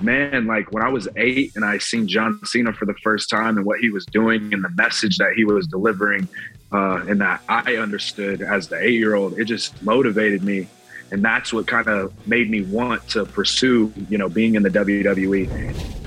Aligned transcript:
man, 0.00 0.46
like 0.46 0.72
when 0.72 0.82
I 0.82 0.88
was 0.88 1.08
eight 1.16 1.54
and 1.56 1.64
I 1.64 1.78
seen 1.78 2.08
John 2.08 2.40
Cena 2.44 2.72
for 2.72 2.86
the 2.86 2.94
first 3.02 3.30
time 3.30 3.56
and 3.56 3.66
what 3.66 3.80
he 3.80 3.90
was 3.90 4.06
doing 4.06 4.52
and 4.52 4.64
the 4.64 4.70
message 4.70 5.18
that 5.18 5.32
he 5.34 5.44
was 5.44 5.66
delivering, 5.66 6.28
uh, 6.72 7.04
and 7.08 7.20
that 7.20 7.42
I 7.48 7.76
understood 7.76 8.42
as 8.42 8.68
the 8.68 8.78
eight 8.80 8.94
year 8.94 9.14
old, 9.14 9.38
it 9.38 9.44
just 9.44 9.80
motivated 9.82 10.42
me. 10.42 10.68
And 11.12 11.24
that's 11.24 11.52
what 11.52 11.66
kind 11.68 11.86
of 11.86 12.12
made 12.26 12.50
me 12.50 12.62
want 12.62 13.08
to 13.10 13.24
pursue, 13.24 13.92
you 14.08 14.18
know, 14.18 14.28
being 14.28 14.56
in 14.56 14.64
the 14.64 14.70
WWE. 14.70 16.05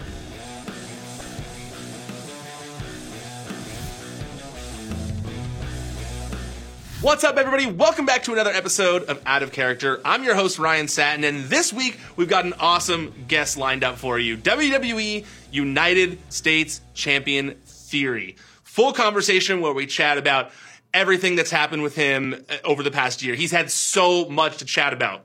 What's 7.02 7.24
up, 7.24 7.38
everybody? 7.38 7.66
Welcome 7.66 8.06
back 8.06 8.24
to 8.24 8.34
another 8.34 8.52
episode 8.52 9.04
of 9.04 9.22
Out 9.26 9.42
of 9.42 9.54
Character. 9.54 10.02
I'm 10.04 10.26
your 10.26 10.36
host, 10.36 10.60
Ryan 10.60 10.90
Satin, 10.90 11.24
and 11.24 11.46
this 11.46 11.72
week 11.72 11.98
we've 12.18 12.28
got 12.28 12.44
an 12.44 12.52
awesome 12.60 13.14
guest 13.26 13.56
lined 13.56 13.86
up 13.86 13.98
for 13.98 14.20
you 14.20 14.36
WWE 14.36 15.26
United 15.50 16.20
States 16.30 16.82
Champion 16.94 17.52
Theory. 17.66 18.36
Full 18.64 18.92
conversation 18.92 19.62
where 19.62 19.72
we 19.72 19.86
chat 19.86 20.18
about 20.18 20.52
everything 20.94 21.38
that's 21.38 21.52
happened 21.52 21.84
with 21.84 21.96
him 21.96 22.36
uh, 22.50 22.58
over 22.66 22.84
the 22.84 22.92
past 22.92 23.24
year. 23.24 23.34
He's 23.34 23.52
had 23.54 23.72
so 23.72 24.28
much 24.28 24.58
to 24.58 24.66
chat 24.66 24.92
about 24.92 25.24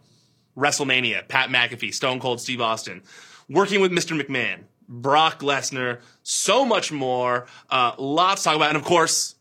WrestleMania, 0.56 1.26
Pat 1.26 1.48
McAfee, 1.50 1.92
Stone 1.92 2.20
Cold 2.20 2.40
Steve 2.40 2.60
Austin, 2.60 3.02
working 3.48 3.80
with 3.80 3.90
Mr. 3.90 4.16
McMahon, 4.16 4.60
Brock 4.88 5.40
Lesnar, 5.40 6.02
so 6.22 6.64
much 6.64 6.92
more. 6.92 7.46
Uh, 7.68 7.96
lots 7.98 8.42
to 8.42 8.50
talk 8.50 8.56
about. 8.56 8.68
And 8.68 8.78
of 8.78 8.84
course, 8.84 9.34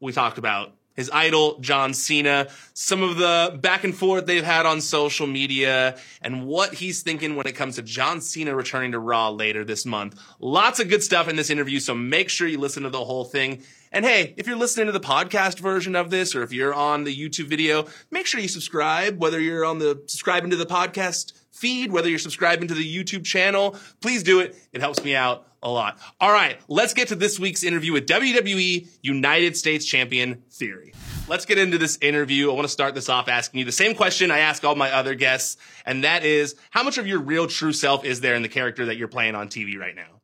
we 0.00 0.12
talked 0.12 0.36
about 0.36 0.74
his 0.94 1.10
idol, 1.12 1.58
John 1.60 1.94
Cena, 1.94 2.48
some 2.74 3.02
of 3.02 3.16
the 3.16 3.58
back 3.60 3.84
and 3.84 3.94
forth 3.94 4.26
they've 4.26 4.44
had 4.44 4.66
on 4.66 4.80
social 4.80 5.26
media, 5.26 5.96
and 6.20 6.46
what 6.46 6.74
he's 6.74 7.02
thinking 7.02 7.36
when 7.36 7.46
it 7.46 7.54
comes 7.54 7.76
to 7.76 7.82
John 7.82 8.20
Cena 8.20 8.54
returning 8.54 8.92
to 8.92 8.98
Raw 8.98 9.30
later 9.30 9.64
this 9.64 9.86
month. 9.86 10.20
Lots 10.38 10.80
of 10.80 10.88
good 10.88 11.02
stuff 11.02 11.28
in 11.28 11.36
this 11.36 11.50
interview, 11.50 11.80
so 11.80 11.94
make 11.94 12.28
sure 12.28 12.46
you 12.46 12.58
listen 12.58 12.82
to 12.82 12.90
the 12.90 13.04
whole 13.04 13.24
thing. 13.24 13.62
And 13.90 14.04
hey, 14.04 14.34
if 14.36 14.46
you're 14.46 14.56
listening 14.56 14.86
to 14.86 14.92
the 14.92 15.00
podcast 15.00 15.58
version 15.58 15.94
of 15.94 16.10
this, 16.10 16.34
or 16.34 16.42
if 16.42 16.52
you're 16.52 16.74
on 16.74 17.04
the 17.04 17.14
YouTube 17.14 17.48
video, 17.48 17.86
make 18.10 18.26
sure 18.26 18.40
you 18.40 18.48
subscribe, 18.48 19.20
whether 19.20 19.38
you're 19.38 19.64
on 19.64 19.78
the 19.78 20.02
subscribing 20.06 20.50
to 20.50 20.56
the 20.56 20.66
podcast 20.66 21.32
feed, 21.52 21.92
whether 21.92 22.08
you're 22.08 22.18
subscribing 22.18 22.68
to 22.68 22.74
the 22.74 23.04
YouTube 23.04 23.24
channel, 23.24 23.76
please 24.00 24.22
do 24.22 24.40
it. 24.40 24.56
It 24.72 24.80
helps 24.80 25.04
me 25.04 25.14
out 25.14 25.46
a 25.62 25.70
lot. 25.70 25.98
All 26.20 26.32
right, 26.32 26.58
let's 26.66 26.92
get 26.92 27.08
to 27.08 27.14
this 27.14 27.38
week's 27.38 27.62
interview 27.62 27.92
with 27.92 28.06
WWE 28.06 28.88
United 29.02 29.56
States 29.56 29.84
Champion 29.84 30.42
Theory. 30.50 30.92
Let's 31.28 31.46
get 31.46 31.58
into 31.58 31.78
this 31.78 31.98
interview. 32.00 32.50
I 32.50 32.54
want 32.54 32.64
to 32.64 32.72
start 32.72 32.94
this 32.94 33.08
off 33.08 33.28
asking 33.28 33.60
you 33.60 33.64
the 33.64 33.72
same 33.72 33.94
question 33.94 34.30
I 34.30 34.40
ask 34.40 34.64
all 34.64 34.74
my 34.74 34.90
other 34.90 35.14
guests, 35.14 35.56
and 35.86 36.02
that 36.04 36.24
is 36.24 36.56
how 36.70 36.82
much 36.82 36.98
of 36.98 37.06
your 37.06 37.20
real 37.20 37.46
true 37.46 37.72
self 37.72 38.04
is 38.04 38.20
there 38.20 38.34
in 38.34 38.42
the 38.42 38.48
character 38.48 38.86
that 38.86 38.96
you're 38.96 39.08
playing 39.08 39.34
on 39.34 39.48
TV 39.48 39.78
right 39.78 39.94
now? 39.94 40.20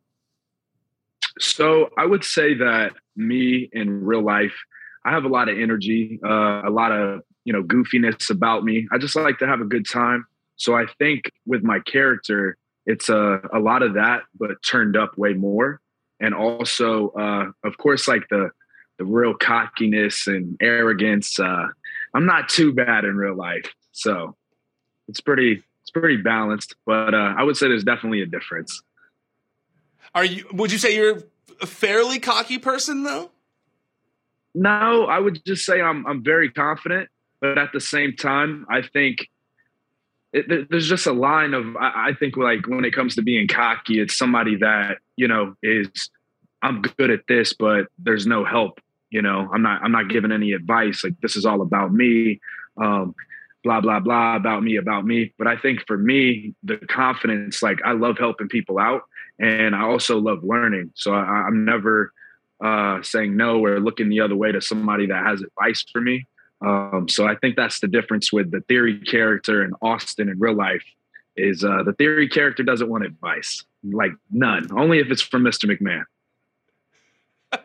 So 1.39 1.91
I 1.97 2.05
would 2.05 2.25
say 2.25 2.55
that 2.55 2.93
me 3.15 3.69
in 3.73 4.05
real 4.05 4.23
life, 4.23 4.55
I 5.05 5.13
have 5.13 5.25
a 5.25 5.29
lot 5.29 5.49
of 5.49 5.57
energy, 5.57 6.19
uh, 6.25 6.63
a 6.67 6.71
lot 6.71 6.91
of 6.91 7.21
you 7.45 7.53
know 7.53 7.63
goofiness 7.63 8.31
about 8.31 8.65
me. 8.65 8.89
I 8.93 8.99
just 8.99 9.15
like 9.15 9.39
to 9.39 9.47
have 9.47 9.61
a 9.61 9.65
good 9.65 9.89
time. 9.89 10.27
So 10.59 10.75
I 10.77 10.87
think 10.99 11.31
with 11.47 11.63
my 11.63 11.81
character, 11.81 12.59
it's 12.85 13.09
a, 13.09 13.41
a 13.53 13.59
lot 13.59 13.83
of 13.83 13.95
that, 13.95 14.23
but 14.39 14.51
turned 14.63 14.97
up 14.97 15.17
way 15.17 15.33
more. 15.33 15.81
And 16.21 16.35
also, 16.35 17.11
uh, 17.11 17.47
of 17.65 17.79
course, 17.79 18.07
like 18.09 18.29
the 18.29 18.51
the 18.99 19.05
real 19.05 19.33
cockiness 19.33 20.27
and 20.27 20.57
arrogance. 20.61 21.39
Uh, 21.39 21.69
I'm 22.15 22.27
not 22.27 22.49
too 22.49 22.73
bad 22.73 23.05
in 23.05 23.17
real 23.17 23.37
life, 23.37 23.73
so 23.93 24.37
it's 25.07 25.21
pretty 25.21 25.63
it's 25.83 25.91
pretty 25.93 26.17
balanced. 26.17 26.75
But 26.85 27.15
uh, 27.15 27.35
I 27.39 27.45
would 27.45 27.57
say 27.57 27.69
there's 27.69 27.85
definitely 27.85 28.23
a 28.23 28.27
difference. 28.27 28.83
Are 30.15 30.25
you? 30.25 30.45
Would 30.53 30.73
you 30.73 30.79
say 30.79 30.97
you're 30.97 31.23
a 31.61 31.67
fairly 31.67 32.19
cocky 32.19 32.59
person 32.59 33.05
though? 33.05 33.31
No, 34.57 35.05
I 35.05 35.21
would 35.21 35.45
just 35.45 35.65
say 35.65 35.81
I'm 35.81 36.05
I'm 36.05 36.25
very 36.25 36.51
confident, 36.51 37.09
but 37.41 37.59
at 37.59 37.71
the 37.73 37.81
same 37.81 38.17
time, 38.17 38.67
I 38.69 38.83
think 38.83 39.29
it, 40.33 40.69
there's 40.71 40.89
just 40.89 41.07
a 41.07 41.13
line 41.13 41.55
of 41.55 41.77
I, 41.77 42.13
think 42.19 42.37
like 42.37 42.67
when 42.67 42.85
it 42.85 42.95
comes 42.95 43.15
to 43.15 43.23
being 43.23 43.49
cocky, 43.49 44.01
it's 44.01 44.17
somebody 44.17 44.57
that 44.57 44.99
you 45.17 45.29
know 45.29 45.55
is 45.63 46.11
I'm 46.63 46.83
good 46.83 47.11
at 47.11 47.21
this, 47.29 47.55
but 47.55 47.87
there's 47.99 48.27
no 48.27 48.45
help. 48.45 48.81
You 49.11 49.23
know, 49.23 49.49
I'm 49.53 49.63
not 49.63 49.83
I'm 49.83 49.93
not 49.93 50.09
giving 50.09 50.33
any 50.33 50.53
advice. 50.53 51.03
Like 51.03 51.15
this 51.23 51.37
is 51.37 51.47
all 51.47 51.63
about 51.63 51.93
me. 51.93 52.41
Um, 52.77 53.15
blah 53.65 53.81
blah 53.81 54.01
blah 54.01 54.37
about 54.37 54.63
me 54.63 54.77
about 54.77 55.05
me 55.05 55.35
but 55.37 55.49
i 55.49 55.57
think 55.57 55.81
for 55.87 55.99
me 55.99 56.55
the 56.63 56.77
confidence 56.89 57.61
like 57.61 57.81
i 57.85 57.91
love 57.91 58.17
helping 58.17 58.49
people 58.49 58.79
out 58.79 59.03
and 59.41 59.75
i 59.75 59.83
also 59.83 60.17
love 60.19 60.39
learning 60.45 60.91
so 60.95 61.13
I, 61.13 61.47
am 61.47 61.65
never 61.65 62.13
uh, 62.65 63.03
saying 63.03 63.37
no 63.37 63.65
or 63.65 63.81
looking 63.81 64.09
the 64.09 64.21
other 64.21 64.37
way 64.37 64.53
to 64.53 64.61
somebody 64.61 65.07
that 65.07 65.27
has 65.27 65.43
advice 65.43 65.85
for 65.93 66.01
me 66.01 66.25
um, 66.61 67.09
so 67.09 67.27
I 67.27 67.37
think 67.37 67.57
that's 67.57 67.81
the 67.81 67.89
difference 67.89 68.33
with 68.33 68.51
the 68.51 68.61
theory 68.63 69.01
character 69.01 69.63
and 69.63 69.75
Austin 69.81 70.29
in 70.29 70.39
real 70.39 70.55
life 70.55 70.85
is 71.37 71.63
uh, 71.63 71.85
the 71.85 71.93
theory 71.93 72.29
character 72.29 72.63
doesn't 72.63 72.89
want 72.89 73.05
advice, 73.05 73.65
like 73.85 74.11
none, 74.31 74.69
only 74.73 74.99
if 74.99 75.11
it's 75.11 75.23
from 75.23 75.45
Mr. 75.45 75.71
McMahon. 75.71 76.05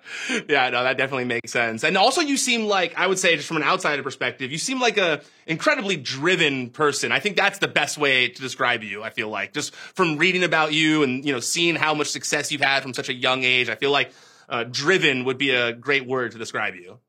yeah, 0.48 0.70
no, 0.70 0.84
that 0.84 0.98
definitely 0.98 1.26
makes 1.26 1.52
sense. 1.52 1.84
And 1.84 1.98
also, 1.98 2.22
you 2.22 2.38
seem 2.38 2.68
like 2.68 2.98
I 2.98 3.06
would 3.06 3.20
say, 3.20 3.36
just 3.36 3.48
from 3.48 3.58
an 3.58 3.64
outsider 3.64 4.02
perspective, 4.02 4.52
you 4.52 4.58
seem 4.58 4.80
like 4.80 4.98
a 4.98 5.22
incredibly 5.46 5.98
driven 5.98 6.70
person. 6.70 7.12
I 7.12 7.20
think 7.20 7.36
that's 7.36 7.60
the 7.60 7.68
best 7.68 7.98
way 7.98 8.30
to 8.30 8.42
describe 8.42 8.84
you. 8.84 9.04
I 9.04 9.10
feel 9.10 9.28
like 9.28 9.54
just 9.54 9.76
from 9.76 10.18
reading 10.18 10.44
about 10.44 10.72
you 10.72 11.04
and 11.04 11.26
you 11.26 11.34
know 11.34 11.42
seeing 11.42 11.76
how 11.76 11.94
much 11.96 12.12
success 12.12 12.50
you've 12.50 12.62
had 12.62 12.82
from 12.82 12.94
such 12.94 13.10
a 13.10 13.14
young 13.14 13.44
age, 13.44 13.68
I 13.70 13.76
feel 13.76 13.92
like 13.92 14.14
uh, 14.48 14.64
driven 14.64 15.26
would 15.26 15.38
be 15.38 15.50
a 15.50 15.74
great 15.74 16.06
word 16.06 16.32
to 16.32 16.38
describe 16.38 16.76
you. 16.76 17.00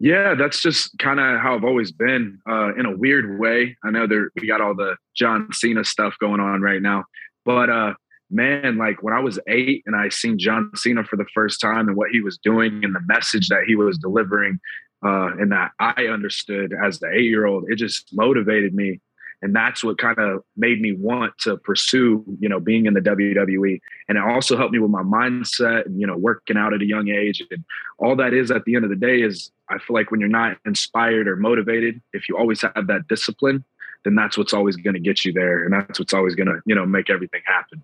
Yeah, 0.00 0.34
that's 0.34 0.60
just 0.60 0.98
kind 0.98 1.20
of 1.20 1.40
how 1.40 1.54
I've 1.54 1.64
always 1.64 1.92
been. 1.92 2.38
Uh, 2.48 2.74
in 2.74 2.86
a 2.86 2.96
weird 2.96 3.38
way, 3.38 3.76
I 3.84 3.90
know 3.90 4.06
there 4.06 4.30
we 4.40 4.46
got 4.46 4.60
all 4.60 4.74
the 4.74 4.96
John 5.16 5.48
Cena 5.52 5.84
stuff 5.84 6.14
going 6.20 6.40
on 6.40 6.60
right 6.62 6.82
now, 6.82 7.04
but 7.44 7.70
uh, 7.70 7.94
man, 8.30 8.76
like 8.76 9.02
when 9.02 9.14
I 9.14 9.20
was 9.20 9.38
eight 9.48 9.82
and 9.86 9.96
I 9.96 10.08
seen 10.08 10.38
John 10.38 10.70
Cena 10.74 11.04
for 11.04 11.16
the 11.16 11.26
first 11.34 11.60
time 11.60 11.88
and 11.88 11.96
what 11.96 12.10
he 12.10 12.20
was 12.20 12.38
doing 12.38 12.82
and 12.84 12.94
the 12.94 13.00
message 13.06 13.48
that 13.48 13.64
he 13.66 13.76
was 13.76 13.98
delivering, 13.98 14.58
uh, 15.04 15.30
and 15.38 15.52
that 15.52 15.72
I 15.78 16.06
understood 16.06 16.72
as 16.84 16.98
the 16.98 17.10
eight 17.10 17.24
year 17.24 17.46
old, 17.46 17.64
it 17.68 17.76
just 17.76 18.08
motivated 18.12 18.74
me 18.74 19.00
and 19.44 19.54
that's 19.54 19.84
what 19.84 19.98
kind 19.98 20.18
of 20.18 20.42
made 20.56 20.80
me 20.80 20.92
want 20.92 21.32
to 21.38 21.56
pursue 21.58 22.24
you 22.40 22.48
know 22.48 22.58
being 22.58 22.86
in 22.86 22.94
the 22.94 23.00
wwe 23.00 23.80
and 24.08 24.18
it 24.18 24.24
also 24.24 24.56
helped 24.56 24.72
me 24.72 24.80
with 24.80 24.90
my 24.90 25.02
mindset 25.02 25.86
and 25.86 26.00
you 26.00 26.06
know 26.06 26.16
working 26.16 26.56
out 26.56 26.74
at 26.74 26.82
a 26.82 26.86
young 26.86 27.08
age. 27.08 27.42
And 27.50 27.64
all 27.98 28.16
that 28.16 28.34
is 28.34 28.50
at 28.50 28.64
the 28.64 28.74
end 28.74 28.84
of 28.84 28.90
the 28.90 28.96
day 28.96 29.22
is 29.22 29.52
i 29.68 29.78
feel 29.78 29.94
like 29.94 30.10
when 30.10 30.18
you're 30.18 30.28
not 30.28 30.56
inspired 30.66 31.28
or 31.28 31.36
motivated 31.36 32.00
if 32.12 32.28
you 32.28 32.36
always 32.36 32.62
have 32.62 32.86
that 32.88 33.06
discipline 33.08 33.64
then 34.04 34.14
that's 34.14 34.38
what's 34.38 34.52
always 34.52 34.76
going 34.76 34.94
to 34.94 35.00
get 35.00 35.24
you 35.24 35.32
there. 35.32 35.64
And 35.64 35.72
that's 35.72 35.98
what's 35.98 36.14
always 36.14 36.34
going 36.34 36.46
to 36.46 36.60
you 36.66 36.74
know 36.74 36.86
make 36.86 37.10
everything 37.10 37.40
happen. 37.44 37.82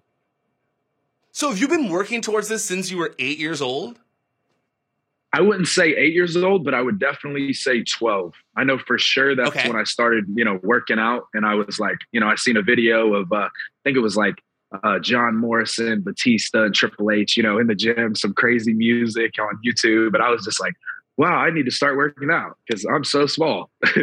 So 1.32 1.48
have 1.48 1.58
you 1.58 1.68
been 1.68 1.88
working 1.88 2.20
towards 2.20 2.48
this 2.48 2.64
since 2.64 2.90
you 2.90 2.98
were 2.98 3.14
eight 3.18 3.38
years 3.38 3.60
old 3.60 3.98
I 5.32 5.40
wouldn't 5.40 5.68
say 5.68 5.94
eight 5.94 6.12
years 6.12 6.36
old, 6.36 6.64
but 6.64 6.74
I 6.74 6.82
would 6.82 6.98
definitely 6.98 7.52
say 7.52 7.84
12. 7.84 8.34
I 8.56 8.64
know 8.64 8.78
for 8.78 8.98
sure 8.98 9.36
that's 9.36 9.50
okay. 9.50 9.68
when 9.68 9.78
I 9.78 9.84
started, 9.84 10.24
you 10.34 10.44
know, 10.44 10.58
working 10.62 10.98
out. 10.98 11.24
And 11.34 11.46
I 11.46 11.54
was 11.54 11.78
like, 11.78 11.98
you 12.10 12.20
know, 12.20 12.26
I 12.26 12.34
seen 12.34 12.56
a 12.56 12.62
video 12.62 13.14
of, 13.14 13.32
uh, 13.32 13.36
I 13.36 13.48
think 13.84 13.96
it 13.96 14.00
was 14.00 14.16
like 14.16 14.42
uh, 14.82 14.98
John 14.98 15.36
Morrison, 15.36 16.00
Batista, 16.00 16.64
and 16.64 16.74
Triple 16.74 17.12
H, 17.12 17.36
you 17.36 17.44
know, 17.44 17.58
in 17.58 17.68
the 17.68 17.76
gym, 17.76 18.16
some 18.16 18.34
crazy 18.34 18.72
music 18.72 19.34
on 19.38 19.58
YouTube. 19.64 20.10
But 20.10 20.20
I 20.20 20.30
was 20.30 20.44
just 20.44 20.60
like, 20.60 20.74
wow, 21.16 21.36
I 21.36 21.50
need 21.50 21.66
to 21.66 21.70
start 21.70 21.96
working 21.96 22.30
out 22.30 22.56
because 22.66 22.84
I'm 22.84 23.04
so 23.04 23.26
small. 23.26 23.70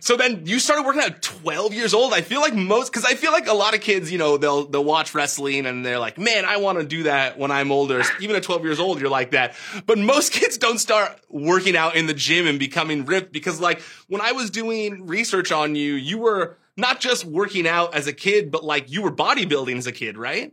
So 0.00 0.16
then 0.16 0.46
you 0.46 0.58
started 0.58 0.84
working 0.84 1.02
at 1.02 1.22
12 1.22 1.74
years 1.74 1.94
old. 1.94 2.12
I 2.12 2.20
feel 2.20 2.40
like 2.40 2.54
most, 2.54 2.92
cause 2.92 3.04
I 3.04 3.14
feel 3.14 3.32
like 3.32 3.48
a 3.48 3.54
lot 3.54 3.74
of 3.74 3.80
kids, 3.80 4.10
you 4.10 4.18
know, 4.18 4.36
they'll, 4.36 4.64
they'll 4.66 4.84
watch 4.84 5.14
wrestling 5.14 5.66
and 5.66 5.84
they're 5.84 5.98
like, 5.98 6.18
man, 6.18 6.44
I 6.44 6.58
want 6.58 6.78
to 6.78 6.84
do 6.84 7.04
that 7.04 7.38
when 7.38 7.50
I'm 7.50 7.70
older. 7.72 8.02
Even 8.20 8.36
at 8.36 8.42
12 8.42 8.64
years 8.64 8.80
old, 8.80 9.00
you're 9.00 9.10
like 9.10 9.32
that. 9.32 9.54
But 9.86 9.98
most 9.98 10.32
kids 10.38 10.58
don't 10.58 10.78
start 10.78 11.20
working 11.28 11.76
out 11.76 11.96
in 11.96 12.06
the 12.06 12.14
gym 12.14 12.46
and 12.46 12.58
becoming 12.58 13.04
ripped 13.04 13.32
because 13.32 13.60
like 13.60 13.80
when 14.08 14.20
I 14.20 14.32
was 14.32 14.50
doing 14.50 15.06
research 15.06 15.52
on 15.52 15.74
you, 15.74 15.94
you 15.94 16.18
were 16.18 16.56
not 16.76 17.00
just 17.00 17.24
working 17.24 17.66
out 17.66 17.94
as 17.94 18.06
a 18.06 18.12
kid, 18.12 18.50
but 18.50 18.64
like 18.64 18.90
you 18.90 19.02
were 19.02 19.12
bodybuilding 19.12 19.76
as 19.76 19.86
a 19.86 19.92
kid, 19.92 20.16
right? 20.16 20.52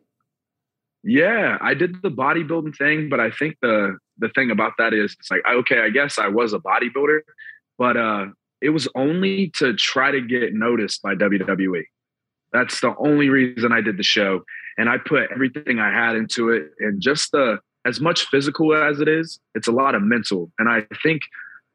Yeah, 1.03 1.57
I 1.59 1.73
did 1.73 2.01
the 2.01 2.09
bodybuilding 2.09 2.77
thing, 2.77 3.09
but 3.09 3.19
I 3.19 3.31
think 3.31 3.57
the 3.61 3.97
the 4.19 4.29
thing 4.29 4.51
about 4.51 4.73
that 4.77 4.93
is 4.93 5.15
it's 5.19 5.31
like 5.31 5.41
okay, 5.45 5.79
I 5.79 5.89
guess 5.89 6.19
I 6.19 6.27
was 6.27 6.53
a 6.53 6.59
bodybuilder, 6.59 7.21
but 7.77 7.97
uh 7.97 8.25
it 8.61 8.69
was 8.69 8.87
only 8.95 9.49
to 9.55 9.73
try 9.73 10.11
to 10.11 10.21
get 10.21 10.53
noticed 10.53 11.01
by 11.01 11.15
WWE. 11.15 11.83
That's 12.53 12.79
the 12.81 12.95
only 12.97 13.29
reason 13.29 13.71
I 13.71 13.81
did 13.81 13.97
the 13.97 14.03
show. 14.03 14.43
And 14.77 14.89
I 14.89 14.97
put 14.97 15.31
everything 15.31 15.79
I 15.79 15.91
had 15.91 16.15
into 16.15 16.49
it. 16.49 16.71
And 16.79 17.01
just 17.01 17.31
the, 17.31 17.59
as 17.85 17.99
much 17.99 18.25
physical 18.25 18.73
as 18.75 18.99
it 18.99 19.07
is, 19.07 19.39
it's 19.55 19.67
a 19.67 19.71
lot 19.71 19.95
of 19.95 20.03
mental. 20.03 20.51
And 20.59 20.69
I 20.69 20.85
think, 21.01 21.21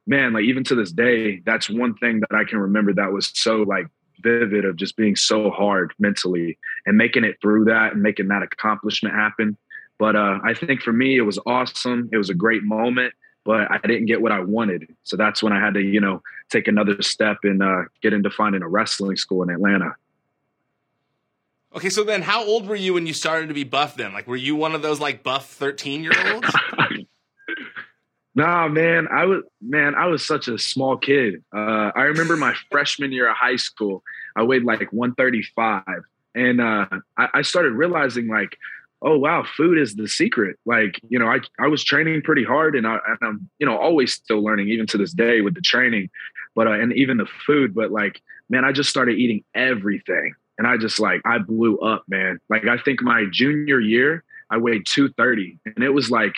man, 0.06 0.32
like 0.32 0.44
even 0.44 0.64
to 0.64 0.74
this 0.74 0.92
day, 0.92 1.42
that's 1.44 1.68
one 1.68 1.94
thing 1.96 2.20
that 2.20 2.36
I 2.36 2.44
can 2.44 2.58
remember 2.58 2.92
that 2.94 3.12
was 3.12 3.32
so 3.34 3.62
like 3.62 3.86
vivid 4.22 4.64
of 4.64 4.76
just 4.76 4.96
being 4.96 5.16
so 5.16 5.50
hard 5.50 5.92
mentally 5.98 6.58
and 6.86 6.96
making 6.96 7.24
it 7.24 7.36
through 7.42 7.64
that 7.66 7.92
and 7.92 8.02
making 8.02 8.28
that 8.28 8.42
accomplishment 8.42 9.14
happen. 9.14 9.56
But 9.98 10.14
uh, 10.14 10.38
I 10.44 10.54
think 10.54 10.82
for 10.82 10.92
me, 10.92 11.16
it 11.16 11.22
was 11.22 11.38
awesome. 11.46 12.08
It 12.12 12.18
was 12.18 12.30
a 12.30 12.34
great 12.34 12.62
moment, 12.62 13.14
but 13.46 13.70
I 13.70 13.78
didn't 13.78 14.06
get 14.06 14.20
what 14.20 14.32
I 14.32 14.40
wanted. 14.40 14.94
So 15.04 15.16
that's 15.16 15.42
when 15.42 15.52
I 15.52 15.60
had 15.60 15.74
to, 15.74 15.80
you 15.80 16.00
know, 16.00 16.20
take 16.50 16.66
another 16.66 17.00
step 17.00 17.38
and 17.44 17.62
uh, 17.62 17.82
get 18.02 18.12
into 18.12 18.28
finding 18.28 18.62
a 18.62 18.68
wrestling 18.68 19.16
school 19.16 19.44
in 19.44 19.50
Atlanta. 19.50 19.94
Okay, 21.74 21.88
so 21.88 22.02
then 22.04 22.22
how 22.22 22.44
old 22.44 22.66
were 22.66 22.76
you 22.76 22.94
when 22.94 23.06
you 23.06 23.12
started 23.12 23.48
to 23.48 23.54
be 23.54 23.64
buff 23.64 23.96
then? 23.96 24.12
Like, 24.12 24.26
were 24.26 24.36
you 24.36 24.56
one 24.56 24.74
of 24.74 24.82
those 24.82 24.98
like 24.98 25.22
buff 25.22 25.48
13 25.48 26.02
year 26.02 26.12
olds? 26.32 26.48
nah, 28.34 28.66
man, 28.66 29.06
I 29.12 29.26
was, 29.26 29.42
man, 29.60 29.94
I 29.94 30.06
was 30.06 30.26
such 30.26 30.48
a 30.48 30.58
small 30.58 30.96
kid. 30.96 31.44
Uh, 31.54 31.92
I 31.94 32.02
remember 32.02 32.36
my 32.36 32.54
freshman 32.70 33.12
year 33.12 33.30
of 33.30 33.36
high 33.36 33.56
school, 33.56 34.02
I 34.34 34.42
weighed 34.42 34.64
like 34.64 34.80
135. 34.92 35.82
And 36.34 36.60
uh, 36.60 36.86
I, 37.16 37.28
I 37.34 37.42
started 37.42 37.72
realizing 37.72 38.26
like, 38.26 38.58
oh 39.06 39.16
wow, 39.16 39.44
food 39.56 39.78
is 39.78 39.94
the 39.94 40.08
secret. 40.08 40.58
Like, 40.66 41.00
you 41.08 41.18
know, 41.18 41.28
I, 41.28 41.38
I 41.58 41.68
was 41.68 41.82
training 41.82 42.22
pretty 42.22 42.44
hard 42.44 42.74
and, 42.74 42.86
I, 42.86 42.98
I'm, 43.22 43.48
you 43.58 43.66
know, 43.66 43.78
always 43.78 44.12
still 44.12 44.42
learning 44.42 44.68
even 44.68 44.86
to 44.88 44.98
this 44.98 45.12
day 45.12 45.40
with 45.40 45.54
the 45.54 45.60
training, 45.60 46.10
but, 46.54 46.66
uh, 46.66 46.72
and 46.72 46.92
even 46.92 47.16
the 47.16 47.28
food, 47.46 47.74
but 47.74 47.90
like, 47.90 48.20
man, 48.50 48.64
I 48.64 48.72
just 48.72 48.90
started 48.90 49.16
eating 49.16 49.44
everything 49.54 50.34
and 50.58 50.66
I 50.66 50.76
just 50.76 50.98
like 50.98 51.20
I 51.24 51.38
blew 51.38 51.78
up, 51.78 52.04
man. 52.08 52.38
Like 52.48 52.66
I 52.66 52.78
think 52.78 53.02
my 53.02 53.24
junior 53.30 53.80
year, 53.80 54.24
I 54.50 54.58
weighed 54.58 54.86
230, 54.86 55.58
and 55.66 55.84
it 55.84 55.90
was 55.90 56.10
like 56.10 56.34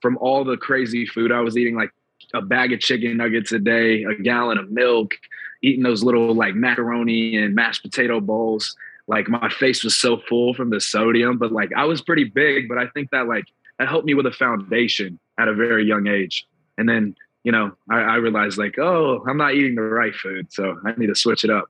from 0.00 0.18
all 0.18 0.44
the 0.44 0.56
crazy 0.56 1.06
food 1.06 1.32
I 1.32 1.40
was 1.40 1.56
eating, 1.56 1.76
like 1.76 1.90
a 2.34 2.42
bag 2.42 2.72
of 2.72 2.80
chicken 2.80 3.16
nuggets 3.16 3.52
a 3.52 3.58
day, 3.58 4.04
a 4.04 4.14
gallon 4.14 4.58
of 4.58 4.70
milk, 4.70 5.14
eating 5.62 5.82
those 5.82 6.02
little 6.02 6.34
like 6.34 6.54
macaroni 6.54 7.36
and 7.36 7.54
mashed 7.54 7.82
potato 7.82 8.20
bowls. 8.20 8.76
Like 9.08 9.28
my 9.28 9.48
face 9.48 9.84
was 9.84 9.94
so 9.94 10.18
full 10.28 10.54
from 10.54 10.70
the 10.70 10.80
sodium, 10.80 11.38
but 11.38 11.52
like 11.52 11.70
I 11.76 11.84
was 11.84 12.00
pretty 12.02 12.24
big, 12.24 12.68
but 12.68 12.78
I 12.78 12.86
think 12.88 13.10
that 13.10 13.26
like 13.26 13.44
that 13.78 13.88
helped 13.88 14.06
me 14.06 14.14
with 14.14 14.26
a 14.26 14.32
foundation 14.32 15.18
at 15.38 15.48
a 15.48 15.54
very 15.54 15.84
young 15.84 16.06
age. 16.06 16.46
And 16.78 16.88
then, 16.88 17.16
you 17.42 17.52
know, 17.52 17.72
I, 17.90 18.00
I 18.00 18.14
realized 18.16 18.58
like, 18.58 18.78
oh, 18.78 19.24
I'm 19.28 19.36
not 19.36 19.54
eating 19.54 19.74
the 19.74 19.82
right 19.82 20.14
food. 20.14 20.52
So 20.52 20.78
I 20.84 20.94
need 20.96 21.08
to 21.08 21.14
switch 21.14 21.44
it 21.44 21.50
up. 21.50 21.66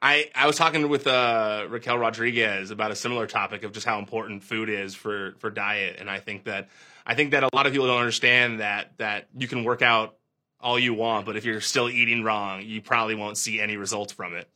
I, 0.00 0.30
I 0.34 0.46
was 0.46 0.56
talking 0.56 0.88
with 0.88 1.06
uh, 1.06 1.66
Raquel 1.68 1.98
Rodriguez 1.98 2.70
about 2.70 2.92
a 2.92 2.96
similar 2.96 3.26
topic 3.26 3.64
of 3.64 3.72
just 3.72 3.84
how 3.84 3.98
important 3.98 4.44
food 4.44 4.68
is 4.68 4.94
for, 4.94 5.34
for 5.38 5.50
diet, 5.50 5.96
and 5.98 6.08
I 6.08 6.20
think 6.20 6.44
that 6.44 6.68
I 7.04 7.14
think 7.14 7.32
that 7.32 7.42
a 7.42 7.48
lot 7.52 7.66
of 7.66 7.72
people 7.72 7.88
don't 7.88 7.98
understand 7.98 8.60
that 8.60 8.96
that 8.98 9.26
you 9.36 9.48
can 9.48 9.64
work 9.64 9.82
out 9.82 10.16
all 10.60 10.78
you 10.78 10.94
want, 10.94 11.26
but 11.26 11.36
if 11.36 11.44
you're 11.44 11.60
still 11.60 11.88
eating 11.88 12.22
wrong, 12.22 12.62
you 12.62 12.80
probably 12.80 13.14
won't 13.14 13.36
see 13.38 13.60
any 13.60 13.76
results 13.76 14.12
from 14.12 14.34
it. 14.34 14.48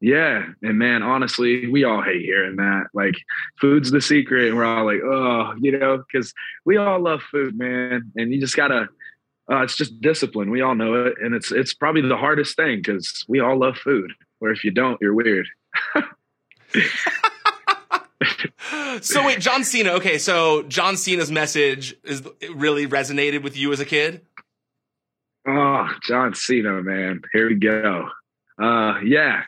Yeah, 0.00 0.44
and 0.62 0.78
man, 0.78 1.02
honestly, 1.02 1.68
we 1.68 1.84
all 1.84 2.02
hate 2.02 2.22
hearing 2.22 2.56
that. 2.56 2.88
Like, 2.92 3.14
food's 3.60 3.90
the 3.90 4.02
secret, 4.02 4.48
and 4.48 4.56
we're 4.56 4.64
all 4.64 4.84
like, 4.84 5.00
oh, 5.02 5.54
you 5.58 5.78
know, 5.78 5.98
because 5.98 6.34
we 6.66 6.76
all 6.76 7.00
love 7.00 7.22
food, 7.30 7.56
man, 7.56 8.12
and 8.14 8.32
you 8.32 8.38
just 8.38 8.56
gotta 8.56 8.88
uh, 9.50 9.62
it's 9.62 9.76
just 9.76 10.00
discipline. 10.00 10.50
We 10.50 10.60
all 10.60 10.74
know 10.74 11.06
it, 11.06 11.14
and 11.22 11.34
it's 11.34 11.52
it's 11.52 11.72
probably 11.72 12.02
the 12.02 12.16
hardest 12.16 12.56
thing 12.56 12.78
because 12.78 13.24
we 13.28 13.40
all 13.40 13.56
love 13.58 13.76
food. 13.76 14.12
Or 14.40 14.50
if 14.50 14.64
you 14.64 14.70
don't, 14.70 14.98
you're 15.00 15.14
weird. 15.14 15.46
so 19.00 19.24
wait, 19.24 19.40
John 19.40 19.62
Cena. 19.64 19.92
Okay, 19.92 20.18
so 20.18 20.64
John 20.64 20.96
Cena's 20.96 21.30
message 21.30 21.94
is 22.02 22.22
really 22.54 22.86
resonated 22.88 23.42
with 23.42 23.56
you 23.56 23.72
as 23.72 23.80
a 23.80 23.84
kid. 23.84 24.22
Oh, 25.46 25.88
John 26.02 26.34
Cena, 26.34 26.82
man. 26.82 27.22
Here 27.32 27.48
we 27.48 27.54
go. 27.54 28.08
Uh, 28.60 28.98
yeah, 29.04 29.44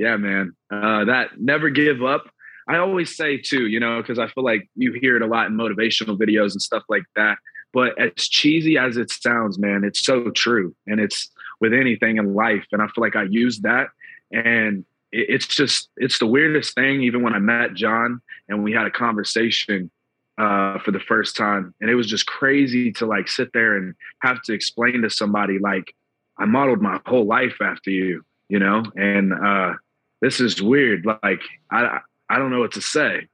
yeah, 0.00 0.16
man. 0.16 0.56
Uh, 0.70 1.04
that 1.04 1.38
never 1.38 1.68
give 1.68 2.02
up. 2.02 2.24
I 2.66 2.78
always 2.78 3.14
say 3.14 3.36
too, 3.36 3.66
you 3.66 3.80
know, 3.80 4.00
because 4.00 4.18
I 4.18 4.28
feel 4.28 4.44
like 4.44 4.68
you 4.74 4.92
hear 4.92 5.16
it 5.16 5.22
a 5.22 5.26
lot 5.26 5.48
in 5.48 5.56
motivational 5.56 6.18
videos 6.18 6.52
and 6.52 6.62
stuff 6.62 6.84
like 6.88 7.02
that. 7.16 7.36
But 7.74 8.00
as 8.00 8.26
cheesy 8.28 8.78
as 8.78 8.96
it 8.96 9.10
sounds, 9.10 9.58
man, 9.58 9.84
it's 9.84 10.02
so 10.02 10.30
true. 10.30 10.74
And 10.86 11.00
it's 11.00 11.30
with 11.60 11.74
anything 11.74 12.16
in 12.16 12.34
life. 12.34 12.64
And 12.72 12.80
I 12.80 12.86
feel 12.86 13.02
like 13.02 13.14
I 13.14 13.24
use 13.24 13.60
that. 13.60 13.88
And 14.32 14.86
it's 15.12 15.46
just, 15.46 15.90
it's 15.98 16.18
the 16.18 16.26
weirdest 16.26 16.74
thing. 16.74 17.02
Even 17.02 17.22
when 17.22 17.34
I 17.34 17.38
met 17.38 17.74
John 17.74 18.22
and 18.48 18.64
we 18.64 18.72
had 18.72 18.86
a 18.86 18.90
conversation 18.90 19.90
uh, 20.38 20.78
for 20.78 20.92
the 20.92 21.00
first 21.00 21.36
time, 21.36 21.74
and 21.80 21.90
it 21.90 21.94
was 21.94 22.06
just 22.06 22.26
crazy 22.26 22.90
to 22.92 23.04
like 23.04 23.28
sit 23.28 23.50
there 23.52 23.76
and 23.76 23.94
have 24.22 24.40
to 24.44 24.54
explain 24.54 25.02
to 25.02 25.10
somebody, 25.10 25.58
like, 25.58 25.94
I 26.38 26.46
modeled 26.46 26.80
my 26.80 26.98
whole 27.04 27.26
life 27.26 27.58
after 27.60 27.90
you, 27.90 28.24
you 28.48 28.58
know? 28.58 28.82
And 28.96 29.34
uh, 29.34 29.74
this 30.20 30.40
is 30.40 30.62
weird. 30.62 31.06
Like, 31.06 31.40
I, 31.70 32.00
I 32.28 32.38
don't 32.38 32.50
know 32.50 32.60
what 32.60 32.72
to 32.72 32.80
say. 32.80 33.26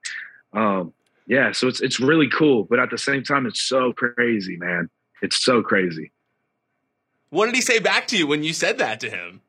Um, 0.53 0.93
yeah, 1.27 1.53
so 1.53 1.67
it's 1.67 1.81
it's 1.81 1.99
really 1.99 2.29
cool, 2.29 2.65
but 2.65 2.79
at 2.79 2.91
the 2.91 2.99
same 2.99 3.25
time, 3.25 3.47
it's 3.47 3.61
so 3.61 3.93
crazy, 3.93 4.56
man. 4.56 4.88
It's 5.23 5.44
so 5.44 5.62
crazy. 5.62 6.12
What 7.31 7.47
did 7.47 7.56
he 7.56 7.61
say 7.61 7.81
back 7.81 8.06
to 8.09 8.17
you 8.17 8.27
when 8.27 8.43
you 8.43 8.53
said 8.53 8.79
that 8.79 9.00
to 9.00 9.11
him? 9.11 9.43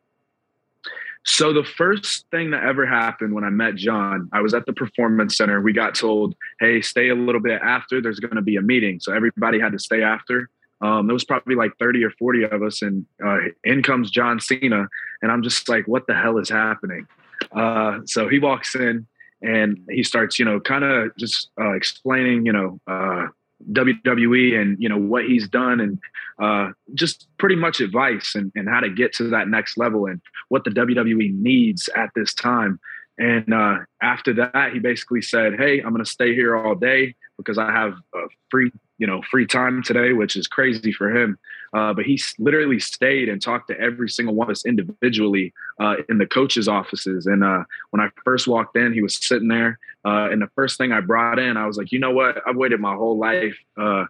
So 1.23 1.53
the 1.53 1.63
first 1.63 2.25
thing 2.31 2.51
that 2.51 2.63
ever 2.63 2.85
happened 2.85 3.33
when 3.35 3.43
I 3.43 3.49
met 3.49 3.75
John, 3.75 4.29
I 4.31 4.41
was 4.41 4.53
at 4.53 4.65
the 4.65 4.73
performance 4.73 5.37
center. 5.37 5.61
We 5.61 5.73
got 5.73 5.93
told, 5.93 6.35
"Hey, 6.59 6.81
stay 6.81 7.09
a 7.09 7.15
little 7.15 7.41
bit 7.41 7.61
after. 7.61 8.01
There's 8.01 8.19
going 8.19 8.35
to 8.35 8.41
be 8.41 8.55
a 8.55 8.61
meeting." 8.61 8.99
So 8.99 9.13
everybody 9.13 9.59
had 9.59 9.73
to 9.73 9.79
stay 9.79 10.01
after. 10.01 10.49
Um, 10.79 11.07
there 11.07 11.13
was 11.13 11.25
probably 11.25 11.55
like 11.55 11.71
30 11.79 12.03
or 12.03 12.11
40 12.11 12.43
of 12.43 12.63
us, 12.63 12.81
and 12.81 13.05
uh, 13.23 13.37
in 13.63 13.83
comes 13.83 14.09
John 14.09 14.39
Cena, 14.39 14.87
and 15.21 15.31
I'm 15.31 15.43
just 15.43 15.67
like, 15.69 15.87
"What 15.87 16.07
the 16.07 16.15
hell 16.15 16.37
is 16.37 16.49
happening?" 16.49 17.07
Uh, 17.51 17.99
so 18.05 18.27
he 18.27 18.39
walks 18.39 18.75
in, 18.75 19.07
and 19.41 19.79
he 19.89 20.03
starts, 20.03 20.39
you 20.39 20.45
know, 20.45 20.59
kind 20.59 20.83
of 20.83 21.15
just 21.17 21.49
uh, 21.59 21.73
explaining, 21.73 22.45
you 22.45 22.53
know, 22.53 22.79
uh, 22.87 23.27
WWE 23.71 24.59
and 24.59 24.77
you 24.79 24.87
know 24.87 24.97
what 24.97 25.25
he's 25.25 25.47
done 25.47 25.79
and 25.79 25.99
uh, 26.39 26.71
just 26.93 27.27
pretty 27.37 27.55
much 27.55 27.79
advice 27.79 28.35
and, 28.35 28.51
and 28.55 28.69
how 28.69 28.79
to 28.79 28.89
get 28.89 29.13
to 29.13 29.29
that 29.29 29.47
next 29.47 29.77
level 29.77 30.05
and 30.05 30.21
what 30.49 30.63
the 30.63 30.69
WWE 30.69 31.33
needs 31.33 31.89
at 31.95 32.09
this 32.15 32.33
time. 32.33 32.79
And 33.17 33.51
uh, 33.51 33.79
after 34.01 34.33
that, 34.33 34.73
he 34.73 34.79
basically 34.79 35.23
said, 35.23 35.55
"Hey, 35.57 35.79
I'm 35.79 35.89
going 35.89 36.03
to 36.03 36.09
stay 36.09 36.35
here 36.35 36.55
all 36.55 36.75
day 36.75 37.15
because 37.37 37.57
I 37.57 37.71
have 37.71 37.93
a 38.13 38.19
free, 38.51 38.71
you 38.97 39.07
know, 39.07 39.21
free 39.21 39.45
time 39.45 39.83
today, 39.83 40.13
which 40.13 40.35
is 40.35 40.47
crazy 40.47 40.91
for 40.91 41.15
him." 41.15 41.37
Uh, 41.73 41.93
but 41.93 42.05
he 42.05 42.19
literally 42.39 42.79
stayed 42.79 43.29
and 43.29 43.41
talked 43.41 43.67
to 43.69 43.79
every 43.79 44.09
single 44.09 44.33
one 44.33 44.47
of 44.47 44.51
us 44.51 44.65
individually 44.65 45.53
uh, 45.79 45.95
in 46.09 46.17
the 46.17 46.25
coaches' 46.25 46.67
offices. 46.67 47.25
And 47.25 47.43
uh, 47.43 47.63
when 47.91 47.99
I 47.99 48.09
first 48.23 48.47
walked 48.47 48.75
in, 48.77 48.93
he 48.93 49.01
was 49.01 49.15
sitting 49.15 49.49
there. 49.49 49.77
Uh, 50.05 50.29
and 50.31 50.41
the 50.41 50.49
first 50.55 50.77
thing 50.77 50.91
I 50.91 51.01
brought 51.01 51.39
in, 51.39 51.57
I 51.57 51.67
was 51.67 51.77
like, 51.77 51.91
you 51.91 51.99
know 51.99 52.11
what? 52.11 52.41
I've 52.47 52.55
waited 52.55 52.79
my 52.79 52.95
whole 52.95 53.17
life 53.17 53.57
uh, 53.77 54.05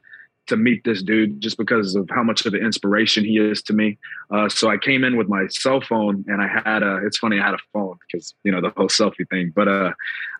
to 0.48 0.56
meet 0.56 0.84
this 0.84 1.04
dude 1.04 1.42
just 1.42 1.58
because 1.58 1.96
of 1.96 2.10
how 2.10 2.24
much 2.24 2.46
of 2.46 2.54
an 2.54 2.64
inspiration 2.64 3.24
he 3.26 3.38
is 3.38 3.62
to 3.64 3.74
me. 3.74 3.98
Uh, 4.32 4.48
so 4.48 4.70
I 4.70 4.78
came 4.78 5.04
in 5.04 5.18
with 5.18 5.28
my 5.28 5.48
cell 5.48 5.82
phone 5.82 6.24
and 6.28 6.42
I 6.42 6.48
had 6.48 6.84
a, 6.84 7.06
it's 7.06 7.18
funny, 7.18 7.40
I 7.40 7.46
had 7.46 7.54
a 7.54 7.60
phone 7.74 7.98
because, 8.08 8.34
you 8.44 8.52
know, 8.52 8.62
the 8.62 8.70
whole 8.70 8.88
selfie 8.88 9.28
thing, 9.30 9.52
but 9.56 9.68
uh, 9.68 9.92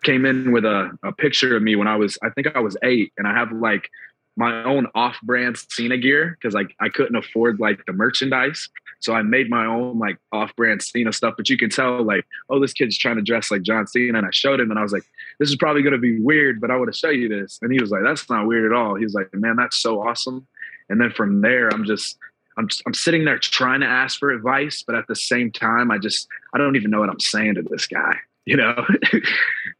came 0.04 0.24
in 0.24 0.52
with 0.52 0.64
a, 0.64 0.96
a 1.02 1.12
picture 1.12 1.56
of 1.56 1.62
me 1.62 1.76
when 1.76 1.88
I 1.88 1.96
was, 1.96 2.18
I 2.22 2.30
think 2.30 2.54
I 2.54 2.60
was 2.60 2.76
eight 2.82 3.12
and 3.18 3.26
I 3.26 3.34
have 3.34 3.52
like 3.52 3.90
my 4.38 4.62
own 4.62 4.86
off-brand 4.94 5.58
Cena 5.68 5.98
gear 5.98 6.38
because 6.40 6.54
like 6.54 6.74
I 6.80 6.88
couldn't 6.88 7.16
afford 7.16 7.58
like 7.58 7.84
the 7.86 7.92
merchandise. 7.92 8.68
So 9.00 9.12
I 9.12 9.22
made 9.22 9.50
my 9.50 9.66
own 9.66 9.98
like 9.98 10.16
off-brand 10.32 10.82
Cena 10.82 11.12
stuff. 11.12 11.34
But 11.36 11.50
you 11.50 11.58
can 11.58 11.70
tell 11.70 12.02
like, 12.02 12.24
oh, 12.48 12.60
this 12.60 12.72
kid's 12.72 12.96
trying 12.96 13.16
to 13.16 13.22
dress 13.22 13.50
like 13.50 13.62
John 13.62 13.86
Cena. 13.86 14.16
And 14.16 14.26
I 14.26 14.30
showed 14.30 14.60
him 14.60 14.70
and 14.70 14.78
I 14.78 14.82
was 14.82 14.92
like, 14.92 15.04
this 15.40 15.50
is 15.50 15.56
probably 15.56 15.82
gonna 15.82 15.98
be 15.98 16.20
weird, 16.20 16.60
but 16.60 16.70
I 16.70 16.76
want 16.76 16.92
to 16.92 16.98
show 16.98 17.10
you 17.10 17.28
this. 17.28 17.58
And 17.60 17.72
he 17.72 17.80
was 17.80 17.90
like, 17.90 18.02
that's 18.04 18.30
not 18.30 18.46
weird 18.46 18.70
at 18.70 18.76
all. 18.76 18.94
He 18.94 19.04
was 19.04 19.14
like, 19.14 19.32
man, 19.34 19.56
that's 19.56 19.78
so 19.78 20.00
awesome. 20.00 20.46
And 20.88 21.00
then 21.00 21.10
from 21.10 21.40
there, 21.42 21.68
I'm 21.68 21.84
just 21.84 22.16
I'm 22.56 22.68
I'm 22.86 22.94
sitting 22.94 23.24
there 23.24 23.38
trying 23.38 23.80
to 23.80 23.86
ask 23.86 24.18
for 24.18 24.30
advice, 24.30 24.84
but 24.86 24.94
at 24.94 25.06
the 25.08 25.16
same 25.16 25.50
time, 25.50 25.90
I 25.90 25.98
just 25.98 26.28
I 26.54 26.58
don't 26.58 26.76
even 26.76 26.90
know 26.90 27.00
what 27.00 27.10
I'm 27.10 27.20
saying 27.20 27.56
to 27.56 27.62
this 27.62 27.86
guy. 27.86 28.16
You 28.48 28.56
know, 28.56 28.82
it 29.12 29.28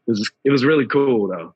was 0.05 0.29
it 0.45 0.51
was 0.51 0.63
really 0.63 0.85
cool 0.85 1.27
though. 1.27 1.55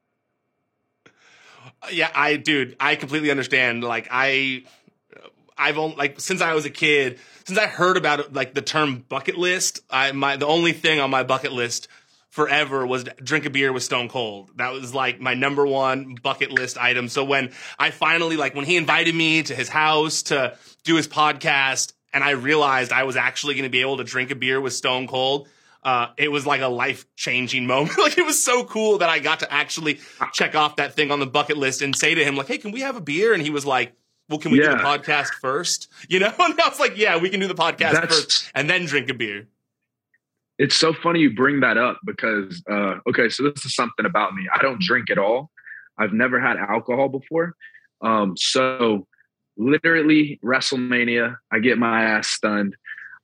Yeah, 1.92 2.10
I, 2.14 2.38
dude, 2.38 2.76
I 2.80 2.96
completely 2.96 3.32
understand. 3.32 3.84
Like, 3.84 4.08
I, 4.12 4.64
I've 5.58 5.78
only 5.78 5.96
like 5.96 6.20
since 6.20 6.42
I 6.42 6.54
was 6.54 6.66
a 6.66 6.70
kid, 6.70 7.20
since 7.46 7.60
I 7.60 7.68
heard 7.68 7.98
about 7.98 8.34
like 8.34 8.54
the 8.54 8.62
term 8.62 9.06
bucket 9.08 9.38
list. 9.38 9.82
I 9.90 10.12
my 10.12 10.38
the 10.38 10.48
only 10.48 10.74
thing 10.74 11.00
on 11.00 11.10
my 11.10 11.24
bucket 11.24 11.52
list 11.52 11.88
forever 12.30 12.86
was 12.86 13.04
drink 13.24 13.46
a 13.46 13.50
beer 13.50 13.72
with 13.72 13.84
Stone 13.84 14.10
Cold. 14.10 14.50
That 14.56 14.74
was 14.74 14.94
like 14.94 15.20
my 15.20 15.36
number 15.36 15.66
one 15.66 16.16
bucket 16.22 16.52
list 16.52 16.78
item. 16.78 17.08
So 17.08 17.24
when 17.24 17.52
I 17.78 17.92
finally 17.92 18.38
like 18.38 18.56
when 18.56 18.66
he 18.66 18.76
invited 18.76 19.14
me 19.14 19.44
to 19.44 19.56
his 19.56 19.70
house 19.70 20.24
to 20.24 20.58
do 20.84 20.96
his 20.96 21.08
podcast, 21.08 21.94
and 22.14 22.24
I 22.24 22.32
realized 22.32 22.92
I 22.92 23.04
was 23.04 23.16
actually 23.16 23.54
going 23.54 23.64
to 23.64 23.70
be 23.70 23.82
able 23.82 23.98
to 23.98 24.04
drink 24.04 24.32
a 24.32 24.36
beer 24.36 24.60
with 24.60 24.74
Stone 24.74 25.08
Cold 25.08 25.48
uh, 25.86 26.08
it 26.18 26.32
was 26.32 26.46
like 26.46 26.62
a 26.62 26.68
life 26.68 27.06
changing 27.16 27.68
moment. 27.68 27.98
like 28.00 28.18
it 28.18 28.26
was 28.26 28.44
so 28.44 28.64
cool 28.64 29.00
that 29.00 29.10
I 29.10 29.20
got 29.20 29.40
to 29.40 29.54
actually 29.54 30.00
check 30.34 30.56
off 30.56 30.78
that 30.78 30.94
thing 30.94 31.12
on 31.12 31.20
the 31.20 31.28
bucket 31.28 31.58
list 31.58 31.82
and 31.82 31.96
say 31.96 32.16
to 32.16 32.24
him 32.24 32.36
like, 32.36 32.48
"Hey, 32.48 32.58
can 32.58 32.72
we 32.72 32.82
have 32.82 32.96
a 32.96 33.02
beer?" 33.02 33.34
And 33.34 33.42
he 33.42 33.50
was 33.50 33.66
like, 33.66 33.94
well, 34.30 34.40
can 34.40 34.52
we 34.52 34.62
yeah. 34.62 34.72
do 34.72 34.78
the 34.78 34.84
podcast 34.84 35.30
first? 35.42 35.90
You 36.10 36.20
know, 36.20 36.34
and 36.38 36.60
I 36.60 36.70
was 36.70 36.80
like, 36.80 36.98
yeah, 36.98 37.18
we 37.18 37.30
can 37.30 37.40
do 37.40 37.48
the 37.48 37.56
podcast 37.56 37.94
That's, 37.94 38.16
first 38.16 38.52
and 38.54 38.70
then 38.70 38.86
drink 38.86 39.10
a 39.10 39.14
beer. 39.14 39.48
It's 40.60 40.76
so 40.76 40.94
funny 40.94 41.22
you 41.22 41.34
bring 41.34 41.62
that 41.62 41.78
up 41.78 42.00
because, 42.06 42.62
uh, 42.70 42.96
okay, 43.10 43.30
so 43.30 43.44
this 43.44 43.66
is 43.66 43.74
something 43.74 44.06
about 44.06 44.36
me. 44.36 44.48
I 44.54 44.62
don't 44.62 44.82
drink 44.82 45.10
at 45.10 45.18
all. 45.18 45.50
I've 45.98 46.14
never 46.14 46.40
had 46.40 46.58
alcohol 46.58 47.10
before. 47.10 47.56
Um, 48.02 48.36
so 48.38 49.08
literally 49.58 50.40
WrestleMania, 50.44 51.38
I 51.52 51.60
get 51.60 51.78
my 51.78 52.04
ass 52.04 52.28
stunned. 52.28 52.76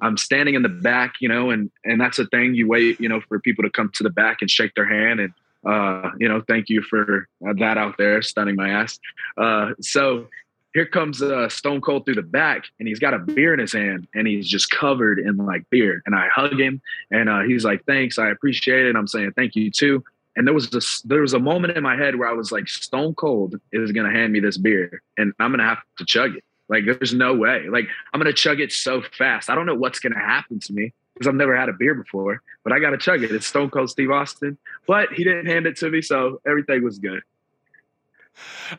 I'm 0.01 0.17
standing 0.17 0.55
in 0.55 0.61
the 0.61 0.69
back, 0.69 1.15
you 1.19 1.29
know, 1.29 1.49
and 1.49 1.71
and 1.83 1.99
that's 1.99 2.19
a 2.19 2.25
thing. 2.27 2.55
You 2.55 2.67
wait, 2.67 2.99
you 2.99 3.09
know, 3.09 3.21
for 3.27 3.39
people 3.39 3.63
to 3.63 3.69
come 3.69 3.91
to 3.95 4.03
the 4.03 4.09
back 4.09 4.37
and 4.41 4.49
shake 4.49 4.73
their 4.75 4.87
hand, 4.87 5.19
and 5.19 5.33
uh, 5.65 6.11
you 6.19 6.27
know, 6.27 6.41
thank 6.47 6.69
you 6.69 6.81
for 6.81 7.27
that 7.41 7.77
out 7.77 7.95
there, 7.97 8.21
stunning 8.21 8.55
my 8.55 8.69
ass. 8.69 8.99
Uh, 9.37 9.71
so 9.81 10.27
here 10.73 10.85
comes 10.85 11.21
uh, 11.21 11.49
Stone 11.49 11.81
Cold 11.81 12.05
through 12.05 12.15
the 12.15 12.21
back, 12.21 12.65
and 12.79 12.87
he's 12.87 12.99
got 12.99 13.13
a 13.13 13.19
beer 13.19 13.53
in 13.53 13.59
his 13.59 13.73
hand, 13.73 14.07
and 14.13 14.27
he's 14.27 14.47
just 14.47 14.69
covered 14.69 15.19
in 15.19 15.37
like 15.37 15.69
beer. 15.69 16.01
And 16.05 16.15
I 16.15 16.27
hug 16.29 16.59
him, 16.59 16.81
and 17.11 17.29
uh, 17.29 17.41
he's 17.41 17.65
like, 17.65 17.83
"Thanks, 17.85 18.17
I 18.17 18.29
appreciate 18.29 18.85
it." 18.85 18.95
I'm 18.95 19.07
saying, 19.07 19.33
"Thank 19.35 19.55
you 19.55 19.71
too." 19.71 20.03
And 20.35 20.47
there 20.47 20.53
was 20.53 20.69
this, 20.69 21.01
there 21.01 21.21
was 21.21 21.33
a 21.33 21.39
moment 21.39 21.75
in 21.75 21.83
my 21.83 21.97
head 21.97 22.15
where 22.15 22.29
I 22.29 22.33
was 22.33 22.51
like, 22.51 22.69
Stone 22.69 23.15
Cold 23.15 23.59
is 23.73 23.91
gonna 23.91 24.11
hand 24.11 24.31
me 24.31 24.39
this 24.39 24.57
beer, 24.57 25.01
and 25.17 25.33
I'm 25.39 25.51
gonna 25.51 25.63
have 25.63 25.79
to 25.97 26.05
chug 26.05 26.35
it. 26.37 26.43
Like, 26.69 26.85
there's 26.85 27.13
no 27.13 27.33
way. 27.33 27.67
Like, 27.67 27.87
I'm 28.13 28.19
gonna 28.19 28.31
chug 28.31 28.59
it 28.59 28.71
so 28.71 29.01
fast. 29.01 29.49
I 29.49 29.55
don't 29.55 29.65
know 29.65 29.75
what's 29.75 29.99
gonna 29.99 30.19
happen 30.19 30.59
to 30.59 30.73
me 30.73 30.93
because 31.13 31.27
I've 31.27 31.35
never 31.35 31.57
had 31.57 31.67
a 31.67 31.73
beer 31.73 31.95
before, 31.95 32.41
but 32.63 32.71
I 32.71 32.79
gotta 32.79 32.97
chug 32.97 33.23
it. 33.23 33.31
It's 33.31 33.47
Stone 33.47 33.71
Cold 33.71 33.89
Steve 33.89 34.11
Austin, 34.11 34.57
but 34.87 35.11
he 35.11 35.23
didn't 35.23 35.47
hand 35.47 35.65
it 35.65 35.77
to 35.77 35.89
me, 35.89 36.01
so 36.01 36.39
everything 36.45 36.83
was 36.83 36.99
good. 36.99 37.21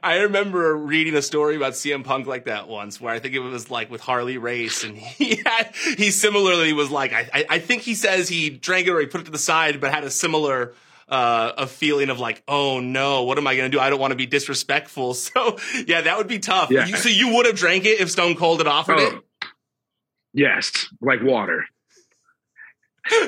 I 0.03 0.21
remember 0.21 0.77
reading 0.77 1.15
a 1.15 1.23
story 1.23 1.57
about 1.57 1.75
CM 1.75 2.05
Punk 2.05 2.27
like 2.27 2.47
that 2.47 2.69
once, 2.69 3.01
where 3.01 3.13
I 3.13 3.19
think 3.19 3.35
it 3.35 3.41
was 3.41 3.71
like 3.71 3.91
with 3.91 4.01
Harley 4.01 4.39
Race, 4.39 4.85
and 4.85 4.97
he 4.97 5.43
had, 5.45 5.75
he 5.97 6.11
similarly 6.11 6.73
was 6.73 6.91
like, 6.91 7.13
I, 7.13 7.45
I 7.49 7.59
think 7.59 7.83
he 7.83 7.95
says 7.95 8.29
he 8.29 8.51
drank 8.51 8.87
it 8.87 8.91
or 8.91 9.01
he 9.01 9.07
put 9.07 9.23
it 9.23 9.25
to 9.25 9.31
the 9.31 9.39
side, 9.39 9.81
but 9.81 9.93
had 9.93 10.05
a 10.05 10.11
similar 10.11 10.75
uh, 11.11 11.52
a 11.59 11.67
feeling 11.67 12.09
of 12.09 12.21
like, 12.21 12.43
oh 12.49 12.81
no, 12.81 13.25
what 13.25 13.37
am 13.37 13.47
I 13.47 13.57
going 13.57 13.71
to 13.71 13.76
do? 13.76 13.81
I 13.81 13.90
don't 13.90 14.00
want 14.00 14.12
to 14.12 14.17
be 14.17 14.26
disrespectful. 14.26 15.14
So 15.21 15.59
yeah, 15.87 16.02
that 16.02 16.19
would 16.19 16.29
be 16.29 16.38
tough. 16.38 16.71
Yeah. 16.71 16.87
You, 16.87 16.97
so 16.97 17.09
you 17.09 17.35
would 17.35 17.47
have 17.47 17.57
drank 17.57 17.85
it 17.85 18.00
if 18.00 18.11
Stone 18.11 18.37
Cold 18.37 18.59
had 18.59 18.67
offered 18.67 18.99
oh, 18.99 19.07
it? 19.07 19.49
Yes, 20.33 20.88
like 21.00 21.23
water. 21.23 21.64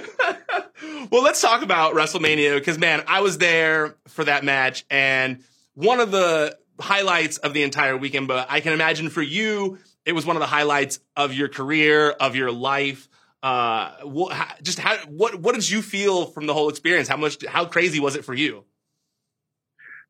well, 1.10 1.22
let's 1.22 1.40
talk 1.40 1.62
about 1.62 1.94
WrestleMania 1.94 2.54
because 2.54 2.78
man, 2.78 3.04
I 3.06 3.20
was 3.20 3.38
there 3.38 3.96
for 4.08 4.24
that 4.24 4.44
match 4.44 4.84
and 4.90 5.42
one 5.74 6.00
of 6.00 6.10
the 6.10 6.56
highlights 6.80 7.38
of 7.38 7.54
the 7.54 7.62
entire 7.62 7.96
weekend, 7.96 8.28
but 8.28 8.46
I 8.50 8.60
can 8.60 8.72
imagine 8.72 9.08
for 9.08 9.22
you, 9.22 9.78
it 10.04 10.12
was 10.12 10.26
one 10.26 10.36
of 10.36 10.40
the 10.40 10.46
highlights 10.46 10.98
of 11.16 11.32
your 11.32 11.48
career, 11.48 12.10
of 12.10 12.36
your 12.36 12.50
life. 12.50 13.08
Uh, 13.42 13.90
what, 14.04 14.62
just 14.62 14.78
how, 14.78 14.96
what, 15.08 15.34
what 15.36 15.54
did 15.54 15.68
you 15.68 15.82
feel 15.82 16.26
from 16.26 16.46
the 16.46 16.54
whole 16.54 16.68
experience? 16.68 17.08
How 17.08 17.16
much, 17.16 17.44
how 17.44 17.64
crazy 17.64 17.98
was 17.98 18.14
it 18.14 18.24
for 18.24 18.34
you? 18.34 18.64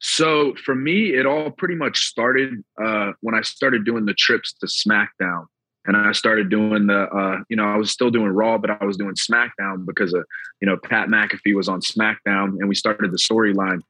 So 0.01 0.55
for 0.65 0.75
me, 0.75 1.15
it 1.15 1.27
all 1.27 1.51
pretty 1.51 1.77
much 1.77 2.07
started 2.07 2.63
uh, 2.83 3.13
when 3.21 3.35
I 3.35 3.41
started 3.43 3.85
doing 3.85 4.05
the 4.05 4.15
trips 4.15 4.53
to 4.55 4.67
SmackDown, 4.67 5.47
and 5.87 5.97
I 5.97 6.13
started 6.13 6.51
doing 6.51 6.89
the, 6.89 7.03
uh, 7.05 7.39
you 7.49 7.57
know, 7.57 7.65
I 7.65 7.77
was 7.77 7.91
still 7.91 8.11
doing 8.11 8.29
Raw, 8.29 8.59
but 8.59 8.71
I 8.71 8.85
was 8.85 8.97
doing 8.97 9.15
SmackDown 9.15 9.87
because 9.87 10.13
of, 10.13 10.25
you 10.61 10.67
know, 10.67 10.77
Pat 10.77 11.09
McAfee 11.09 11.55
was 11.55 11.69
on 11.69 11.81
SmackDown, 11.81 12.59
and 12.59 12.69
we 12.69 12.75
started 12.75 13.13
the 13.13 13.17
storyline. 13.17 13.81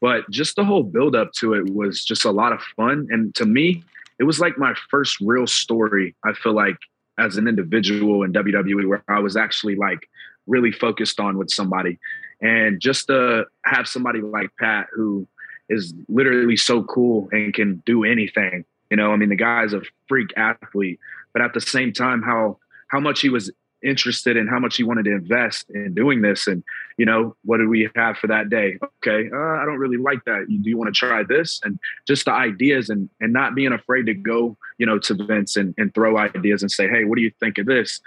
But 0.00 0.28
just 0.30 0.56
the 0.56 0.64
whole 0.64 0.82
build 0.82 1.14
up 1.14 1.32
to 1.34 1.54
it 1.54 1.70
was 1.70 2.04
just 2.04 2.24
a 2.24 2.32
lot 2.32 2.52
of 2.52 2.60
fun. 2.76 3.06
And 3.10 3.32
to 3.36 3.46
me, 3.46 3.84
it 4.18 4.24
was 4.24 4.40
like 4.40 4.58
my 4.58 4.74
first 4.90 5.20
real 5.20 5.46
story, 5.46 6.16
I 6.24 6.32
feel 6.32 6.54
like, 6.54 6.76
as 7.18 7.36
an 7.36 7.48
individual 7.48 8.22
in 8.22 8.32
WWE, 8.32 8.88
where 8.88 9.04
I 9.08 9.20
was 9.20 9.36
actually 9.36 9.76
like 9.76 10.08
really 10.46 10.72
focused 10.72 11.20
on 11.20 11.38
with 11.38 11.50
somebody. 11.50 11.98
And 12.40 12.80
just 12.80 13.06
to 13.06 13.46
have 13.64 13.86
somebody 13.86 14.20
like 14.20 14.50
Pat, 14.58 14.88
who 14.92 15.26
is 15.68 15.94
literally 16.08 16.56
so 16.56 16.82
cool 16.84 17.28
and 17.32 17.54
can 17.54 17.82
do 17.86 18.04
anything. 18.04 18.64
You 18.90 18.96
know, 18.96 19.12
I 19.12 19.16
mean, 19.16 19.28
the 19.28 19.36
guy's 19.36 19.72
a 19.72 19.82
freak 20.08 20.32
athlete, 20.36 20.98
but 21.32 21.42
at 21.42 21.54
the 21.54 21.60
same 21.60 21.92
time, 21.92 22.22
how 22.22 22.58
how 22.88 23.00
much 23.00 23.20
he 23.20 23.30
was 23.30 23.50
interested 23.82 24.36
in 24.36 24.46
how 24.46 24.58
much 24.58 24.76
he 24.76 24.84
wanted 24.84 25.04
to 25.04 25.12
invest 25.12 25.70
in 25.70 25.94
doing 25.94 26.22
this. 26.22 26.46
And, 26.46 26.62
you 26.96 27.06
know, 27.06 27.36
what 27.44 27.58
do 27.58 27.68
we 27.68 27.88
have 27.96 28.16
for 28.16 28.26
that 28.28 28.48
day? 28.48 28.78
Okay, 28.98 29.28
uh, 29.32 29.36
I 29.36 29.64
don't 29.64 29.78
really 29.78 29.96
like 29.96 30.24
that. 30.24 30.46
Do 30.48 30.68
you 30.68 30.76
want 30.76 30.94
to 30.94 30.98
try 30.98 31.22
this? 31.22 31.60
And 31.64 31.78
just 32.06 32.24
the 32.24 32.32
ideas 32.32 32.90
and 32.90 33.08
and 33.20 33.32
not 33.32 33.54
being 33.54 33.72
afraid 33.72 34.06
to 34.06 34.14
go, 34.14 34.56
you 34.78 34.86
know, 34.86 34.98
to 35.00 35.14
vince 35.14 35.56
and, 35.56 35.74
and 35.78 35.94
throw 35.94 36.16
ideas 36.16 36.62
and 36.62 36.70
say, 36.70 36.88
hey, 36.88 37.04
what 37.04 37.16
do 37.16 37.22
you 37.22 37.32
think 37.40 37.58
of 37.58 37.66
this? 37.66 38.00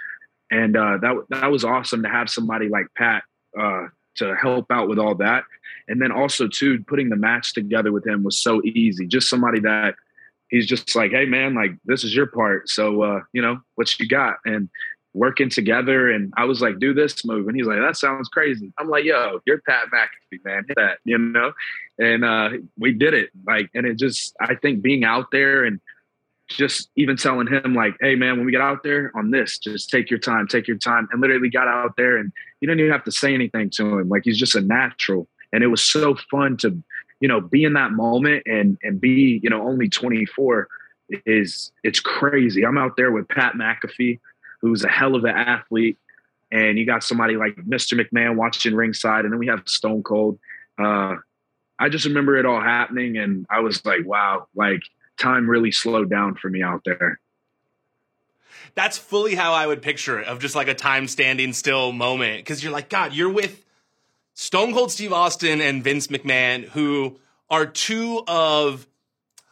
And 0.50 0.76
uh, 0.76 0.98
that 1.02 1.14
that 1.30 1.50
was 1.50 1.64
awesome 1.64 2.02
to 2.02 2.08
have 2.08 2.30
somebody 2.30 2.68
like 2.68 2.86
Pat 2.96 3.24
uh, 3.58 3.86
to 4.16 4.34
help 4.36 4.66
out 4.70 4.88
with 4.88 4.98
all 4.98 5.14
that. 5.16 5.44
And 5.88 6.00
then 6.00 6.12
also 6.12 6.48
too, 6.48 6.82
putting 6.86 7.10
the 7.10 7.16
match 7.16 7.52
together 7.52 7.92
with 7.92 8.06
him 8.06 8.22
was 8.22 8.40
so 8.40 8.62
easy. 8.64 9.06
Just 9.06 9.28
somebody 9.28 9.60
that 9.60 9.94
he's 10.48 10.66
just 10.66 10.94
like, 10.94 11.10
hey 11.10 11.26
man, 11.26 11.54
like 11.54 11.72
this 11.84 12.04
is 12.04 12.14
your 12.14 12.26
part. 12.26 12.68
So 12.68 13.02
uh, 13.02 13.20
you 13.32 13.42
know, 13.42 13.60
what 13.74 13.98
you 13.98 14.08
got? 14.08 14.36
And 14.44 14.68
working 15.16 15.48
together. 15.48 16.10
And 16.10 16.32
I 16.36 16.44
was 16.44 16.60
like, 16.60 16.78
do 16.78 16.92
this 16.92 17.24
move. 17.24 17.48
And 17.48 17.56
he's 17.56 17.66
like, 17.66 17.80
that 17.80 17.96
sounds 17.96 18.28
crazy. 18.28 18.72
I'm 18.78 18.88
like, 18.88 19.04
yo, 19.04 19.40
you're 19.46 19.62
Pat 19.62 19.86
McAfee, 19.92 20.44
man. 20.44 20.64
Hit 20.68 20.76
that, 20.76 20.98
you 21.04 21.16
know? 21.16 21.52
And 21.98 22.24
uh, 22.24 22.50
we 22.78 22.92
did 22.92 23.14
it. 23.14 23.30
Like, 23.46 23.70
and 23.74 23.86
it 23.86 23.98
just, 23.98 24.36
I 24.40 24.54
think 24.54 24.82
being 24.82 25.04
out 25.04 25.30
there 25.32 25.64
and 25.64 25.80
just 26.48 26.90
even 26.96 27.16
telling 27.16 27.46
him, 27.46 27.74
like, 27.74 27.96
hey, 28.00 28.14
man, 28.14 28.36
when 28.36 28.46
we 28.46 28.52
get 28.52 28.60
out 28.60 28.82
there 28.82 29.10
on 29.16 29.30
this, 29.30 29.58
just 29.58 29.90
take 29.90 30.10
your 30.10 30.18
time, 30.20 30.46
take 30.46 30.68
your 30.68 30.76
time. 30.76 31.08
And 31.10 31.20
literally 31.20 31.50
got 31.50 31.66
out 31.66 31.96
there 31.96 32.18
and 32.18 32.30
you 32.60 32.68
didn't 32.68 32.80
even 32.80 32.92
have 32.92 33.04
to 33.04 33.12
say 33.12 33.34
anything 33.34 33.70
to 33.70 33.98
him. 33.98 34.08
Like, 34.10 34.22
he's 34.24 34.38
just 34.38 34.54
a 34.54 34.60
natural. 34.60 35.26
And 35.52 35.64
it 35.64 35.68
was 35.68 35.82
so 35.82 36.14
fun 36.30 36.58
to, 36.58 36.78
you 37.20 37.28
know, 37.28 37.40
be 37.40 37.64
in 37.64 37.72
that 37.72 37.92
moment 37.92 38.42
and 38.46 38.76
and 38.82 39.00
be, 39.00 39.40
you 39.42 39.48
know, 39.48 39.66
only 39.66 39.88
24 39.88 40.68
is 41.24 41.72
it's 41.82 42.00
crazy. 42.00 42.66
I'm 42.66 42.78
out 42.78 42.96
there 42.96 43.12
with 43.12 43.28
Pat 43.28 43.54
McAfee, 43.54 44.20
who's 44.66 44.82
a 44.82 44.88
hell 44.88 45.14
of 45.14 45.24
an 45.24 45.36
athlete. 45.36 45.96
And 46.50 46.78
you 46.78 46.86
got 46.86 47.04
somebody 47.04 47.36
like 47.36 47.54
Mr. 47.56 48.00
McMahon 48.00 48.36
watching 48.36 48.74
ringside, 48.74 49.24
and 49.24 49.32
then 49.32 49.38
we 49.38 49.46
have 49.46 49.62
Stone 49.66 50.02
Cold. 50.02 50.38
Uh, 50.78 51.16
I 51.78 51.88
just 51.88 52.04
remember 52.04 52.36
it 52.36 52.46
all 52.46 52.60
happening, 52.60 53.16
and 53.16 53.46
I 53.50 53.60
was 53.60 53.84
like, 53.84 54.04
wow, 54.04 54.46
like 54.54 54.80
time 55.18 55.48
really 55.48 55.72
slowed 55.72 56.10
down 56.10 56.34
for 56.34 56.48
me 56.48 56.62
out 56.62 56.82
there. 56.84 57.20
That's 58.74 58.98
fully 58.98 59.34
how 59.34 59.52
I 59.52 59.66
would 59.66 59.82
picture 59.82 60.20
it 60.20 60.26
of 60.26 60.40
just 60.40 60.54
like 60.54 60.68
a 60.68 60.74
time 60.74 61.08
standing 61.08 61.52
still 61.52 61.92
moment. 61.92 62.44
Cause 62.44 62.62
you're 62.62 62.72
like, 62.72 62.90
God, 62.90 63.14
you're 63.14 63.30
with 63.30 63.64
Stone 64.34 64.74
Cold 64.74 64.90
Steve 64.92 65.12
Austin 65.12 65.60
and 65.60 65.82
Vince 65.82 66.08
McMahon, 66.08 66.64
who 66.64 67.18
are 67.48 67.64
two 67.64 68.22
of 68.26 68.86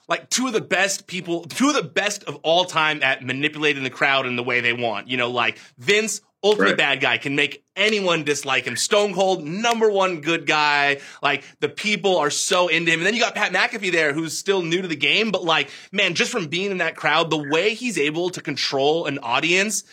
like 0.08 0.30
two 0.30 0.46
of 0.46 0.52
the 0.52 0.60
best 0.60 1.06
people, 1.06 1.44
two 1.44 1.68
of 1.68 1.74
the 1.74 1.82
best 1.82 2.24
of 2.24 2.36
all 2.42 2.64
time 2.64 3.02
at 3.02 3.22
manipulating 3.22 3.82
the 3.82 3.90
crowd 3.90 4.26
in 4.26 4.36
the 4.36 4.42
way 4.42 4.60
they 4.60 4.72
want. 4.72 5.08
You 5.08 5.16
know, 5.16 5.30
like 5.30 5.58
Vince, 5.78 6.20
ultimate 6.42 6.68
right. 6.68 6.76
bad 6.76 7.00
guy, 7.00 7.18
can 7.18 7.34
make 7.34 7.64
anyone 7.74 8.22
dislike 8.22 8.64
him. 8.64 8.76
Stone 8.76 9.14
Cold, 9.14 9.44
number 9.44 9.90
one 9.90 10.20
good 10.20 10.46
guy. 10.46 11.00
Like 11.22 11.44
the 11.60 11.68
people 11.68 12.18
are 12.18 12.30
so 12.30 12.68
into 12.68 12.92
him. 12.92 13.00
And 13.00 13.06
then 13.06 13.14
you 13.14 13.20
got 13.20 13.34
Pat 13.34 13.52
McAfee 13.52 13.92
there, 13.92 14.12
who's 14.12 14.36
still 14.36 14.62
new 14.62 14.82
to 14.82 14.88
the 14.88 14.96
game, 14.96 15.30
but 15.30 15.42
like, 15.42 15.70
man, 15.90 16.14
just 16.14 16.30
from 16.30 16.46
being 16.46 16.70
in 16.70 16.78
that 16.78 16.96
crowd, 16.96 17.30
the 17.30 17.48
way 17.50 17.74
he's 17.74 17.98
able 17.98 18.30
to 18.30 18.42
control 18.42 19.06
an 19.06 19.18
audience 19.20 19.84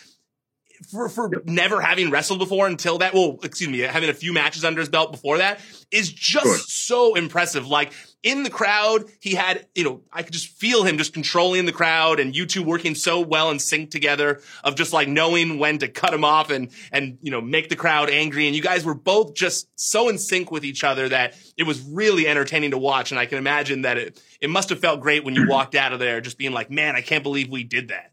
for, 0.90 1.08
for 1.08 1.30
never 1.44 1.80
having 1.80 2.10
wrestled 2.10 2.38
before 2.38 2.66
until 2.66 2.98
that, 2.98 3.14
well, 3.14 3.38
excuse 3.42 3.70
me, 3.70 3.78
having 3.78 4.10
a 4.10 4.14
few 4.14 4.32
matches 4.32 4.64
under 4.64 4.80
his 4.80 4.88
belt 4.88 5.12
before 5.12 5.38
that 5.38 5.60
is 5.90 6.12
just 6.12 6.44
sure. 6.44 6.56
so 6.58 7.14
impressive. 7.14 7.66
Like 7.66 7.92
in 8.22 8.44
the 8.44 8.50
crowd, 8.50 9.04
he 9.20 9.34
had, 9.34 9.66
you 9.74 9.82
know, 9.82 10.02
I 10.12 10.22
could 10.22 10.32
just 10.32 10.46
feel 10.46 10.84
him 10.84 10.96
just 10.96 11.12
controlling 11.12 11.66
the 11.66 11.72
crowd 11.72 12.20
and 12.20 12.34
you 12.34 12.46
two 12.46 12.62
working 12.62 12.94
so 12.94 13.20
well 13.20 13.50
in 13.50 13.58
sync 13.58 13.90
together 13.90 14.40
of 14.62 14.76
just 14.76 14.92
like 14.92 15.08
knowing 15.08 15.58
when 15.58 15.78
to 15.78 15.88
cut 15.88 16.14
him 16.14 16.24
off 16.24 16.50
and, 16.50 16.70
and, 16.92 17.18
you 17.22 17.32
know, 17.32 17.40
make 17.40 17.68
the 17.68 17.76
crowd 17.76 18.10
angry. 18.10 18.46
And 18.46 18.54
you 18.54 18.62
guys 18.62 18.84
were 18.84 18.94
both 18.94 19.34
just 19.34 19.68
so 19.74 20.08
in 20.08 20.18
sync 20.18 20.52
with 20.52 20.64
each 20.64 20.84
other 20.84 21.08
that 21.08 21.34
it 21.56 21.64
was 21.64 21.82
really 21.82 22.28
entertaining 22.28 22.70
to 22.70 22.78
watch. 22.78 23.10
And 23.10 23.18
I 23.18 23.26
can 23.26 23.38
imagine 23.38 23.82
that 23.82 23.98
it, 23.98 24.22
it 24.40 24.50
must 24.50 24.68
have 24.68 24.78
felt 24.78 25.00
great 25.00 25.24
when 25.24 25.34
you 25.34 25.46
walked 25.48 25.74
out 25.74 25.92
of 25.92 25.98
there 25.98 26.20
just 26.20 26.38
being 26.38 26.52
like, 26.52 26.70
man, 26.70 26.94
I 26.94 27.00
can't 27.00 27.24
believe 27.24 27.48
we 27.50 27.64
did 27.64 27.88
that. 27.88 28.12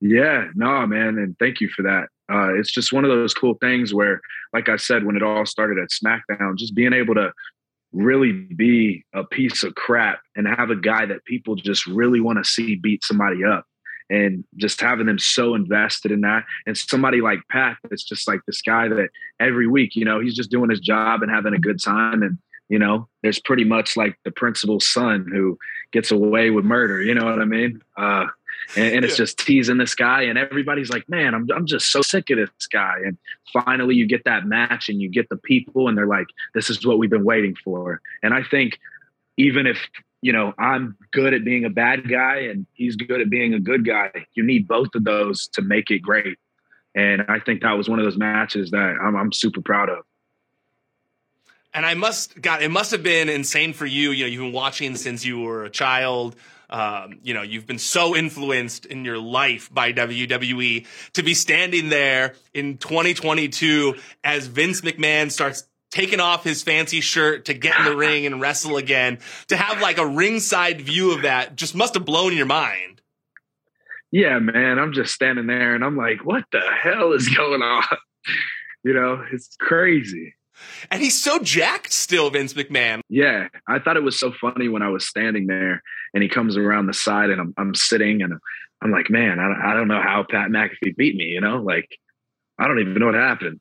Yeah, 0.00 0.46
no, 0.54 0.86
man, 0.86 1.18
and 1.18 1.38
thank 1.38 1.60
you 1.60 1.68
for 1.68 1.82
that. 1.82 2.08
Uh, 2.32 2.54
it's 2.54 2.72
just 2.72 2.90
one 2.90 3.04
of 3.04 3.10
those 3.10 3.34
cool 3.34 3.54
things 3.60 3.92
where, 3.92 4.20
like 4.54 4.70
I 4.70 4.76
said, 4.76 5.04
when 5.04 5.14
it 5.14 5.22
all 5.22 5.44
started 5.44 5.78
at 5.78 5.90
SmackDown, 5.90 6.56
just 6.56 6.74
being 6.74 6.94
able 6.94 7.14
to 7.16 7.32
really 7.92 8.32
be 8.32 9.04
a 9.14 9.24
piece 9.24 9.62
of 9.62 9.74
crap 9.74 10.20
and 10.36 10.46
have 10.46 10.70
a 10.70 10.76
guy 10.76 11.06
that 11.06 11.24
people 11.24 11.56
just 11.56 11.86
really 11.86 12.20
want 12.20 12.38
to 12.38 12.48
see 12.48 12.76
beat 12.76 13.02
somebody 13.02 13.44
up 13.44 13.64
and 14.08 14.44
just 14.56 14.80
having 14.80 15.06
them 15.06 15.18
so 15.18 15.54
invested 15.54 16.12
in 16.12 16.20
that 16.20 16.44
and 16.66 16.76
somebody 16.76 17.20
like 17.20 17.40
pat 17.50 17.76
it's 17.90 18.04
just 18.04 18.28
like 18.28 18.40
this 18.46 18.62
guy 18.62 18.88
that 18.88 19.08
every 19.40 19.66
week 19.66 19.96
you 19.96 20.04
know 20.04 20.20
he's 20.20 20.36
just 20.36 20.50
doing 20.50 20.70
his 20.70 20.80
job 20.80 21.22
and 21.22 21.30
having 21.30 21.54
a 21.54 21.58
good 21.58 21.82
time 21.82 22.22
and 22.22 22.38
you 22.70 22.78
know, 22.78 23.08
there's 23.22 23.40
pretty 23.40 23.64
much 23.64 23.96
like 23.96 24.16
the 24.24 24.30
principal's 24.30 24.88
son 24.88 25.26
who 25.30 25.58
gets 25.92 26.12
away 26.12 26.50
with 26.50 26.64
murder. 26.64 27.02
You 27.02 27.14
know 27.14 27.24
what 27.24 27.40
I 27.40 27.44
mean? 27.44 27.82
Uh, 27.96 28.26
and, 28.76 28.94
and, 28.94 29.04
it's 29.04 29.16
just 29.16 29.38
teasing 29.38 29.78
this 29.78 29.94
guy, 29.94 30.22
and 30.22 30.38
everybody's 30.38 30.90
like, 30.90 31.08
"Man, 31.08 31.34
I'm 31.34 31.48
I'm 31.54 31.66
just 31.66 31.90
so 31.90 32.02
sick 32.02 32.30
of 32.30 32.38
this 32.38 32.66
guy." 32.72 32.96
And 33.04 33.18
finally, 33.52 33.94
you 33.94 34.06
get 34.06 34.24
that 34.24 34.46
match, 34.46 34.88
and 34.88 35.00
you 35.00 35.08
get 35.08 35.28
the 35.28 35.36
people, 35.36 35.88
and 35.88 35.96
they're 35.96 36.06
like, 36.06 36.26
"This 36.54 36.70
is 36.70 36.84
what 36.86 36.98
we've 36.98 37.10
been 37.10 37.24
waiting 37.24 37.54
for." 37.64 38.00
And 38.22 38.34
I 38.34 38.42
think 38.42 38.78
even 39.36 39.66
if 39.66 39.78
you 40.22 40.32
know 40.32 40.54
I'm 40.58 40.96
good 41.12 41.34
at 41.34 41.44
being 41.44 41.64
a 41.64 41.70
bad 41.70 42.08
guy 42.08 42.36
and 42.50 42.66
he's 42.74 42.96
good 42.96 43.20
at 43.20 43.30
being 43.30 43.54
a 43.54 43.60
good 43.60 43.84
guy, 43.84 44.10
you 44.34 44.42
need 44.42 44.68
both 44.68 44.94
of 44.94 45.04
those 45.04 45.48
to 45.54 45.62
make 45.62 45.90
it 45.90 46.00
great. 46.00 46.38
And 46.94 47.22
I 47.28 47.38
think 47.38 47.62
that 47.62 47.72
was 47.72 47.88
one 47.88 47.98
of 47.98 48.04
those 48.04 48.16
matches 48.16 48.70
that 48.72 48.96
I'm, 49.00 49.16
I'm 49.16 49.32
super 49.32 49.60
proud 49.62 49.88
of. 49.88 50.04
And 51.72 51.86
I 51.86 51.94
must, 51.94 52.40
God, 52.40 52.62
it 52.62 52.70
must 52.70 52.90
have 52.90 53.02
been 53.02 53.28
insane 53.28 53.72
for 53.72 53.86
you. 53.86 54.10
You 54.10 54.24
know, 54.24 54.28
you've 54.28 54.42
been 54.42 54.52
watching 54.52 54.96
since 54.96 55.24
you 55.24 55.40
were 55.40 55.64
a 55.64 55.70
child. 55.70 56.34
Um, 56.70 57.18
you 57.22 57.34
know, 57.34 57.42
you've 57.42 57.66
been 57.66 57.78
so 57.78 58.16
influenced 58.16 58.86
in 58.86 59.04
your 59.04 59.18
life 59.18 59.68
by 59.72 59.92
WWE 59.92 60.86
to 61.14 61.22
be 61.22 61.34
standing 61.34 61.88
there 61.88 62.34
in 62.54 62.78
2022 62.78 63.96
as 64.22 64.46
Vince 64.46 64.80
McMahon 64.80 65.30
starts 65.32 65.64
taking 65.90 66.20
off 66.20 66.44
his 66.44 66.62
fancy 66.62 67.00
shirt 67.00 67.46
to 67.46 67.54
get 67.54 67.78
in 67.78 67.84
the 67.84 67.96
ring 67.96 68.24
and 68.24 68.40
wrestle 68.40 68.76
again. 68.76 69.18
To 69.48 69.56
have 69.56 69.82
like 69.82 69.98
a 69.98 70.06
ringside 70.06 70.80
view 70.80 71.12
of 71.12 71.22
that 71.22 71.56
just 71.56 71.74
must 71.74 71.94
have 71.94 72.04
blown 72.04 72.36
your 72.36 72.46
mind. 72.46 73.02
Yeah, 74.12 74.38
man. 74.38 74.78
I'm 74.78 74.92
just 74.92 75.12
standing 75.12 75.46
there 75.46 75.74
and 75.74 75.84
I'm 75.84 75.96
like, 75.96 76.24
what 76.24 76.44
the 76.52 76.60
hell 76.60 77.12
is 77.12 77.28
going 77.28 77.62
on? 77.62 77.84
You 78.82 78.94
know, 78.94 79.22
it's 79.30 79.56
crazy. 79.60 80.34
And 80.90 81.02
he's 81.02 81.20
so 81.22 81.38
jacked 81.38 81.92
still, 81.92 82.30
Vince 82.30 82.54
McMahon. 82.54 83.00
Yeah. 83.08 83.48
I 83.66 83.78
thought 83.78 83.96
it 83.96 84.02
was 84.02 84.18
so 84.18 84.32
funny 84.32 84.68
when 84.68 84.82
I 84.82 84.88
was 84.88 85.06
standing 85.06 85.46
there 85.46 85.82
and 86.14 86.22
he 86.22 86.28
comes 86.28 86.56
around 86.56 86.86
the 86.86 86.94
side 86.94 87.30
and 87.30 87.40
I'm, 87.40 87.54
I'm 87.56 87.74
sitting 87.74 88.22
and 88.22 88.34
I'm 88.82 88.90
like, 88.90 89.10
man, 89.10 89.38
I, 89.38 89.72
I 89.72 89.74
don't 89.74 89.88
know 89.88 90.00
how 90.00 90.24
Pat 90.28 90.50
McAfee 90.50 90.96
beat 90.96 91.16
me, 91.16 91.26
you 91.26 91.40
know, 91.40 91.62
like, 91.62 91.88
I 92.58 92.66
don't 92.66 92.78
even 92.78 92.94
know 92.94 93.06
what 93.06 93.14
happened. 93.14 93.60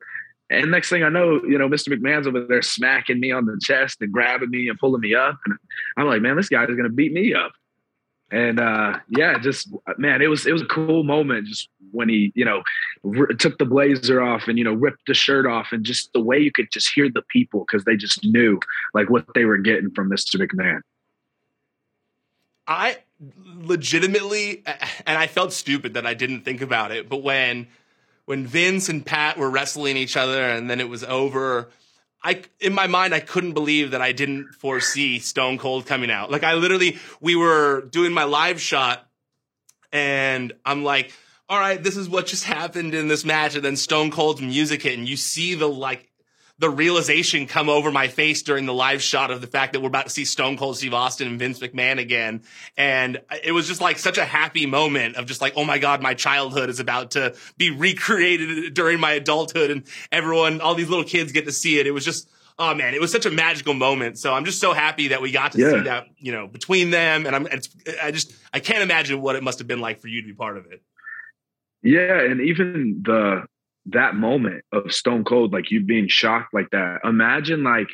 And 0.49 0.71
next 0.71 0.89
thing 0.89 1.03
I 1.03 1.09
know, 1.09 1.41
you 1.43 1.57
know, 1.57 1.69
Mr. 1.69 1.89
McMahon's 1.89 2.25
over 2.25 2.45
there 2.45 2.61
smacking 2.61 3.19
me 3.19 3.31
on 3.31 3.45
the 3.45 3.59
chest 3.61 3.97
and 4.01 4.11
grabbing 4.11 4.49
me 4.49 4.67
and 4.67 4.79
pulling 4.79 5.01
me 5.01 5.13
up. 5.13 5.37
And 5.45 5.57
I'm 5.95 6.07
like, 6.07 6.21
man, 6.21 6.35
this 6.35 6.49
guy 6.49 6.63
is 6.63 6.69
going 6.69 6.83
to 6.83 6.89
beat 6.89 7.13
me 7.13 7.33
up. 7.33 7.51
And 8.31 8.59
uh, 8.59 8.99
yeah, 9.09 9.39
just 9.39 9.73
man, 9.97 10.21
it 10.21 10.27
was 10.27 10.45
it 10.45 10.51
was 10.53 10.61
a 10.61 10.67
cool 10.67 11.03
moment 11.03 11.47
just 11.47 11.67
when 11.91 12.09
he 12.09 12.31
you 12.35 12.45
know 12.45 12.61
r- 13.03 13.27
took 13.27 13.57
the 13.57 13.65
blazer 13.65 14.21
off 14.21 14.47
and 14.47 14.57
you 14.57 14.63
know 14.63 14.73
ripped 14.73 15.07
the 15.07 15.15
shirt 15.15 15.47
off 15.47 15.69
and 15.71 15.83
just 15.83 16.13
the 16.13 16.19
way 16.19 16.37
you 16.37 16.51
could 16.51 16.71
just 16.71 16.91
hear 16.93 17.09
the 17.09 17.23
people 17.29 17.65
because 17.65 17.85
they 17.85 17.95
just 17.95 18.23
knew 18.23 18.59
like 18.93 19.09
what 19.09 19.25
they 19.33 19.45
were 19.45 19.57
getting 19.57 19.89
from 19.91 20.09
Mr. 20.09 20.35
McMahon. 20.35 20.81
I 22.67 22.97
legitimately, 23.57 24.63
and 25.07 25.17
I 25.17 25.25
felt 25.25 25.51
stupid 25.51 25.95
that 25.95 26.05
I 26.05 26.13
didn't 26.13 26.41
think 26.41 26.61
about 26.61 26.91
it, 26.91 27.09
but 27.09 27.23
when 27.23 27.67
when 28.25 28.45
Vince 28.45 28.89
and 28.89 29.03
Pat 29.03 29.39
were 29.39 29.49
wrestling 29.49 29.97
each 29.97 30.15
other 30.15 30.43
and 30.43 30.69
then 30.69 30.79
it 30.79 30.87
was 30.87 31.03
over, 31.03 31.69
I 32.23 32.41
in 32.59 32.73
my 32.73 32.87
mind 32.87 33.13
I 33.13 33.19
couldn't 33.19 33.53
believe 33.53 33.91
that 33.91 34.01
I 34.01 34.11
didn't 34.11 34.53
foresee 34.53 35.19
Stone 35.19 35.57
Cold 35.57 35.85
coming 35.85 36.11
out. 36.11 36.31
Like 36.31 36.43
I 36.43 36.55
literally 36.55 36.97
we 37.21 37.35
were 37.35 37.81
doing 37.81 38.11
my 38.11 38.25
live 38.25 38.61
shot 38.61 39.07
and 39.91 40.53
I'm 40.65 40.83
like, 40.83 41.11
all 41.47 41.59
right, 41.59 41.81
this 41.81 41.97
is 41.97 42.09
what 42.09 42.27
just 42.27 42.43
happened 42.43 42.93
in 42.93 43.07
this 43.07 43.25
match 43.25 43.55
and 43.55 43.63
then 43.63 43.75
Stone 43.75 44.11
Cold's 44.11 44.41
music 44.41 44.83
hit 44.83 44.97
and 44.97 45.07
you 45.07 45.17
see 45.17 45.55
the 45.55 45.67
like 45.67 46.08
the 46.59 46.69
realization 46.69 47.47
come 47.47 47.69
over 47.69 47.89
my 47.89 48.09
face 48.09 48.43
during 48.43 48.65
the 48.65 48.73
live 48.73 49.01
shot 49.01 49.31
of 49.31 49.39
the 49.39 49.47
fact 49.47 49.73
that 49.73 49.79
we're 49.79 49.87
about 49.87 50.05
to 50.05 50.11
see 50.11 50.25
Stone 50.25 50.57
Cold 50.57 50.77
Steve 50.77 50.93
Austin 50.93 51.27
and 51.27 51.39
Vince 51.39 51.59
McMahon 51.59 51.99
again. 51.99 52.43
And 52.77 53.21
it 53.43 53.53
was 53.53 53.65
just 53.65 53.79
like 53.79 53.97
such 53.97 54.17
a 54.17 54.25
happy 54.25 54.65
moment 54.65 55.15
of 55.15 55.25
just 55.25 55.39
like, 55.39 55.53
oh 55.55 55.63
my 55.63 55.79
God, 55.79 56.01
my 56.01 56.13
childhood 56.13 56.69
is 56.69 56.81
about 56.81 57.11
to 57.11 57.33
be 57.57 57.71
recreated 57.71 58.73
during 58.73 58.99
my 58.99 59.13
adulthood 59.13 59.71
and 59.71 59.83
everyone, 60.11 60.59
all 60.59 60.75
these 60.75 60.89
little 60.89 61.05
kids 61.05 61.31
get 61.31 61.45
to 61.45 61.51
see 61.53 61.79
it. 61.79 61.87
It 61.87 61.91
was 61.91 62.03
just, 62.03 62.29
oh 62.57 62.75
man, 62.75 62.93
it 62.93 62.99
was 62.99 63.09
such 63.09 63.25
a 63.25 63.31
magical 63.31 63.73
moment. 63.73 64.17
So 64.17 64.33
I'm 64.33 64.43
just 64.43 64.59
so 64.59 64.73
happy 64.73 65.07
that 65.07 65.21
we 65.21 65.31
got 65.31 65.53
to 65.53 65.59
yeah. 65.59 65.71
see 65.71 65.79
that, 65.83 66.07
you 66.17 66.33
know, 66.33 66.45
between 66.45 66.89
them. 66.89 67.25
And 67.25 67.37
I'm, 67.37 67.47
I 68.03 68.11
just, 68.11 68.33
I 68.53 68.59
can't 68.59 68.83
imagine 68.83 69.21
what 69.21 69.37
it 69.37 69.43
must 69.43 69.59
have 69.59 69.67
been 69.67 69.79
like 69.79 70.01
for 70.01 70.09
you 70.09 70.21
to 70.21 70.27
be 70.27 70.33
part 70.33 70.57
of 70.57 70.65
it. 70.65 70.81
Yeah. 71.81 72.19
And 72.19 72.41
even 72.41 73.01
the, 73.05 73.45
that 73.91 74.15
moment 74.15 74.63
of 74.71 74.91
Stone 74.91 75.23
Cold, 75.23 75.53
like 75.53 75.71
you 75.71 75.83
being 75.83 76.07
shocked 76.07 76.53
like 76.53 76.69
that. 76.71 76.99
Imagine 77.03 77.63
like 77.63 77.87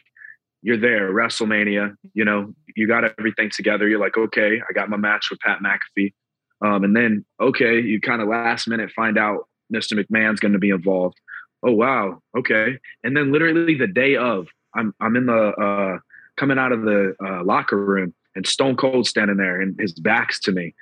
you're 0.62 0.80
there, 0.80 1.12
WrestleMania, 1.12 1.96
you 2.14 2.26
know, 2.26 2.54
you 2.76 2.88
got 2.88 3.04
everything 3.20 3.52
together. 3.56 3.88
You're 3.88 4.00
like, 4.00 4.18
okay, 4.18 4.62
I 4.68 4.74
got 4.74 4.90
my 4.90 4.98
match 4.98 5.30
with 5.30 5.40
Pat 5.40 5.60
McAfee. 5.60 6.14
Um, 6.62 6.84
and 6.84 6.96
then, 6.96 7.24
okay, 7.40 7.80
you 7.80 8.02
kind 8.02 8.22
of 8.22 8.28
last 8.28 8.68
minute 8.68 8.92
find 8.96 9.18
out 9.18 9.48
Mr. 9.74 9.94
McMahon's 9.94 10.40
going 10.40 10.54
to 10.54 10.60
be 10.60 10.72
involved. 10.72 11.20
Oh, 11.64 11.72
wow. 11.72 12.20
Okay. 12.38 12.80
And 13.04 13.16
then 13.16 13.32
literally 13.32 13.76
the 13.76 13.88
day 13.88 14.16
of, 14.16 14.48
I'm, 14.76 14.94
I'm 15.00 15.16
in 15.16 15.28
the, 15.28 15.50
uh, 15.50 16.00
coming 16.38 16.58
out 16.58 16.72
of 16.72 16.82
the 16.82 17.16
uh, 17.24 17.44
locker 17.44 17.78
room 17.78 18.14
and 18.36 18.48
Stone 18.48 18.78
Cold 18.78 19.08
standing 19.08 19.38
there 19.38 19.62
and 19.62 19.80
his 19.80 19.94
back's 19.94 20.40
to 20.42 20.52
me. 20.52 20.74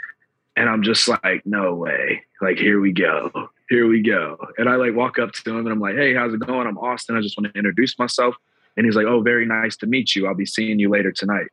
And 0.56 0.70
I'm 0.70 0.84
just 0.84 1.08
like, 1.08 1.46
no 1.46 1.74
way. 1.74 2.24
Like, 2.42 2.58
here 2.58 2.80
we 2.80 2.92
go. 2.92 3.50
Here 3.70 3.88
we 3.88 4.02
go. 4.02 4.38
And 4.58 4.70
I 4.70 4.76
like 4.76 4.94
walk 4.94 5.18
up 5.18 5.32
to 5.32 5.50
him 5.52 5.66
and 5.66 5.70
I'm 5.70 5.80
like, 5.80 5.96
hey, 5.96 6.14
how's 6.14 6.34
it 6.34 6.46
going? 6.46 6.68
I'm 6.68 6.78
Austin. 6.78 7.18
I 7.18 7.22
just 7.22 7.38
want 7.38 7.52
to 7.52 7.58
introduce 7.58 7.98
myself. 7.98 8.36
And 8.78 8.86
he's 8.86 8.96
like, 8.96 9.06
oh, 9.06 9.22
very 9.22 9.46
nice 9.46 9.78
to 9.78 9.88
meet 9.88 10.16
you. 10.16 10.28
I'll 10.28 10.36
be 10.36 10.46
seeing 10.46 10.80
you 10.80 10.90
later 10.90 11.12
tonight. 11.12 11.48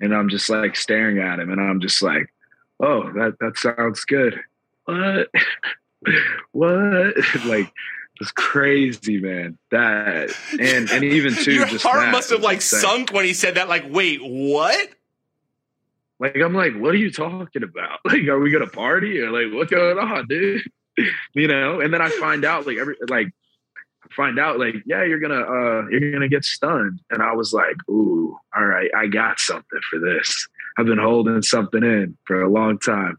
And 0.00 0.14
I'm 0.14 0.28
just 0.28 0.48
like 0.48 0.76
staring 0.76 1.18
at 1.18 1.40
him 1.40 1.50
and 1.50 1.60
I'm 1.60 1.80
just 1.80 2.00
like, 2.02 2.32
oh, 2.80 3.10
that, 3.12 3.36
that 3.40 3.58
sounds 3.58 4.04
good. 4.04 4.40
What? 4.84 5.28
what? 6.52 7.14
like, 7.46 7.72
it's 8.20 8.32
crazy, 8.32 9.20
man. 9.20 9.58
That 9.70 10.34
and 10.58 10.90
and 10.90 11.04
even 11.04 11.34
too, 11.34 11.52
your 11.52 11.66
heart 11.66 12.10
must 12.10 12.30
have 12.30 12.42
like 12.42 12.62
sunk 12.62 13.12
when 13.12 13.24
he 13.24 13.32
said 13.32 13.54
that. 13.54 13.68
Like, 13.68 13.84
wait, 13.88 14.18
what? 14.20 14.88
Like 16.20 16.36
I'm 16.36 16.54
like, 16.54 16.74
what 16.74 16.94
are 16.94 16.98
you 16.98 17.10
talking 17.10 17.62
about? 17.62 18.00
Like, 18.04 18.26
are 18.26 18.38
we 18.38 18.50
gonna 18.50 18.66
party 18.66 19.20
or 19.20 19.30
like 19.30 19.52
what's 19.54 19.70
going 19.70 19.98
on, 19.98 20.26
dude? 20.26 20.62
you 21.34 21.48
know? 21.48 21.80
And 21.80 21.92
then 21.92 22.02
I 22.02 22.08
find 22.08 22.44
out 22.44 22.66
like 22.66 22.78
every 22.78 22.96
like 23.08 23.28
find 24.10 24.38
out 24.38 24.58
like, 24.58 24.76
yeah, 24.86 25.04
you're 25.04 25.20
gonna 25.20 25.42
uh 25.42 25.88
you're 25.88 26.12
gonna 26.12 26.28
get 26.28 26.44
stunned. 26.44 27.00
And 27.10 27.22
I 27.22 27.34
was 27.34 27.52
like, 27.52 27.76
ooh, 27.88 28.36
all 28.56 28.64
right, 28.64 28.90
I 28.96 29.06
got 29.06 29.38
something 29.38 29.80
for 29.90 29.98
this. 29.98 30.48
I've 30.78 30.86
been 30.86 30.98
holding 30.98 31.42
something 31.42 31.82
in 31.82 32.16
for 32.24 32.42
a 32.42 32.50
long 32.50 32.78
time. 32.78 33.18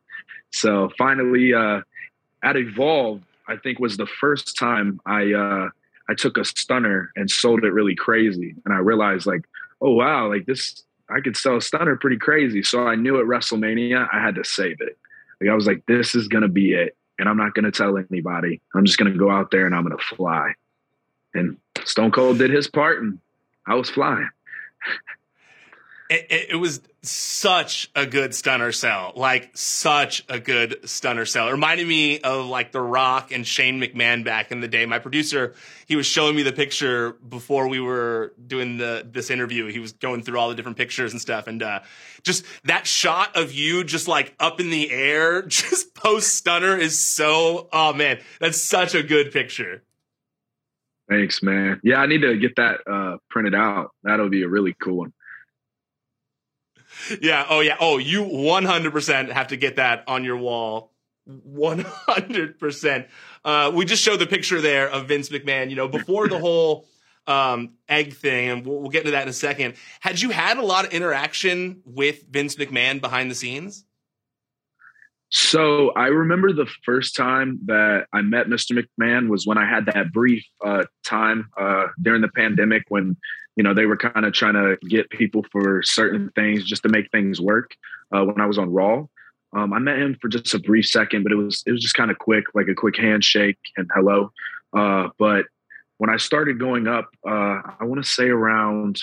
So 0.51 0.89
finally 0.97 1.53
uh 1.53 1.81
at 2.43 2.57
Evolve, 2.57 3.21
I 3.47 3.57
think 3.57 3.79
was 3.79 3.97
the 3.97 4.07
first 4.07 4.57
time 4.57 4.99
I 5.05 5.33
uh 5.33 5.69
I 6.09 6.15
took 6.15 6.37
a 6.37 6.45
stunner 6.45 7.11
and 7.15 7.29
sold 7.29 7.63
it 7.63 7.71
really 7.71 7.95
crazy. 7.95 8.55
And 8.65 8.73
I 8.73 8.77
realized 8.77 9.27
like, 9.27 9.43
oh 9.81 9.93
wow, 9.93 10.27
like 10.27 10.45
this 10.47 10.83
I 11.09 11.21
could 11.21 11.35
sell 11.35 11.57
a 11.57 11.61
stunner 11.61 11.95
pretty 11.95 12.17
crazy. 12.17 12.63
So 12.63 12.87
I 12.87 12.95
knew 12.95 13.19
at 13.19 13.25
WrestleMania 13.25 14.07
I 14.11 14.21
had 14.21 14.35
to 14.35 14.43
save 14.43 14.77
it. 14.79 14.97
Like 15.41 15.49
I 15.49 15.55
was 15.55 15.67
like, 15.67 15.85
this 15.87 16.15
is 16.15 16.27
gonna 16.27 16.47
be 16.47 16.73
it, 16.73 16.95
and 17.17 17.27
I'm 17.29 17.37
not 17.37 17.53
gonna 17.53 17.71
tell 17.71 17.97
anybody. 17.97 18.61
I'm 18.75 18.85
just 18.85 18.97
gonna 18.97 19.17
go 19.17 19.29
out 19.29 19.51
there 19.51 19.65
and 19.65 19.75
I'm 19.75 19.83
gonna 19.83 19.97
fly. 19.97 20.53
And 21.33 21.57
Stone 21.85 22.11
Cold 22.11 22.37
did 22.39 22.51
his 22.51 22.67
part, 22.67 23.01
and 23.01 23.19
I 23.65 23.75
was 23.75 23.89
flying. 23.89 24.29
it, 26.09 26.47
it, 26.49 26.55
was 26.55 26.81
such 27.03 27.91
a 27.95 28.07
good 28.07 28.33
stunner 28.33 28.71
sell, 28.71 29.13
like 29.15 29.55
such 29.55 30.25
a 30.27 30.39
good 30.39 30.89
stunner 30.89 31.23
sell. 31.25 31.47
It 31.47 31.51
reminded 31.51 31.87
me 31.87 32.19
of 32.19 32.47
like 32.47 32.71
The 32.71 32.81
Rock 32.81 33.31
and 33.31 33.45
Shane 33.45 33.79
McMahon 33.79 34.23
back 34.23 34.51
in 34.51 34.59
the 34.59 34.67
day. 34.67 34.87
My 34.87 34.97
producer, 34.97 35.53
he 35.85 35.95
was 35.95 36.07
showing 36.07 36.35
me 36.35 36.41
the 36.41 36.51
picture 36.51 37.11
before 37.11 37.67
we 37.67 37.79
were 37.79 38.33
doing 38.45 38.77
the 38.77 39.07
this 39.09 39.29
interview. 39.29 39.67
He 39.67 39.77
was 39.77 39.91
going 39.93 40.23
through 40.23 40.39
all 40.39 40.49
the 40.49 40.55
different 40.55 40.77
pictures 40.77 41.11
and 41.11 41.21
stuff, 41.21 41.45
and 41.45 41.61
uh, 41.61 41.81
just 42.23 42.43
that 42.63 42.87
shot 42.87 43.35
of 43.35 43.51
you 43.51 43.83
just 43.83 44.07
like 44.07 44.33
up 44.39 44.59
in 44.59 44.71
the 44.71 44.89
air, 44.89 45.41
just 45.47 45.93
post 45.93 46.33
stunner 46.33 46.75
is 46.75 46.97
so. 46.97 47.69
Oh 47.71 47.93
man, 47.93 48.19
that's 48.39 48.59
such 48.59 48.95
a 48.95 49.03
good 49.03 49.31
picture. 49.31 49.83
Thanks, 51.07 51.41
man. 51.43 51.79
Yeah, 51.83 51.97
I 51.97 52.07
need 52.07 52.21
to 52.21 52.35
get 52.37 52.55
that 52.57 52.79
uh, 52.87 53.17
printed 53.29 53.53
out. 53.53 53.91
That'll 54.03 54.29
be 54.29 54.43
a 54.43 54.47
really 54.47 54.75
cool 54.79 54.97
one 54.97 55.13
yeah. 57.21 57.45
Oh, 57.49 57.59
yeah. 57.59 57.77
Oh, 57.79 57.97
you 57.97 58.23
100% 58.23 59.31
have 59.31 59.47
to 59.47 59.57
get 59.57 59.77
that 59.77 60.03
on 60.07 60.23
your 60.23 60.37
wall. 60.37 60.93
100%. 61.29 63.07
Uh, 63.45 63.71
we 63.73 63.85
just 63.85 64.03
showed 64.03 64.17
the 64.17 64.27
picture 64.27 64.61
there 64.61 64.89
of 64.89 65.07
Vince 65.07 65.29
McMahon, 65.29 65.69
you 65.69 65.75
know, 65.75 65.87
before 65.87 66.27
the 66.27 66.39
whole 66.39 66.87
um, 67.27 67.73
egg 67.87 68.13
thing, 68.13 68.49
and 68.49 68.65
we'll, 68.65 68.79
we'll 68.79 68.89
get 68.89 69.01
into 69.01 69.11
that 69.11 69.23
in 69.23 69.29
a 69.29 69.33
second. 69.33 69.75
Had 69.99 70.19
you 70.19 70.31
had 70.31 70.57
a 70.57 70.63
lot 70.63 70.85
of 70.85 70.93
interaction 70.93 71.81
with 71.85 72.23
Vince 72.29 72.55
McMahon 72.55 72.99
behind 72.99 73.29
the 73.29 73.35
scenes? 73.35 73.85
So 75.31 75.91
I 75.91 76.07
remember 76.07 76.53
the 76.53 76.65
first 76.83 77.15
time 77.15 77.59
that 77.65 78.07
I 78.11 78.21
met 78.21 78.47
Mr. 78.47 78.83
McMahon 78.99 79.29
was 79.29 79.45
when 79.45 79.59
I 79.59 79.69
had 79.69 79.85
that 79.85 80.11
brief 80.11 80.43
uh, 80.65 80.85
time 81.05 81.49
uh, 81.55 81.87
during 82.01 82.21
the 82.21 82.29
pandemic 82.29 82.83
when 82.89 83.15
you 83.59 83.63
know 83.63 83.73
they 83.73 83.85
were 83.85 83.97
kind 83.97 84.25
of 84.25 84.31
trying 84.31 84.53
to 84.53 84.77
get 84.87 85.09
people 85.09 85.45
for 85.51 85.83
certain 85.83 86.31
things 86.33 86.63
just 86.63 86.81
to 86.83 86.87
make 86.87 87.11
things 87.11 87.41
work. 87.41 87.75
Uh, 88.09 88.23
when 88.23 88.39
I 88.39 88.45
was 88.45 88.57
on 88.57 88.71
Raw, 88.71 89.05
um, 89.51 89.73
I 89.73 89.79
met 89.79 89.99
him 89.99 90.17
for 90.21 90.29
just 90.29 90.53
a 90.53 90.59
brief 90.59 90.85
second, 90.85 91.23
but 91.23 91.33
it 91.33 91.35
was 91.35 91.61
it 91.67 91.73
was 91.73 91.81
just 91.81 91.93
kind 91.93 92.09
of 92.09 92.17
quick, 92.19 92.45
like 92.53 92.69
a 92.69 92.73
quick 92.73 92.95
handshake 92.95 93.59
and 93.75 93.91
hello. 93.93 94.31
Uh, 94.71 95.09
but 95.19 95.43
when 95.97 96.09
I 96.09 96.15
started 96.15 96.57
going 96.57 96.87
up, 96.87 97.09
uh, 97.27 97.59
I 97.81 97.83
want 97.83 98.01
to 98.01 98.09
say 98.09 98.29
around 98.29 99.01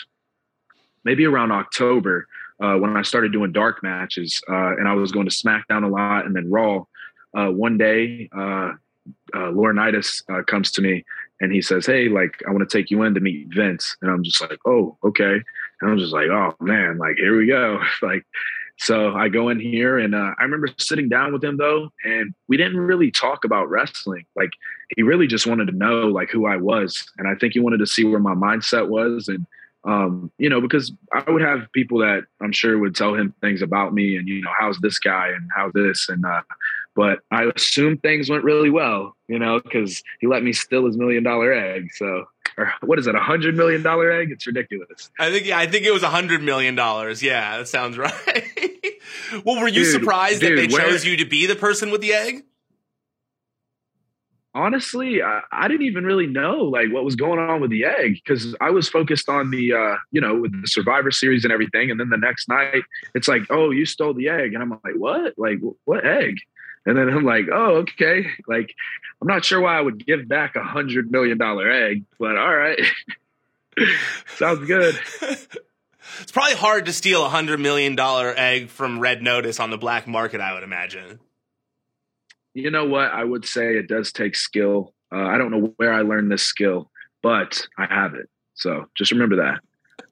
maybe 1.04 1.26
around 1.26 1.52
October 1.52 2.26
uh, 2.58 2.76
when 2.76 2.96
I 2.96 3.02
started 3.02 3.32
doing 3.32 3.52
dark 3.52 3.82
matches, 3.82 4.40
uh, 4.48 4.74
and 4.78 4.88
I 4.88 4.94
was 4.94 5.12
going 5.12 5.28
to 5.28 5.34
SmackDown 5.34 5.84
a 5.84 5.88
lot 5.88 6.24
and 6.24 6.34
then 6.34 6.50
Raw. 6.50 6.84
Uh, 7.36 7.48
one 7.48 7.76
day, 7.76 8.30
uh, 8.34 8.72
Laurinaitis 9.34 10.22
comes 10.46 10.70
to 10.70 10.80
me 10.80 11.04
and 11.40 11.52
he 11.52 11.60
says, 11.62 11.86
"Hey, 11.86 12.08
like 12.08 12.42
I 12.46 12.50
want 12.50 12.68
to 12.68 12.78
take 12.78 12.90
you 12.90 13.02
in 13.02 13.14
to 13.14 13.20
meet 13.20 13.48
Vince," 13.54 13.96
and 14.02 14.10
I'm 14.10 14.22
just 14.22 14.40
like, 14.40 14.58
"Oh, 14.66 14.96
okay," 15.04 15.40
and 15.80 15.90
I'm 15.90 15.98
just 15.98 16.12
like, 16.12 16.28
"Oh 16.28 16.54
man, 16.60 16.98
like 16.98 17.16
here 17.16 17.36
we 17.36 17.46
go," 17.46 17.80
like. 18.02 18.24
So 18.78 19.14
I 19.14 19.30
go 19.30 19.48
in 19.48 19.58
here 19.58 19.98
and 19.98 20.14
uh, 20.14 20.34
I 20.38 20.42
remember 20.42 20.68
sitting 20.76 21.08
down 21.08 21.32
with 21.32 21.42
him 21.42 21.56
though, 21.56 21.88
and 22.04 22.34
we 22.46 22.58
didn't 22.58 22.76
really 22.76 23.10
talk 23.10 23.42
about 23.42 23.70
wrestling. 23.70 24.26
Like 24.36 24.50
he 24.94 25.02
really 25.02 25.26
just 25.26 25.46
wanted 25.46 25.68
to 25.68 25.72
know 25.74 26.08
like 26.08 26.28
who 26.28 26.44
I 26.44 26.56
was, 26.58 27.02
and 27.16 27.26
I 27.26 27.36
think 27.36 27.54
he 27.54 27.58
wanted 27.58 27.78
to 27.78 27.86
see 27.86 28.04
where 28.04 28.20
my 28.20 28.34
mindset 28.34 28.88
was, 28.88 29.28
and 29.28 29.46
um, 29.86 30.32
you 30.38 30.50
know, 30.50 30.60
because 30.60 30.92
I 31.12 31.30
would 31.30 31.42
have 31.42 31.70
people 31.72 31.98
that 31.98 32.24
I'm 32.42 32.52
sure 32.52 32.76
would 32.78 32.96
tell 32.96 33.14
him 33.14 33.32
things 33.40 33.62
about 33.62 33.94
me 33.94 34.16
and, 34.16 34.26
you 34.26 34.42
know, 34.42 34.50
how's 34.58 34.78
this 34.78 34.98
guy 34.98 35.28
and 35.28 35.48
how 35.54 35.70
this. 35.72 36.08
And, 36.08 36.24
uh, 36.26 36.42
but 36.96 37.20
I 37.30 37.44
assume 37.54 37.98
things 37.98 38.30
went 38.30 38.42
really 38.42 38.70
well, 38.70 39.14
you 39.28 39.38
know, 39.38 39.60
because 39.60 40.02
he 40.18 40.26
let 40.26 40.42
me 40.42 40.52
steal 40.54 40.86
his 40.86 40.96
million 40.96 41.22
dollar 41.22 41.52
egg. 41.52 41.90
So, 41.94 42.24
or 42.56 42.72
what 42.82 42.98
is 42.98 43.06
it, 43.06 43.14
a 43.14 43.20
hundred 43.20 43.54
million 43.54 43.82
dollar 43.82 44.10
egg? 44.10 44.30
It's 44.32 44.46
ridiculous. 44.46 45.10
I 45.20 45.30
think, 45.30 45.46
yeah, 45.46 45.58
I 45.58 45.66
think 45.66 45.84
it 45.84 45.92
was 45.92 46.02
a 46.02 46.08
hundred 46.08 46.42
million 46.42 46.74
dollars. 46.74 47.22
Yeah, 47.22 47.58
that 47.58 47.68
sounds 47.68 47.98
right. 47.98 48.94
well, 49.44 49.60
were 49.60 49.68
you 49.68 49.84
dude, 49.84 49.92
surprised 49.92 50.40
dude, 50.40 50.58
that 50.58 50.62
they 50.62 50.68
chose 50.68 51.04
you 51.04 51.18
to 51.18 51.26
be 51.26 51.46
the 51.46 51.56
person 51.56 51.90
with 51.90 52.00
the 52.00 52.14
egg? 52.14 52.44
honestly, 54.56 55.22
I, 55.22 55.42
I, 55.52 55.68
didn't 55.68 55.86
even 55.86 56.04
really 56.04 56.26
know 56.26 56.56
like 56.56 56.90
what 56.90 57.04
was 57.04 57.14
going 57.14 57.38
on 57.38 57.60
with 57.60 57.70
the 57.70 57.84
egg 57.84 58.14
because 58.14 58.56
I 58.58 58.70
was 58.70 58.88
focused 58.88 59.28
on 59.28 59.50
the 59.50 59.74
uh, 59.74 59.96
you 60.12 60.20
know 60.20 60.34
with 60.34 60.62
the 60.62 60.66
Survivor 60.66 61.10
Series 61.10 61.44
and 61.44 61.52
everything, 61.52 61.90
and 61.90 62.00
then 62.00 62.08
the 62.08 62.16
next 62.16 62.48
night 62.48 62.82
it's 63.14 63.28
like, 63.28 63.42
oh, 63.50 63.70
you 63.70 63.84
stole 63.84 64.14
the 64.14 64.28
egg, 64.28 64.54
and 64.54 64.62
I'm 64.62 64.70
like, 64.70 64.96
what? 64.96 65.34
Like 65.36 65.58
what 65.84 66.06
egg? 66.06 66.38
And 66.86 66.96
then 66.96 67.08
I'm 67.08 67.24
like, 67.24 67.46
oh, 67.52 67.78
okay. 67.78 68.26
Like 68.46 68.74
I'm 69.20 69.28
not 69.28 69.44
sure 69.44 69.60
why 69.60 69.76
I 69.76 69.80
would 69.80 70.04
give 70.04 70.28
back 70.28 70.56
a 70.56 70.62
hundred 70.62 71.10
million 71.10 71.38
dollar 71.38 71.70
egg, 71.70 72.04
but 72.18 72.36
all 72.38 72.54
right, 72.54 72.80
sounds 74.36 74.66
good. 74.66 74.98
it's 75.20 76.32
probably 76.32 76.54
hard 76.54 76.86
to 76.86 76.92
steal 76.92 77.24
a 77.24 77.28
hundred 77.28 77.60
million 77.60 77.96
dollar 77.96 78.32
egg 78.36 78.70
from 78.70 79.00
Red 79.00 79.22
Notice 79.22 79.60
on 79.60 79.70
the 79.70 79.78
black 79.78 80.06
market. 80.06 80.40
I 80.40 80.54
would 80.54 80.62
imagine 80.62 81.20
you 82.56 82.70
know 82.70 82.86
what? 82.86 83.12
I 83.12 83.22
would 83.22 83.44
say 83.44 83.76
it 83.76 83.86
does 83.86 84.10
take 84.10 84.34
skill. 84.34 84.94
Uh, 85.12 85.24
I 85.24 85.36
don't 85.36 85.50
know 85.50 85.74
where 85.76 85.92
I 85.92 86.00
learned 86.00 86.32
this 86.32 86.42
skill, 86.42 86.90
but 87.22 87.66
I 87.76 87.84
have 87.84 88.14
it. 88.14 88.30
So 88.54 88.86
just 88.96 89.12
remember 89.12 89.36
that. 89.36 89.60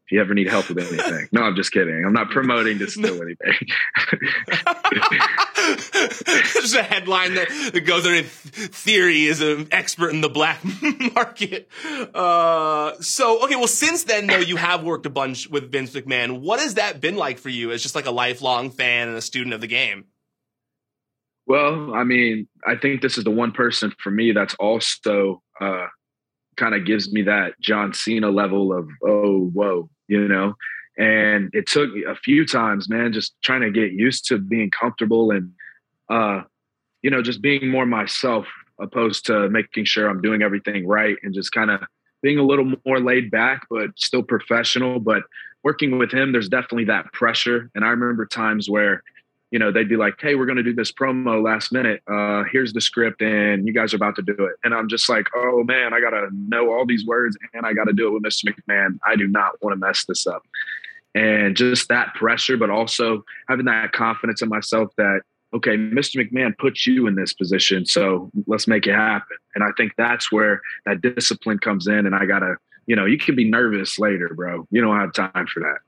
If 0.06 0.12
you 0.12 0.20
ever 0.20 0.34
need 0.34 0.48
help 0.48 0.68
with 0.68 0.78
anything, 0.78 1.28
no, 1.32 1.42
I'm 1.42 1.56
just 1.56 1.72
kidding. 1.72 2.04
I'm 2.04 2.12
not 2.12 2.30
promoting 2.30 2.78
to 2.78 2.90
steal 2.90 3.22
anything. 3.22 3.54
just 6.52 6.76
a 6.76 6.82
headline 6.82 7.36
that, 7.36 7.48
that 7.72 7.80
goes 7.86 8.04
in 8.04 8.24
theory 8.24 9.24
is 9.24 9.40
an 9.40 9.68
expert 9.70 10.10
in 10.10 10.20
the 10.20 10.28
black 10.28 10.60
market. 11.14 11.70
Uh, 12.14 12.92
so, 13.00 13.44
okay, 13.44 13.56
well, 13.56 13.66
since 13.66 14.04
then, 14.04 14.26
though, 14.26 14.36
you 14.36 14.56
have 14.56 14.84
worked 14.84 15.06
a 15.06 15.10
bunch 15.10 15.48
with 15.48 15.72
Vince 15.72 15.92
McMahon. 15.92 16.40
What 16.40 16.60
has 16.60 16.74
that 16.74 17.00
been 17.00 17.16
like 17.16 17.38
for 17.38 17.48
you 17.48 17.70
as 17.70 17.82
just 17.82 17.94
like 17.94 18.04
a 18.04 18.10
lifelong 18.10 18.70
fan 18.70 19.08
and 19.08 19.16
a 19.16 19.22
student 19.22 19.54
of 19.54 19.62
the 19.62 19.66
game? 19.66 20.04
Well, 21.46 21.94
I 21.94 22.04
mean, 22.04 22.46
I 22.66 22.76
think 22.76 23.00
this 23.00 23.16
is 23.16 23.24
the 23.24 23.30
one 23.30 23.52
person 23.52 23.94
for 24.02 24.10
me 24.10 24.32
that's 24.32 24.54
also 24.54 25.42
uh, 25.60 25.86
kind 26.56 26.74
of 26.74 26.86
gives 26.86 27.12
me 27.12 27.22
that 27.22 27.52
John 27.60 27.92
Cena 27.92 28.30
level 28.30 28.72
of 28.72 28.88
oh 29.06 29.50
whoa, 29.52 29.90
you 30.08 30.26
know. 30.28 30.54
And 30.96 31.50
it 31.52 31.66
took 31.66 31.90
a 32.06 32.14
few 32.14 32.46
times, 32.46 32.88
man, 32.88 33.12
just 33.12 33.34
trying 33.42 33.62
to 33.62 33.70
get 33.70 33.92
used 33.92 34.26
to 34.28 34.38
being 34.38 34.70
comfortable 34.70 35.30
and 35.32 35.50
uh, 36.08 36.42
you 37.02 37.10
know, 37.10 37.22
just 37.22 37.42
being 37.42 37.68
more 37.68 37.86
myself 37.86 38.46
opposed 38.80 39.26
to 39.26 39.48
making 39.50 39.84
sure 39.84 40.08
I'm 40.08 40.22
doing 40.22 40.42
everything 40.42 40.86
right 40.86 41.16
and 41.22 41.34
just 41.34 41.52
kind 41.52 41.70
of 41.70 41.82
being 42.22 42.38
a 42.38 42.42
little 42.42 42.72
more 42.86 42.98
laid 42.98 43.30
back, 43.30 43.66
but 43.68 43.90
still 43.96 44.22
professional. 44.22 44.98
But 44.98 45.24
working 45.62 45.98
with 45.98 46.10
him, 46.10 46.32
there's 46.32 46.48
definitely 46.48 46.86
that 46.86 47.12
pressure. 47.12 47.70
And 47.74 47.84
I 47.84 47.88
remember 47.88 48.24
times 48.24 48.70
where 48.70 49.02
you 49.54 49.60
know, 49.60 49.70
they'd 49.70 49.88
be 49.88 49.96
like, 49.96 50.20
"Hey, 50.20 50.34
we're 50.34 50.46
going 50.46 50.56
to 50.56 50.64
do 50.64 50.74
this 50.74 50.90
promo 50.90 51.40
last 51.40 51.70
minute. 51.70 52.02
Uh, 52.08 52.42
here's 52.50 52.72
the 52.72 52.80
script, 52.80 53.22
and 53.22 53.64
you 53.64 53.72
guys 53.72 53.94
are 53.94 53.96
about 53.96 54.16
to 54.16 54.22
do 54.22 54.32
it." 54.32 54.56
And 54.64 54.74
I'm 54.74 54.88
just 54.88 55.08
like, 55.08 55.28
"Oh 55.32 55.62
man, 55.62 55.94
I 55.94 56.00
got 56.00 56.10
to 56.10 56.28
know 56.32 56.72
all 56.72 56.84
these 56.84 57.06
words, 57.06 57.38
and 57.52 57.64
I 57.64 57.72
got 57.72 57.84
to 57.84 57.92
do 57.92 58.08
it 58.08 58.10
with 58.10 58.24
Mr. 58.24 58.52
McMahon. 58.52 58.98
I 59.06 59.14
do 59.14 59.28
not 59.28 59.62
want 59.62 59.72
to 59.72 59.78
mess 59.78 60.06
this 60.06 60.26
up." 60.26 60.42
And 61.14 61.56
just 61.56 61.86
that 61.86 62.14
pressure, 62.14 62.56
but 62.56 62.68
also 62.68 63.24
having 63.48 63.66
that 63.66 63.92
confidence 63.92 64.42
in 64.42 64.48
myself 64.48 64.90
that 64.96 65.20
okay, 65.54 65.76
Mr. 65.76 66.16
McMahon 66.16 66.58
puts 66.58 66.84
you 66.84 67.06
in 67.06 67.14
this 67.14 67.32
position, 67.32 67.86
so 67.86 68.32
let's 68.48 68.66
make 68.66 68.88
it 68.88 68.94
happen. 68.94 69.36
And 69.54 69.62
I 69.62 69.68
think 69.76 69.92
that's 69.96 70.32
where 70.32 70.62
that 70.84 71.00
discipline 71.00 71.60
comes 71.60 71.86
in. 71.86 72.06
And 72.06 72.14
I 72.16 72.26
gotta, 72.26 72.56
you 72.86 72.96
know, 72.96 73.04
you 73.04 73.18
can 73.18 73.36
be 73.36 73.48
nervous 73.48 74.00
later, 74.00 74.32
bro. 74.34 74.66
You 74.72 74.80
don't 74.80 74.98
have 74.98 75.12
time 75.12 75.46
for 75.46 75.60
that. 75.60 75.78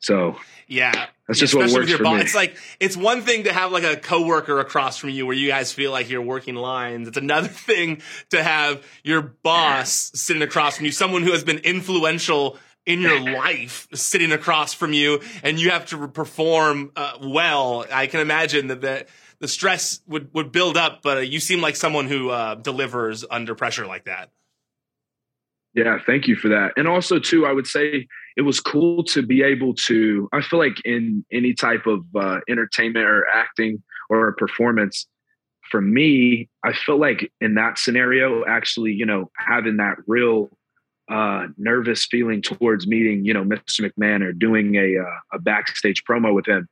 So 0.00 0.36
yeah, 0.68 1.06
that's 1.26 1.40
just 1.40 1.54
what 1.54 1.70
works 1.70 1.92
for 1.92 2.02
boss. 2.02 2.14
me. 2.14 2.20
It's 2.20 2.34
like 2.34 2.56
it's 2.78 2.96
one 2.96 3.22
thing 3.22 3.44
to 3.44 3.52
have 3.52 3.72
like 3.72 3.84
a 3.84 3.96
coworker 3.96 4.60
across 4.60 4.96
from 4.96 5.10
you 5.10 5.26
where 5.26 5.34
you 5.34 5.48
guys 5.48 5.72
feel 5.72 5.90
like 5.90 6.08
you're 6.08 6.22
working 6.22 6.54
lines. 6.54 7.08
It's 7.08 7.16
another 7.16 7.48
thing 7.68 8.02
to 8.30 8.42
have 8.42 8.84
your 9.02 9.22
boss 9.22 10.12
sitting 10.14 10.42
across 10.42 10.76
from 10.76 10.86
you, 10.86 10.92
someone 10.92 11.22
who 11.22 11.32
has 11.32 11.42
been 11.42 11.58
influential 11.58 12.58
in 12.84 13.00
your 13.00 13.20
life 13.36 13.88
sitting 13.92 14.30
across 14.30 14.72
from 14.72 14.92
you, 14.92 15.20
and 15.42 15.60
you 15.60 15.70
have 15.70 15.86
to 15.86 16.08
perform 16.08 16.92
uh, 16.94 17.18
well. 17.20 17.84
I 17.92 18.06
can 18.06 18.20
imagine 18.20 18.68
that 18.68 18.80
the, 18.80 19.06
the 19.40 19.48
stress 19.48 20.00
would 20.06 20.32
would 20.32 20.52
build 20.52 20.76
up, 20.76 21.02
but 21.02 21.18
uh, 21.18 21.20
you 21.20 21.40
seem 21.40 21.60
like 21.60 21.74
someone 21.74 22.06
who 22.06 22.30
uh, 22.30 22.54
delivers 22.54 23.24
under 23.28 23.54
pressure 23.56 23.86
like 23.86 24.04
that. 24.04 24.30
Yeah, 25.76 25.98
thank 26.06 26.26
you 26.26 26.36
for 26.36 26.48
that. 26.48 26.72
And 26.78 26.88
also, 26.88 27.18
too, 27.18 27.44
I 27.46 27.52
would 27.52 27.66
say 27.66 28.08
it 28.36 28.42
was 28.42 28.60
cool 28.60 29.04
to 29.04 29.22
be 29.22 29.42
able 29.42 29.74
to. 29.74 30.26
I 30.32 30.40
feel 30.40 30.58
like 30.58 30.80
in 30.86 31.22
any 31.30 31.52
type 31.52 31.86
of 31.86 32.02
uh, 32.16 32.38
entertainment 32.48 33.04
or 33.04 33.26
acting 33.28 33.82
or 34.08 34.26
a 34.28 34.32
performance, 34.32 35.06
for 35.70 35.82
me, 35.82 36.48
I 36.64 36.72
feel 36.72 36.98
like 36.98 37.30
in 37.42 37.54
that 37.56 37.78
scenario, 37.78 38.42
actually, 38.46 38.92
you 38.92 39.04
know, 39.04 39.30
having 39.36 39.76
that 39.76 39.96
real 40.06 40.48
uh, 41.10 41.48
nervous 41.58 42.06
feeling 42.06 42.40
towards 42.40 42.86
meeting, 42.86 43.26
you 43.26 43.34
know, 43.34 43.44
Mr. 43.44 43.82
McMahon 43.90 44.22
or 44.22 44.32
doing 44.32 44.76
a 44.76 44.96
uh, 44.98 45.18
a 45.34 45.38
backstage 45.38 46.04
promo 46.04 46.34
with 46.34 46.46
him. 46.48 46.66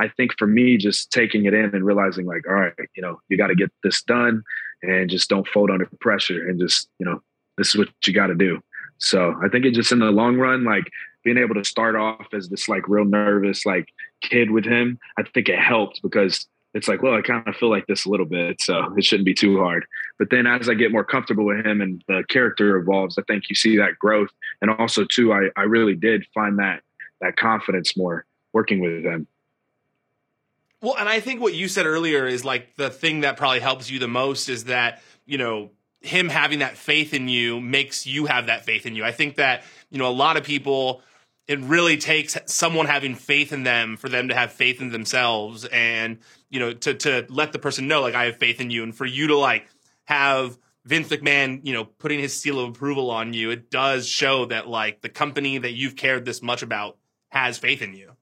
I 0.00 0.08
think 0.08 0.32
for 0.36 0.48
me, 0.48 0.78
just 0.78 1.12
taking 1.12 1.44
it 1.44 1.54
in 1.54 1.74
and 1.74 1.84
realizing, 1.84 2.26
like, 2.26 2.42
all 2.48 2.54
right, 2.54 2.72
you 2.96 3.02
know, 3.02 3.20
you 3.28 3.36
got 3.36 3.48
to 3.48 3.54
get 3.54 3.70
this 3.84 4.02
done, 4.02 4.42
and 4.82 5.08
just 5.08 5.28
don't 5.28 5.46
fold 5.46 5.70
under 5.70 5.88
pressure, 6.00 6.48
and 6.48 6.58
just 6.58 6.88
you 6.98 7.06
know 7.06 7.22
this 7.58 7.68
is 7.68 7.76
what 7.76 7.88
you 8.06 8.12
got 8.14 8.28
to 8.28 8.34
do. 8.34 8.62
So 8.98 9.34
I 9.44 9.48
think 9.48 9.64
it 9.64 9.74
just 9.74 9.92
in 9.92 9.98
the 9.98 10.10
long 10.10 10.36
run, 10.36 10.64
like 10.64 10.90
being 11.24 11.38
able 11.38 11.54
to 11.54 11.64
start 11.64 11.96
off 11.96 12.26
as 12.32 12.48
this 12.48 12.68
like 12.68 12.88
real 12.88 13.04
nervous 13.04 13.66
like 13.66 13.88
kid 14.22 14.50
with 14.50 14.64
him, 14.64 14.98
I 15.18 15.22
think 15.22 15.48
it 15.48 15.58
helped 15.58 16.00
because 16.02 16.46
it's 16.74 16.88
like, 16.88 17.02
well, 17.02 17.14
I 17.14 17.22
kind 17.22 17.46
of 17.46 17.56
feel 17.56 17.70
like 17.70 17.86
this 17.86 18.04
a 18.04 18.10
little 18.10 18.26
bit, 18.26 18.60
so 18.60 18.94
it 18.96 19.04
shouldn't 19.04 19.26
be 19.26 19.34
too 19.34 19.58
hard. 19.58 19.86
But 20.18 20.30
then 20.30 20.46
as 20.46 20.68
I 20.68 20.74
get 20.74 20.92
more 20.92 21.04
comfortable 21.04 21.44
with 21.44 21.64
him 21.64 21.80
and 21.80 22.02
the 22.08 22.24
character 22.28 22.76
evolves, 22.76 23.18
I 23.18 23.22
think 23.22 23.44
you 23.48 23.56
see 23.56 23.76
that 23.78 23.98
growth. 23.98 24.30
And 24.60 24.70
also 24.70 25.04
too, 25.04 25.32
I, 25.32 25.48
I 25.56 25.62
really 25.62 25.94
did 25.94 26.26
find 26.34 26.58
that 26.58 26.82
that 27.20 27.36
confidence 27.36 27.96
more 27.96 28.24
working 28.52 28.80
with 28.80 29.04
him. 29.04 29.26
Well, 30.80 30.96
and 30.96 31.08
I 31.08 31.20
think 31.20 31.40
what 31.40 31.54
you 31.54 31.66
said 31.66 31.86
earlier 31.86 32.26
is 32.26 32.44
like 32.44 32.76
the 32.76 32.90
thing 32.90 33.20
that 33.20 33.36
probably 33.36 33.60
helps 33.60 33.90
you 33.90 33.98
the 33.98 34.08
most 34.08 34.48
is 34.48 34.64
that, 34.64 35.02
you 35.26 35.38
know, 35.38 35.70
him 36.00 36.28
having 36.28 36.60
that 36.60 36.76
faith 36.76 37.12
in 37.12 37.28
you 37.28 37.60
makes 37.60 38.06
you 38.06 38.26
have 38.26 38.46
that 38.46 38.64
faith 38.64 38.86
in 38.86 38.94
you. 38.94 39.04
I 39.04 39.12
think 39.12 39.36
that, 39.36 39.64
you 39.90 39.98
know, 39.98 40.08
a 40.08 40.12
lot 40.12 40.36
of 40.36 40.44
people, 40.44 41.02
it 41.46 41.58
really 41.60 41.96
takes 41.96 42.36
someone 42.46 42.86
having 42.86 43.14
faith 43.14 43.52
in 43.52 43.64
them 43.64 43.96
for 43.96 44.08
them 44.08 44.28
to 44.28 44.34
have 44.34 44.52
faith 44.52 44.80
in 44.80 44.90
themselves 44.90 45.64
and, 45.66 46.18
you 46.50 46.60
know, 46.60 46.72
to, 46.72 46.94
to 46.94 47.26
let 47.28 47.52
the 47.52 47.58
person 47.58 47.88
know, 47.88 48.00
like, 48.00 48.14
I 48.14 48.26
have 48.26 48.36
faith 48.36 48.60
in 48.60 48.70
you. 48.70 48.82
And 48.82 48.94
for 48.94 49.06
you 49.06 49.26
to, 49.28 49.36
like, 49.36 49.66
have 50.04 50.56
Vince 50.84 51.08
McMahon, 51.08 51.60
you 51.64 51.74
know, 51.74 51.84
putting 51.84 52.20
his 52.20 52.38
seal 52.38 52.60
of 52.60 52.70
approval 52.70 53.10
on 53.10 53.34
you, 53.34 53.50
it 53.50 53.70
does 53.70 54.06
show 54.08 54.46
that, 54.46 54.68
like, 54.68 55.00
the 55.00 55.08
company 55.08 55.58
that 55.58 55.72
you've 55.72 55.96
cared 55.96 56.24
this 56.24 56.42
much 56.42 56.62
about 56.62 56.96
has 57.30 57.58
faith 57.58 57.82
in 57.82 57.94
you. 57.94 58.12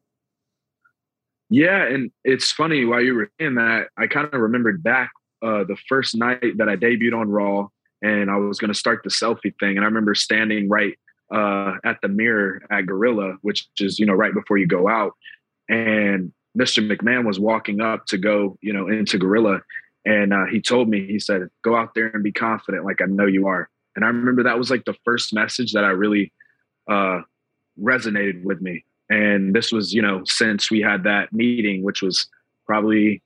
Yeah, 1.49 1.85
and 1.85 2.11
it's 2.25 2.51
funny 2.51 2.85
while 2.85 3.01
you 3.01 3.15
were 3.15 3.31
saying 3.39 3.55
that, 3.55 3.89
I 3.97 4.09
kind 4.09 4.29
of 4.33 4.41
remembered 4.41 4.83
back 4.83 5.11
uh, 5.42 5.64
the 5.64 5.77
first 5.88 6.16
night 6.16 6.59
that 6.59 6.68
I 6.68 6.77
debuted 6.77 7.18
on 7.18 7.29
Raw, 7.29 7.68
and 8.03 8.31
I 8.31 8.37
was 8.37 8.59
going 8.59 8.72
to 8.72 8.79
start 8.79 9.01
the 9.03 9.11
selfie 9.11 9.55
thing, 9.59 9.77
and 9.77 9.81
I 9.81 9.85
remember 9.85 10.14
standing 10.14 10.68
right 10.68 10.94
uh, 11.35 11.75
at 11.85 11.99
the 12.03 12.09
mirror 12.09 12.62
at 12.70 12.87
Gorilla, 12.87 13.35
which 13.42 13.68
is 13.79 13.99
you 13.99 14.07
know 14.07 14.14
right 14.14 14.35
before 14.35 14.59
you 14.59 14.66
go 14.66 14.88
out, 14.88 15.12
and 15.68 16.33
Mr. 16.59 16.87
McMahon 16.87 17.27
was 17.27 17.38
walking 17.38 17.81
up 17.81 18.07
to 18.07 18.18
go 18.18 18.59
you 18.61 18.72
know 18.72 18.88
into 18.88 19.18
Gorilla, 19.18 19.61
and 20.05 20.33
uh, 20.33 20.46
he 20.46 20.61
told 20.61 20.88
me 20.88 21.07
he 21.07 21.18
said, 21.18 21.49
"Go 21.62 21.77
out 21.77 21.94
there 21.94 22.09
and 22.09 22.22
be 22.22 22.33
confident, 22.33 22.85
like 22.85 23.03
I 23.03 23.07
know 23.07 23.27
you 23.27 23.46
are." 23.46 23.68
And 23.96 24.05
I 24.05 24.09
remember 24.09 24.42
that 24.42 24.59
was 24.59 24.70
like 24.70 24.85
the 24.85 24.96
first 25.05 25.35
message 25.35 25.72
that 25.72 25.85
I 25.85 25.88
really 25.88 26.33
uh, 26.88 27.20
resonated 27.81 28.44
with 28.44 28.61
me. 28.61 28.85
And 29.09 29.55
this 29.55 29.72
was, 29.72 29.94
you 29.94 30.03
know, 30.03 30.22
since 30.25 30.70
we 30.70 30.81
had 30.81 31.05
that 31.05 31.33
meeting, 31.33 31.83
which 31.83 32.03
was 32.03 32.29
probably 32.66 33.22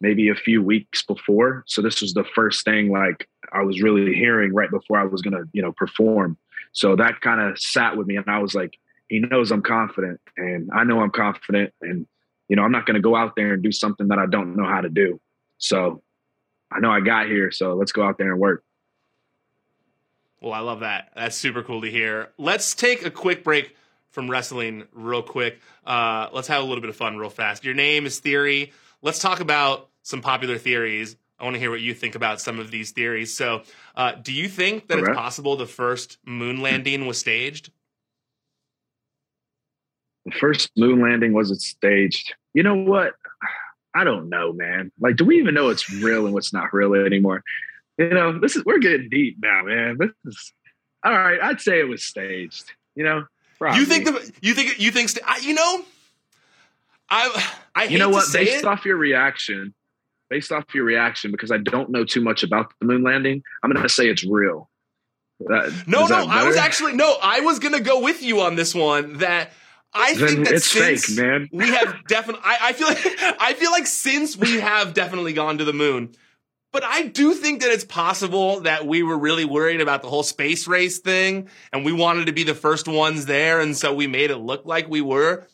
maybe 0.00 0.28
a 0.28 0.34
few 0.34 0.62
weeks 0.62 1.02
before. 1.02 1.64
So 1.66 1.82
this 1.82 2.00
was 2.00 2.14
the 2.14 2.24
first 2.34 2.64
thing 2.64 2.90
like 2.90 3.28
I 3.52 3.62
was 3.62 3.80
really 3.80 4.14
hearing 4.14 4.52
right 4.52 4.70
before 4.70 4.98
I 4.98 5.04
was 5.04 5.22
gonna, 5.22 5.44
you 5.52 5.62
know, 5.62 5.72
perform. 5.72 6.36
So 6.72 6.96
that 6.96 7.20
kind 7.20 7.40
of 7.40 7.58
sat 7.58 7.96
with 7.96 8.06
me, 8.06 8.16
and 8.16 8.28
I 8.28 8.38
was 8.38 8.54
like, 8.54 8.78
he 9.08 9.20
knows 9.20 9.50
I'm 9.50 9.62
confident, 9.62 10.20
and 10.36 10.68
I 10.74 10.84
know 10.84 11.00
I'm 11.00 11.10
confident, 11.10 11.72
and 11.80 12.06
you 12.48 12.56
know, 12.56 12.62
I'm 12.62 12.72
not 12.72 12.86
gonna 12.86 13.00
go 13.00 13.16
out 13.16 13.34
there 13.36 13.54
and 13.54 13.62
do 13.62 13.72
something 13.72 14.08
that 14.08 14.18
I 14.18 14.26
don't 14.26 14.56
know 14.56 14.66
how 14.66 14.80
to 14.80 14.88
do. 14.88 15.20
So 15.58 16.02
I 16.70 16.80
know 16.80 16.90
I 16.90 17.00
got 17.00 17.26
here, 17.26 17.50
so 17.50 17.74
let's 17.74 17.92
go 17.92 18.02
out 18.02 18.18
there 18.18 18.32
and 18.32 18.40
work. 18.40 18.62
Well, 20.40 20.52
I 20.52 20.60
love 20.60 20.80
that. 20.80 21.10
That's 21.16 21.36
super 21.36 21.62
cool 21.62 21.80
to 21.80 21.90
hear. 21.90 22.28
Let's 22.36 22.74
take 22.74 23.06
a 23.06 23.10
quick 23.10 23.42
break 23.42 23.74
from 24.10 24.30
wrestling, 24.30 24.84
real 24.92 25.22
quick. 25.22 25.60
Uh, 25.84 26.28
let's 26.32 26.48
have 26.48 26.62
a 26.62 26.66
little 26.66 26.80
bit 26.80 26.90
of 26.90 26.96
fun, 26.96 27.16
real 27.16 27.30
fast. 27.30 27.64
Your 27.64 27.74
name 27.74 28.06
is 28.06 28.18
Theory. 28.18 28.72
Let's 29.02 29.18
talk 29.18 29.40
about 29.40 29.88
some 30.02 30.20
popular 30.20 30.58
theories. 30.58 31.16
I 31.38 31.44
want 31.44 31.54
to 31.54 31.60
hear 31.60 31.70
what 31.70 31.80
you 31.80 31.94
think 31.94 32.14
about 32.14 32.40
some 32.40 32.58
of 32.58 32.70
these 32.70 32.92
theories. 32.92 33.36
So, 33.36 33.62
uh, 33.94 34.12
do 34.12 34.32
you 34.32 34.48
think 34.48 34.88
that 34.88 34.98
it's 34.98 35.08
possible 35.08 35.56
the 35.56 35.66
first 35.66 36.18
moon 36.24 36.62
landing 36.62 37.06
was 37.06 37.18
staged? 37.18 37.70
The 40.24 40.32
first 40.32 40.70
moon 40.76 41.02
landing 41.02 41.34
wasn't 41.34 41.60
staged. 41.60 42.34
You 42.54 42.62
know 42.62 42.74
what? 42.74 43.12
I 43.94 44.04
don't 44.04 44.28
know, 44.28 44.52
man. 44.52 44.92
Like, 44.98 45.16
do 45.16 45.24
we 45.24 45.38
even 45.38 45.54
know 45.54 45.66
what's 45.66 45.90
real 45.90 46.24
and 46.24 46.34
what's 46.34 46.52
not 46.52 46.72
real 46.72 46.94
anymore? 46.94 47.42
You 47.98 48.10
know, 48.10 48.38
this 48.38 48.56
is 48.56 48.64
we're 48.64 48.78
getting 48.78 49.08
deep 49.08 49.36
now, 49.40 49.62
man. 49.64 49.96
This 49.98 50.10
is 50.24 50.52
all 51.04 51.12
right. 51.12 51.40
I'd 51.40 51.60
say 51.60 51.80
it 51.80 51.88
was 51.88 52.04
staged. 52.04 52.64
You 52.94 53.04
know, 53.04 53.24
probably. 53.58 53.80
you 53.80 53.86
think 53.86 54.04
the 54.04 54.32
you 54.42 54.54
think 54.54 54.78
you 54.78 54.90
think 54.90 55.08
st- 55.10 55.24
I, 55.26 55.38
you 55.38 55.54
know, 55.54 55.84
I 57.10 57.52
I 57.74 57.84
you 57.84 57.98
know 57.98 58.08
what? 58.08 58.32
Based 58.32 58.58
it. 58.58 58.64
off 58.64 58.84
your 58.84 58.96
reaction, 58.96 59.74
based 60.30 60.52
off 60.52 60.64
your 60.74 60.84
reaction, 60.84 61.30
because 61.30 61.50
I 61.50 61.58
don't 61.58 61.90
know 61.90 62.04
too 62.04 62.20
much 62.20 62.42
about 62.42 62.72
the 62.80 62.86
moon 62.86 63.02
landing, 63.02 63.42
I'm 63.62 63.70
going 63.70 63.82
to 63.82 63.88
say 63.88 64.08
it's 64.08 64.24
real. 64.24 64.68
Uh, 65.40 65.70
no, 65.86 66.06
no, 66.06 66.26
I 66.28 66.44
was 66.44 66.56
actually 66.56 66.94
no, 66.94 67.16
I 67.22 67.40
was 67.40 67.58
going 67.58 67.74
to 67.74 67.80
go 67.80 68.00
with 68.00 68.22
you 68.22 68.40
on 68.40 68.54
this 68.54 68.74
one. 68.74 69.18
That 69.18 69.52
I 69.92 70.14
then 70.14 70.28
think 70.28 70.44
that 70.46 70.54
it's 70.54 70.66
since 70.66 71.06
fake, 71.06 71.18
man. 71.18 71.48
we 71.52 71.68
have 71.68 72.04
definitely, 72.08 72.42
I, 72.44 72.58
I 72.62 72.72
feel 72.72 72.88
like 72.88 73.04
I 73.40 73.54
feel 73.54 73.70
like 73.70 73.86
since 73.86 74.36
we 74.36 74.60
have 74.60 74.94
definitely 74.94 75.32
gone 75.32 75.58
to 75.58 75.64
the 75.64 75.74
moon 75.74 76.14
but 76.76 76.84
I 76.84 77.04
do 77.04 77.32
think 77.32 77.62
that 77.62 77.70
it's 77.70 77.86
possible 77.86 78.60
that 78.60 78.86
we 78.86 79.02
were 79.02 79.16
really 79.16 79.46
worried 79.46 79.80
about 79.80 80.02
the 80.02 80.10
whole 80.10 80.22
space 80.22 80.66
race 80.66 80.98
thing 80.98 81.48
and 81.72 81.86
we 81.86 81.92
wanted 81.92 82.26
to 82.26 82.32
be 82.32 82.42
the 82.42 82.54
first 82.54 82.86
ones 82.86 83.24
there. 83.24 83.60
And 83.60 83.74
so 83.74 83.94
we 83.94 84.06
made 84.06 84.30
it 84.30 84.36
look 84.36 84.66
like 84.66 84.86
we 84.86 85.00
were. 85.00 85.46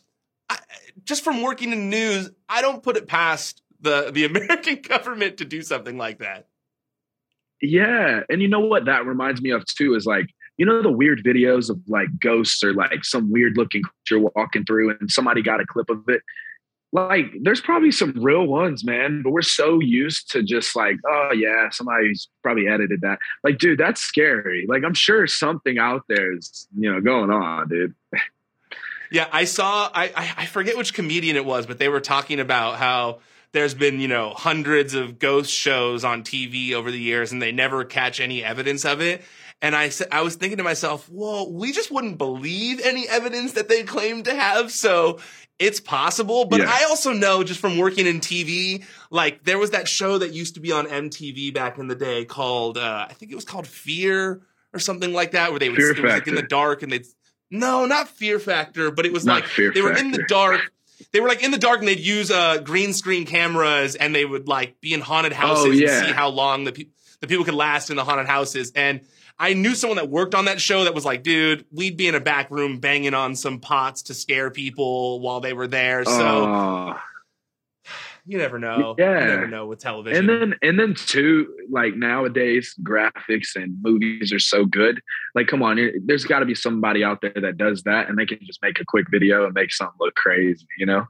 Just 1.03 1.23
from 1.23 1.41
working 1.41 1.71
in 1.71 1.89
news, 1.89 2.31
I 2.47 2.61
don't 2.61 2.83
put 2.83 2.97
it 2.97 3.07
past 3.07 3.61
the, 3.79 4.11
the 4.11 4.25
American 4.25 4.81
government 4.81 5.37
to 5.37 5.45
do 5.45 5.61
something 5.61 5.97
like 5.97 6.19
that. 6.19 6.47
Yeah. 7.61 8.21
And 8.29 8.41
you 8.41 8.47
know 8.47 8.59
what 8.59 8.85
that 8.85 9.05
reminds 9.05 9.41
me 9.41 9.51
of 9.51 9.65
too 9.65 9.95
is 9.95 10.05
like, 10.05 10.27
you 10.57 10.65
know, 10.65 10.81
the 10.81 10.91
weird 10.91 11.23
videos 11.23 11.69
of 11.69 11.79
like 11.87 12.07
ghosts 12.19 12.63
or 12.63 12.73
like 12.73 13.03
some 13.03 13.31
weird 13.31 13.57
looking 13.57 13.81
creature 13.81 14.29
walking 14.35 14.65
through 14.65 14.95
and 14.99 15.09
somebody 15.09 15.41
got 15.41 15.61
a 15.61 15.65
clip 15.65 15.89
of 15.89 16.03
it 16.09 16.21
like 16.93 17.33
there's 17.41 17.59
probably 17.59 17.91
some 17.91 18.13
real 18.21 18.45
ones, 18.45 18.85
man, 18.85 19.23
but 19.23 19.31
we're 19.31 19.41
so 19.41 19.79
used 19.81 20.31
to 20.31 20.43
just 20.43 20.75
like, 20.75 20.97
oh 21.09 21.31
yeah, 21.35 21.69
somebody's 21.71 22.29
probably 22.43 22.67
edited 22.67 23.01
that. 23.01 23.17
Like, 23.43 23.57
dude, 23.57 23.79
that's 23.79 23.99
scary. 23.99 24.67
Like, 24.69 24.83
I'm 24.83 24.93
sure 24.93 25.25
something 25.25 25.79
out 25.79 26.03
there 26.07 26.33
is, 26.37 26.67
you 26.77 26.93
know, 26.93 27.01
going 27.01 27.31
on, 27.31 27.67
dude. 27.67 27.95
yeah, 29.13 29.27
I 29.31 29.45
saw 29.45 29.91
I 29.93 30.11
I 30.35 30.45
forget 30.47 30.75
which 30.75 30.93
comedian 30.95 31.35
it 31.35 31.45
was, 31.45 31.67
but 31.67 31.77
they 31.77 31.87
were 31.87 32.01
talking 32.01 32.39
about 32.39 32.77
how 32.77 33.19
there's 33.51 33.75
been, 33.75 33.99
you 33.99 34.07
know, 34.07 34.31
hundreds 34.31 34.95
of 34.95 35.19
ghost 35.19 35.51
shows 35.51 36.03
on 36.03 36.23
TV 36.23 36.73
over 36.73 36.89
the 36.89 36.99
years 36.99 37.31
and 37.31 37.39
they 37.39 37.51
never 37.51 37.85
catch 37.85 38.19
any 38.19 38.43
evidence 38.43 38.83
of 38.85 39.01
it. 39.01 39.21
And 39.61 39.75
I 39.75 39.91
I 40.11 40.21
was 40.23 40.35
thinking 40.35 40.57
to 40.57 40.63
myself, 40.63 41.07
well, 41.11 41.53
we 41.53 41.71
just 41.71 41.91
wouldn't 41.91 42.17
believe 42.17 42.81
any 42.83 43.07
evidence 43.07 43.53
that 43.53 43.69
they 43.69 43.83
claim 43.83 44.23
to 44.23 44.33
have. 44.33 44.71
So 44.71 45.19
it's 45.59 45.79
possible, 45.79 46.45
but 46.45 46.61
yeah. 46.61 46.65
I 46.67 46.85
also 46.89 47.13
know 47.13 47.43
just 47.43 47.59
from 47.59 47.77
working 47.77 48.07
in 48.07 48.19
TV, 48.19 48.83
like 49.11 49.43
there 49.43 49.59
was 49.59 49.69
that 49.69 49.87
show 49.87 50.17
that 50.17 50.33
used 50.33 50.55
to 50.55 50.59
be 50.59 50.71
on 50.71 50.87
MTV 50.87 51.53
back 51.53 51.77
in 51.77 51.87
the 51.87 51.95
day 51.95 52.25
called, 52.25 52.79
uh, 52.79 53.05
I 53.07 53.13
think 53.13 53.31
it 53.31 53.35
was 53.35 53.45
called 53.45 53.67
Fear 53.67 54.41
or 54.73 54.79
something 54.79 55.13
like 55.13 55.31
that, 55.31 55.51
where 55.51 55.59
they 55.59 55.69
would, 55.69 55.77
was 55.77 55.99
like 55.99 56.27
in 56.27 56.33
the 56.33 56.41
dark 56.41 56.81
and 56.81 56.91
they'd, 56.91 57.05
no, 57.53 57.85
not 57.85 58.09
Fear 58.09 58.39
Factor, 58.39 58.89
but 58.89 59.05
it 59.05 59.13
was 59.13 59.25
not 59.25 59.41
like 59.41 59.45
Fear 59.45 59.73
they 59.73 59.81
were 59.81 59.95
in 59.95 60.09
the 60.09 60.23
dark. 60.27 60.59
They 61.11 61.19
were 61.19 61.27
like 61.27 61.43
in 61.43 61.51
the 61.51 61.59
dark 61.59 61.79
and 61.79 61.87
they'd 61.87 61.99
use 61.99 62.31
uh, 62.31 62.57
green 62.57 62.93
screen 62.93 63.25
cameras 63.25 63.95
and 63.95 64.15
they 64.15 64.25
would 64.25 64.47
like 64.47 64.81
be 64.81 64.93
in 64.93 65.01
haunted 65.01 65.33
houses 65.33 65.65
oh, 65.67 65.71
yeah. 65.71 65.99
and 65.99 66.07
see 66.07 66.13
how 66.13 66.29
long 66.29 66.63
the, 66.63 66.71
pe- 66.71 66.87
the 67.19 67.27
people 67.27 67.45
could 67.45 67.53
last 67.53 67.91
in 67.91 67.95
the 67.95 68.03
haunted 68.03 68.25
houses. 68.25 68.71
And 68.75 69.01
I 69.37 69.53
knew 69.53 69.75
someone 69.75 69.97
that 69.97 70.09
worked 70.09 70.33
on 70.33 70.45
that 70.45 70.59
show 70.59 70.85
that 70.85 70.95
was 70.95 71.05
like, 71.05 71.21
dude, 71.21 71.65
we'd 71.71 71.95
be 71.95 72.07
in 72.07 72.15
a 72.15 72.19
back 72.19 72.49
room 72.49 72.79
banging 72.79 73.13
on 73.13 73.35
some 73.35 73.59
pots 73.59 74.03
to 74.03 74.15
scare 74.15 74.49
people 74.49 75.19
while 75.19 75.39
they 75.39 75.53
were 75.53 75.67
there. 75.67 76.05
So 76.05 76.95
you 78.25 78.37
never 78.37 78.57
know. 78.57 78.95
Yeah. 78.97 79.19
You 79.19 79.27
never 79.27 79.47
know 79.47 79.65
with 79.65 79.79
television. 79.79 80.29
And 80.29 80.29
then 80.29 80.59
and 80.61 80.79
then 80.79 80.95
too, 80.95 81.53
like 81.69 81.95
nowadays, 81.95 82.73
graphics 82.81 83.55
and 83.55 83.75
movies 83.81 84.31
are 84.31 84.39
so 84.39 84.65
good. 84.65 85.01
Like, 85.35 85.47
come 85.47 85.61
on, 85.61 85.77
there's 86.05 86.25
got 86.25 86.39
to 86.39 86.45
be 86.45 86.55
somebody 86.55 87.03
out 87.03 87.21
there 87.21 87.33
that 87.35 87.57
does 87.57 87.83
that, 87.83 88.09
and 88.09 88.17
they 88.17 88.25
can 88.25 88.39
just 88.43 88.61
make 88.61 88.79
a 88.79 88.85
quick 88.85 89.07
video 89.11 89.45
and 89.45 89.53
make 89.53 89.73
something 89.73 89.97
look 89.99 90.15
crazy, 90.15 90.65
you 90.77 90.85
know. 90.85 91.05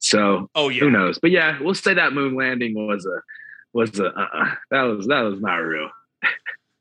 So, 0.00 0.50
oh 0.56 0.68
yeah, 0.68 0.80
who 0.80 0.90
knows? 0.90 1.18
But 1.20 1.30
yeah, 1.30 1.58
we'll 1.60 1.74
say 1.74 1.94
that 1.94 2.12
moon 2.12 2.34
landing 2.34 2.74
was 2.74 3.06
a 3.06 3.20
was 3.72 4.00
a 4.00 4.06
uh, 4.06 4.54
that 4.70 4.82
was 4.82 5.06
that 5.06 5.20
was 5.20 5.40
not 5.40 5.56
real. 5.56 5.90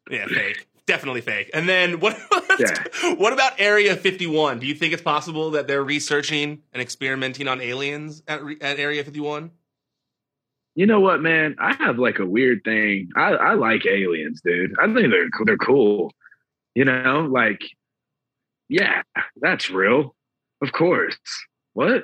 Yeah, 0.09 0.25
fake. 0.25 0.67
Definitely 0.87 1.21
fake. 1.21 1.49
And 1.53 1.67
then 1.67 1.99
what? 1.99 2.17
Yeah. 2.59 3.15
What 3.15 3.33
about 3.33 3.53
Area 3.59 3.95
51? 3.95 4.59
Do 4.59 4.67
you 4.67 4.75
think 4.75 4.93
it's 4.93 5.01
possible 5.01 5.51
that 5.51 5.67
they're 5.67 5.83
researching 5.83 6.61
and 6.73 6.81
experimenting 6.81 7.47
on 7.47 7.59
aliens 7.59 8.21
at, 8.27 8.41
at 8.59 8.77
Area 8.77 9.03
51? 9.03 9.49
You 10.75 10.85
know 10.85 10.99
what, 10.99 11.21
man? 11.21 11.55
I 11.59 11.73
have 11.73 11.97
like 11.97 12.19
a 12.19 12.25
weird 12.25 12.63
thing. 12.63 13.09
I, 13.15 13.31
I 13.31 13.53
like 13.55 13.85
aliens, 13.85 14.41
dude. 14.43 14.73
I 14.79 14.85
think 14.93 15.09
they're 15.11 15.29
they're 15.45 15.57
cool. 15.57 16.11
You 16.75 16.85
know, 16.85 17.27
like, 17.31 17.61
yeah, 18.69 19.01
that's 19.37 19.71
real. 19.71 20.15
Of 20.61 20.71
course. 20.71 21.17
What? 21.73 22.03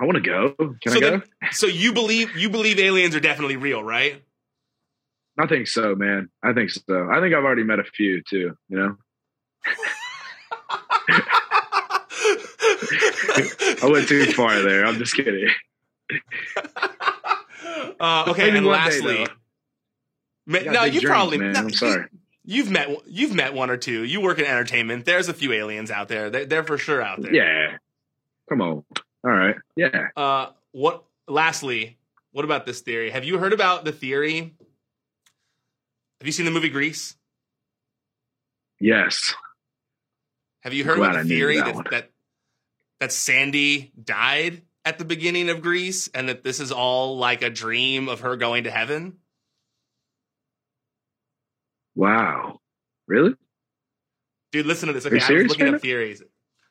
I 0.00 0.04
want 0.04 0.16
to 0.16 0.20
go. 0.22 0.54
Can 0.82 0.92
so 0.92 0.96
I 0.96 1.00
go? 1.00 1.10
Then, 1.10 1.22
so 1.52 1.66
you 1.66 1.92
believe 1.92 2.36
you 2.36 2.50
believe 2.50 2.78
aliens 2.78 3.14
are 3.14 3.20
definitely 3.20 3.56
real, 3.56 3.82
right? 3.82 4.22
I 5.38 5.46
think 5.46 5.68
so, 5.68 5.94
man. 5.94 6.30
I 6.42 6.52
think 6.52 6.70
so. 6.70 7.08
I 7.10 7.20
think 7.20 7.34
I've 7.34 7.44
already 7.44 7.64
met 7.64 7.78
a 7.78 7.84
few 7.84 8.22
too, 8.22 8.56
you 8.68 8.78
know? 8.78 8.96
I 13.82 13.88
went 13.90 14.08
too 14.08 14.32
far 14.32 14.60
there. 14.62 14.86
I'm 14.86 14.98
just 14.98 15.14
kidding. 15.14 15.48
Uh, 17.98 18.26
okay, 18.28 18.56
and 18.56 18.66
lastly, 18.66 19.26
day, 20.46 20.64
no, 20.66 20.84
you 20.84 21.00
probably. 21.00 21.38
Man. 21.38 21.56
I'm 21.56 21.70
sorry. 21.70 22.06
You've 22.44 22.70
met 22.70 22.88
you've 23.06 23.34
met 23.34 23.54
one 23.54 23.70
or 23.70 23.76
two. 23.76 24.04
You 24.04 24.20
work 24.20 24.38
in 24.38 24.44
entertainment. 24.44 25.04
There's 25.04 25.28
a 25.28 25.34
few 25.34 25.52
aliens 25.52 25.90
out 25.90 26.08
there. 26.08 26.30
They're, 26.30 26.44
they're 26.44 26.64
for 26.64 26.78
sure 26.78 27.02
out 27.02 27.20
there. 27.20 27.34
Yeah. 27.34 27.76
Come 28.48 28.60
on. 28.60 28.84
All 29.24 29.30
right. 29.30 29.56
Yeah. 29.76 30.08
Uh, 30.16 30.50
what? 30.72 31.04
Lastly, 31.26 31.98
what 32.32 32.44
about 32.44 32.66
this 32.66 32.80
theory? 32.80 33.10
Have 33.10 33.24
you 33.24 33.38
heard 33.38 33.52
about 33.52 33.84
the 33.84 33.92
theory 33.92 34.54
have 36.20 36.26
you 36.26 36.32
seen 36.32 36.46
the 36.46 36.52
movie 36.52 36.68
Grease? 36.68 37.16
Yes. 38.80 39.34
Have 40.60 40.74
you 40.74 40.84
heard 40.84 40.98
about 40.98 41.14
the 41.14 41.24
theory 41.24 41.56
that, 41.58 41.74
that, 41.74 41.90
that 41.90 42.10
that 43.00 43.12
Sandy 43.12 43.92
died 44.02 44.62
at 44.84 44.98
the 44.98 45.04
beginning 45.04 45.48
of 45.48 45.62
Grease 45.62 46.08
and 46.08 46.28
that 46.28 46.42
this 46.44 46.60
is 46.60 46.72
all 46.72 47.18
like 47.18 47.42
a 47.42 47.50
dream 47.50 48.08
of 48.08 48.20
her 48.20 48.36
going 48.36 48.64
to 48.64 48.70
heaven? 48.70 49.18
Wow. 51.94 52.60
Really? 53.06 53.34
Dude, 54.52 54.66
listen 54.66 54.86
to 54.88 54.92
this. 54.92 55.06
Okay, 55.06 55.20
I 55.20 55.32
was 55.42 55.48
looking 55.48 55.74
up 55.74 55.80
theories. 55.80 56.22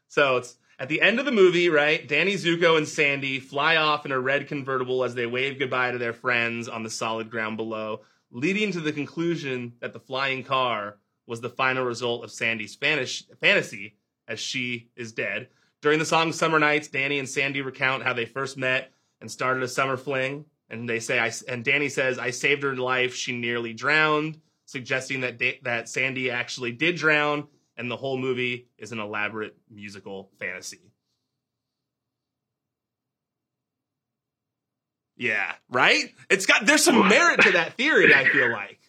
So 0.07 0.37
it's 0.37 0.57
At 0.77 0.89
the 0.89 1.01
end 1.01 1.19
of 1.19 1.25
the 1.25 1.31
movie, 1.31 1.69
right, 1.69 2.05
Danny 2.05 2.33
Zuko 2.33 2.77
and 2.77 2.87
Sandy 2.87 3.39
fly 3.39 3.77
off 3.77 4.05
in 4.05 4.11
a 4.11 4.19
red 4.19 4.47
convertible 4.47 5.03
as 5.03 5.15
they 5.15 5.25
wave 5.25 5.57
goodbye 5.57 5.91
to 5.91 5.97
their 5.97 6.13
friends 6.13 6.67
on 6.67 6.83
the 6.83 6.89
solid 6.89 7.29
ground 7.29 7.55
below, 7.57 8.01
leading 8.35 8.69
to 8.69 8.81
the 8.81 8.91
conclusion 8.91 9.71
that 9.79 9.93
the 9.93 9.99
flying 9.99 10.43
car 10.43 10.97
was 11.25 11.39
the 11.39 11.49
final 11.49 11.85
result 11.85 12.21
of 12.21 12.29
Sandy's 12.29 12.75
fantasy 12.75 13.95
as 14.27 14.39
she 14.41 14.89
is 14.97 15.13
dead. 15.13 15.47
During 15.81 15.99
the 15.99 16.05
song 16.05 16.33
Summer 16.33 16.59
Nights, 16.59 16.89
Danny 16.89 17.17
and 17.17 17.29
Sandy 17.29 17.61
recount 17.61 18.03
how 18.03 18.11
they 18.11 18.25
first 18.25 18.57
met 18.57 18.91
and 19.21 19.31
started 19.31 19.63
a 19.63 19.69
summer 19.69 19.95
fling. 19.95 20.43
And 20.69 20.89
they 20.89 20.99
say, 20.99 21.17
I, 21.17 21.31
and 21.47 21.63
Danny 21.63 21.87
says, 21.87 22.19
I 22.19 22.31
saved 22.31 22.63
her 22.63 22.75
life. 22.75 23.15
She 23.15 23.37
nearly 23.37 23.73
drowned, 23.73 24.41
suggesting 24.65 25.21
that, 25.21 25.41
that 25.63 25.87
Sandy 25.87 26.29
actually 26.29 26.73
did 26.73 26.97
drown 26.97 27.47
and 27.77 27.89
the 27.89 27.95
whole 27.95 28.17
movie 28.17 28.67
is 28.77 28.91
an 28.91 28.99
elaborate 28.99 29.55
musical 29.71 30.29
fantasy. 30.39 30.91
Yeah, 35.17 35.53
right? 35.69 36.13
It's 36.29 36.45
got 36.45 36.65
there's 36.65 36.83
some 36.83 37.07
merit 37.07 37.41
to 37.41 37.51
that 37.53 37.75
theory, 37.75 38.13
I 38.13 38.25
feel 38.25 38.51
like. 38.51 38.79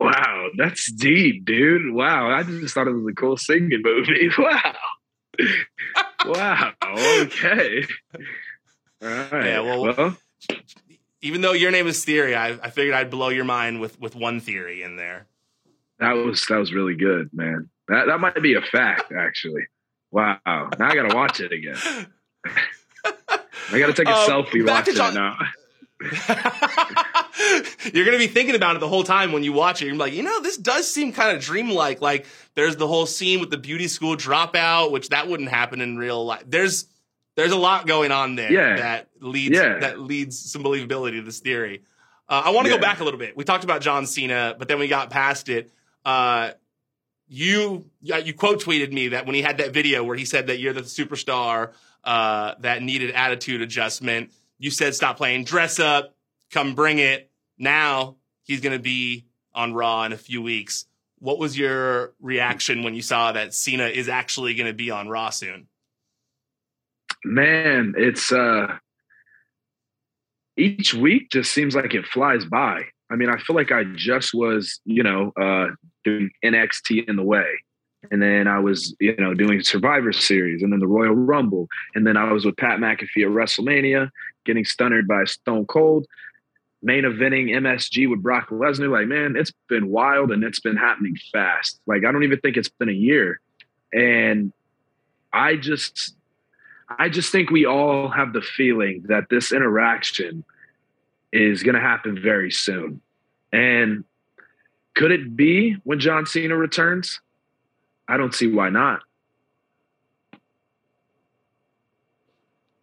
Wow, 0.00 0.48
that's 0.56 0.90
deep, 0.92 1.44
dude. 1.44 1.92
Wow, 1.92 2.30
I 2.30 2.42
just 2.42 2.74
thought 2.74 2.88
it 2.88 2.92
was 2.92 3.06
a 3.10 3.14
cool 3.14 3.36
singing 3.36 3.82
movie. 3.82 4.30
Wow. 4.38 4.74
wow. 6.26 6.72
Okay. 7.22 7.84
All 9.02 9.08
right. 9.08 9.46
Yeah, 9.46 9.60
well, 9.60 9.82
well, 9.82 10.16
even 11.22 11.40
though 11.40 11.54
your 11.54 11.72
name 11.72 11.88
is 11.88 12.04
theory, 12.04 12.36
I, 12.36 12.50
I 12.50 12.70
figured 12.70 12.94
I'd 12.94 13.10
blow 13.10 13.30
your 13.30 13.44
mind 13.44 13.80
with 13.80 13.98
with 14.00 14.14
one 14.14 14.38
theory 14.38 14.82
in 14.84 14.94
there. 14.94 15.26
That 15.98 16.12
was 16.12 16.46
that 16.48 16.58
was 16.58 16.72
really 16.72 16.94
good, 16.94 17.30
man. 17.32 17.68
That 17.88 18.06
that 18.06 18.20
might 18.20 18.40
be 18.40 18.54
a 18.54 18.62
fact, 18.62 19.10
actually. 19.10 19.62
Wow. 20.12 20.38
Now 20.44 20.70
I 20.78 20.94
gotta 20.94 21.16
watch 21.16 21.40
it 21.40 21.50
again. 21.50 22.06
I 23.72 23.78
gotta 23.78 23.92
take 23.92 24.08
a 24.08 24.14
um, 24.14 24.28
selfie 24.28 24.66
watching 24.66 24.94
John- 24.94 25.12
it 25.12 25.14
now. 25.14 25.38
you're 27.94 28.04
gonna 28.04 28.18
be 28.18 28.26
thinking 28.26 28.54
about 28.54 28.76
it 28.76 28.80
the 28.80 28.88
whole 28.88 29.04
time 29.04 29.32
when 29.32 29.42
you 29.42 29.52
watch 29.52 29.80
it. 29.80 29.86
You're 29.86 29.96
like, 29.96 30.12
you 30.12 30.22
know, 30.22 30.40
this 30.42 30.56
does 30.56 30.90
seem 30.90 31.12
kind 31.12 31.36
of 31.36 31.42
dreamlike. 31.42 32.00
Like, 32.00 32.26
there's 32.54 32.76
the 32.76 32.86
whole 32.86 33.06
scene 33.06 33.40
with 33.40 33.50
the 33.50 33.58
beauty 33.58 33.88
school 33.88 34.16
dropout, 34.16 34.90
which 34.90 35.10
that 35.10 35.28
wouldn't 35.28 35.48
happen 35.48 35.80
in 35.80 35.96
real 35.96 36.24
life. 36.24 36.42
There's 36.46 36.86
there's 37.36 37.52
a 37.52 37.56
lot 37.56 37.86
going 37.86 38.12
on 38.12 38.36
there 38.36 38.52
yeah. 38.52 38.76
that 38.76 39.08
leads 39.20 39.56
yeah. 39.56 39.78
that 39.78 40.00
leads 40.00 40.38
some 40.38 40.62
believability 40.62 41.16
to 41.18 41.22
this 41.22 41.40
theory. 41.40 41.82
Uh, 42.28 42.42
I 42.46 42.50
want 42.50 42.66
to 42.66 42.70
yeah. 42.70 42.78
go 42.78 42.82
back 42.82 43.00
a 43.00 43.04
little 43.04 43.18
bit. 43.18 43.36
We 43.36 43.44
talked 43.44 43.64
about 43.64 43.80
John 43.82 44.06
Cena, 44.06 44.54
but 44.58 44.68
then 44.68 44.78
we 44.78 44.88
got 44.88 45.10
past 45.10 45.48
it. 45.48 45.70
Uh, 46.04 46.52
you 47.28 47.90
you 48.00 48.34
quote 48.34 48.62
tweeted 48.62 48.92
me 48.92 49.08
that 49.08 49.26
when 49.26 49.34
he 49.34 49.42
had 49.42 49.58
that 49.58 49.72
video 49.72 50.04
where 50.04 50.16
he 50.16 50.24
said 50.24 50.48
that 50.48 50.58
you're 50.58 50.72
the 50.72 50.82
superstar 50.82 51.72
uh, 52.04 52.54
that 52.60 52.82
needed 52.82 53.10
attitude 53.12 53.62
adjustment, 53.62 54.32
you 54.58 54.70
said 54.70 54.94
stop 54.94 55.16
playing 55.16 55.44
dress 55.44 55.78
up, 55.78 56.14
come 56.50 56.74
bring 56.74 56.98
it. 56.98 57.30
Now 57.58 58.16
he's 58.42 58.60
going 58.60 58.76
to 58.76 58.82
be 58.82 59.26
on 59.54 59.72
Raw 59.74 60.04
in 60.04 60.12
a 60.12 60.18
few 60.18 60.42
weeks. 60.42 60.86
What 61.18 61.38
was 61.38 61.56
your 61.56 62.14
reaction 62.20 62.82
when 62.82 62.94
you 62.94 63.02
saw 63.02 63.32
that 63.32 63.54
Cena 63.54 63.86
is 63.86 64.08
actually 64.08 64.54
going 64.54 64.66
to 64.66 64.74
be 64.74 64.90
on 64.90 65.08
Raw 65.08 65.30
soon? 65.30 65.68
Man, 67.24 67.94
it's 67.96 68.30
uh 68.30 68.76
each 70.56 70.94
week 70.94 71.30
just 71.30 71.52
seems 71.52 71.74
like 71.74 71.94
it 71.94 72.06
flies 72.06 72.44
by. 72.44 72.82
I 73.10 73.16
mean, 73.16 73.28
I 73.28 73.38
feel 73.38 73.56
like 73.56 73.72
I 73.72 73.84
just 73.94 74.34
was, 74.34 74.80
you 74.84 75.02
know, 75.02 75.32
uh, 75.40 75.66
doing 76.04 76.30
NXT 76.44 77.08
in 77.08 77.16
the 77.16 77.22
way. 77.22 77.46
And 78.10 78.22
then 78.22 78.46
I 78.46 78.58
was, 78.58 78.94
you 79.00 79.16
know, 79.16 79.34
doing 79.34 79.62
Survivor 79.62 80.12
Series 80.12 80.62
and 80.62 80.72
then 80.72 80.80
the 80.80 80.86
Royal 80.86 81.14
Rumble. 81.14 81.68
And 81.94 82.06
then 82.06 82.16
I 82.16 82.32
was 82.32 82.44
with 82.44 82.56
Pat 82.56 82.78
McAfee 82.78 83.24
at 83.24 83.30
WrestleMania, 83.30 84.10
getting 84.44 84.64
stunned 84.64 85.06
by 85.08 85.24
Stone 85.24 85.66
Cold, 85.66 86.06
main 86.82 87.04
eventing 87.04 87.50
MSG 87.50 88.08
with 88.08 88.22
Brock 88.22 88.50
Lesnar. 88.50 88.90
Like, 88.90 89.06
man, 89.06 89.36
it's 89.36 89.52
been 89.68 89.88
wild 89.88 90.30
and 90.30 90.44
it's 90.44 90.60
been 90.60 90.76
happening 90.76 91.16
fast. 91.32 91.80
Like, 91.86 92.04
I 92.04 92.12
don't 92.12 92.24
even 92.24 92.40
think 92.40 92.56
it's 92.56 92.68
been 92.68 92.88
a 92.88 92.92
year. 92.92 93.40
And 93.92 94.52
I 95.32 95.56
just, 95.56 96.14
I 96.98 97.08
just 97.08 97.32
think 97.32 97.50
we 97.50 97.66
all 97.66 98.08
have 98.08 98.32
the 98.32 98.42
feeling 98.42 99.04
that 99.08 99.28
this 99.30 99.52
interaction 99.52 100.44
is 101.32 101.62
going 101.62 101.74
to 101.74 101.80
happen 101.80 102.20
very 102.20 102.50
soon. 102.50 103.00
And 103.52 104.04
could 104.94 105.10
it 105.10 105.36
be 105.36 105.76
when 105.84 105.98
John 105.98 106.26
Cena 106.26 106.56
returns? 106.56 107.20
I 108.08 108.16
don't 108.16 108.34
see 108.34 108.46
why 108.46 108.68
not. 108.68 109.00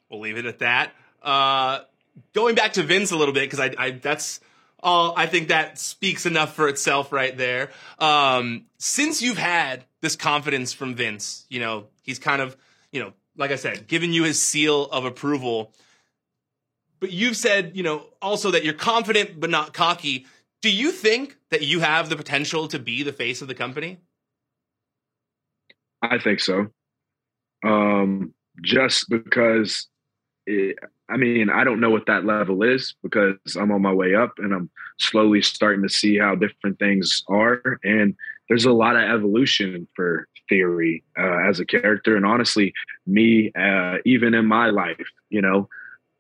We'll 0.10 0.20
leave 0.20 0.38
it 0.38 0.46
at 0.46 0.60
that. 0.60 0.92
Uh, 1.24 1.82
going 2.34 2.56
back 2.56 2.74
to 2.74 2.84
Vince 2.84 3.12
a 3.12 3.18
little 3.18 3.34
bit 3.34 3.50
because 3.50 3.60
I, 3.60 3.74
I, 3.78 3.92
that's 3.92 4.42
all. 4.82 5.14
I 5.16 5.26
think 5.28 5.50
that 5.50 5.80
speaks 5.80 6.26
enough 6.26 6.56
for 6.56 6.68
itself 6.68 7.12
right 7.12 7.38
there. 7.38 7.70
Um, 8.00 8.66
since 8.78 9.22
you've 9.22 9.38
had 9.38 9.86
this 10.02 10.16
confidence 10.16 10.74
from 10.74 10.96
Vince, 10.96 11.46
you 11.50 11.60
know 11.60 11.86
he's 12.04 12.20
kind 12.20 12.42
of 12.42 12.58
you 12.92 13.02
know 13.02 13.14
like 13.38 13.52
I 13.52 13.56
said, 13.56 13.88
given 13.88 14.14
you 14.14 14.24
his 14.24 14.42
seal 14.42 14.86
of 14.86 15.06
approval. 15.06 15.74
But 17.00 17.12
you've 17.12 17.38
said, 17.38 17.72
you 17.76 17.84
know, 17.84 18.06
also 18.22 18.52
that 18.52 18.64
you're 18.64 18.74
confident 18.74 19.40
but 19.40 19.50
not 19.50 19.74
cocky. 19.74 20.28
Do 20.62 20.70
you 20.70 20.92
think 20.92 21.38
that 21.50 21.64
you 21.64 21.80
have 21.80 22.10
the 22.10 22.16
potential 22.16 22.68
to 22.68 22.78
be 22.78 23.04
the 23.04 23.14
face 23.14 23.42
of 23.42 23.48
the 23.48 23.56
company? 23.56 24.00
I 26.02 26.18
think 26.20 26.40
so. 26.40 26.68
Um, 27.64 28.34
just 28.64 29.10
because, 29.10 29.88
it, 30.46 30.78
I 31.10 31.18
mean, 31.18 31.50
I 31.50 31.64
don't 31.64 31.80
know 31.80 31.90
what 31.90 32.06
that 32.08 32.26
level 32.26 32.64
is 32.64 32.96
because 33.04 33.36
I'm 33.60 33.72
on 33.72 33.82
my 33.82 33.94
way 33.94 34.16
up 34.16 34.34
and 34.38 34.54
I'm 34.54 34.70
slowly 35.00 35.42
starting 35.42 35.84
to 35.84 35.90
see 35.90 36.18
how 36.18 36.36
different 36.36 36.80
things 36.80 37.24
are. 37.28 37.80
And 37.84 38.16
there's 38.50 38.66
a 38.66 38.72
lot 38.72 38.96
of 38.96 39.04
evolution 39.04 39.88
for 39.96 40.28
theory 40.50 41.04
uh, 41.18 41.48
as 41.48 41.60
a 41.60 41.66
character. 41.66 42.16
And 42.16 42.26
honestly, 42.26 42.74
me, 43.06 43.52
uh, 43.58 43.98
even 44.06 44.34
in 44.34 44.46
my 44.46 44.70
life, 44.70 45.08
you 45.30 45.42
know, 45.42 45.70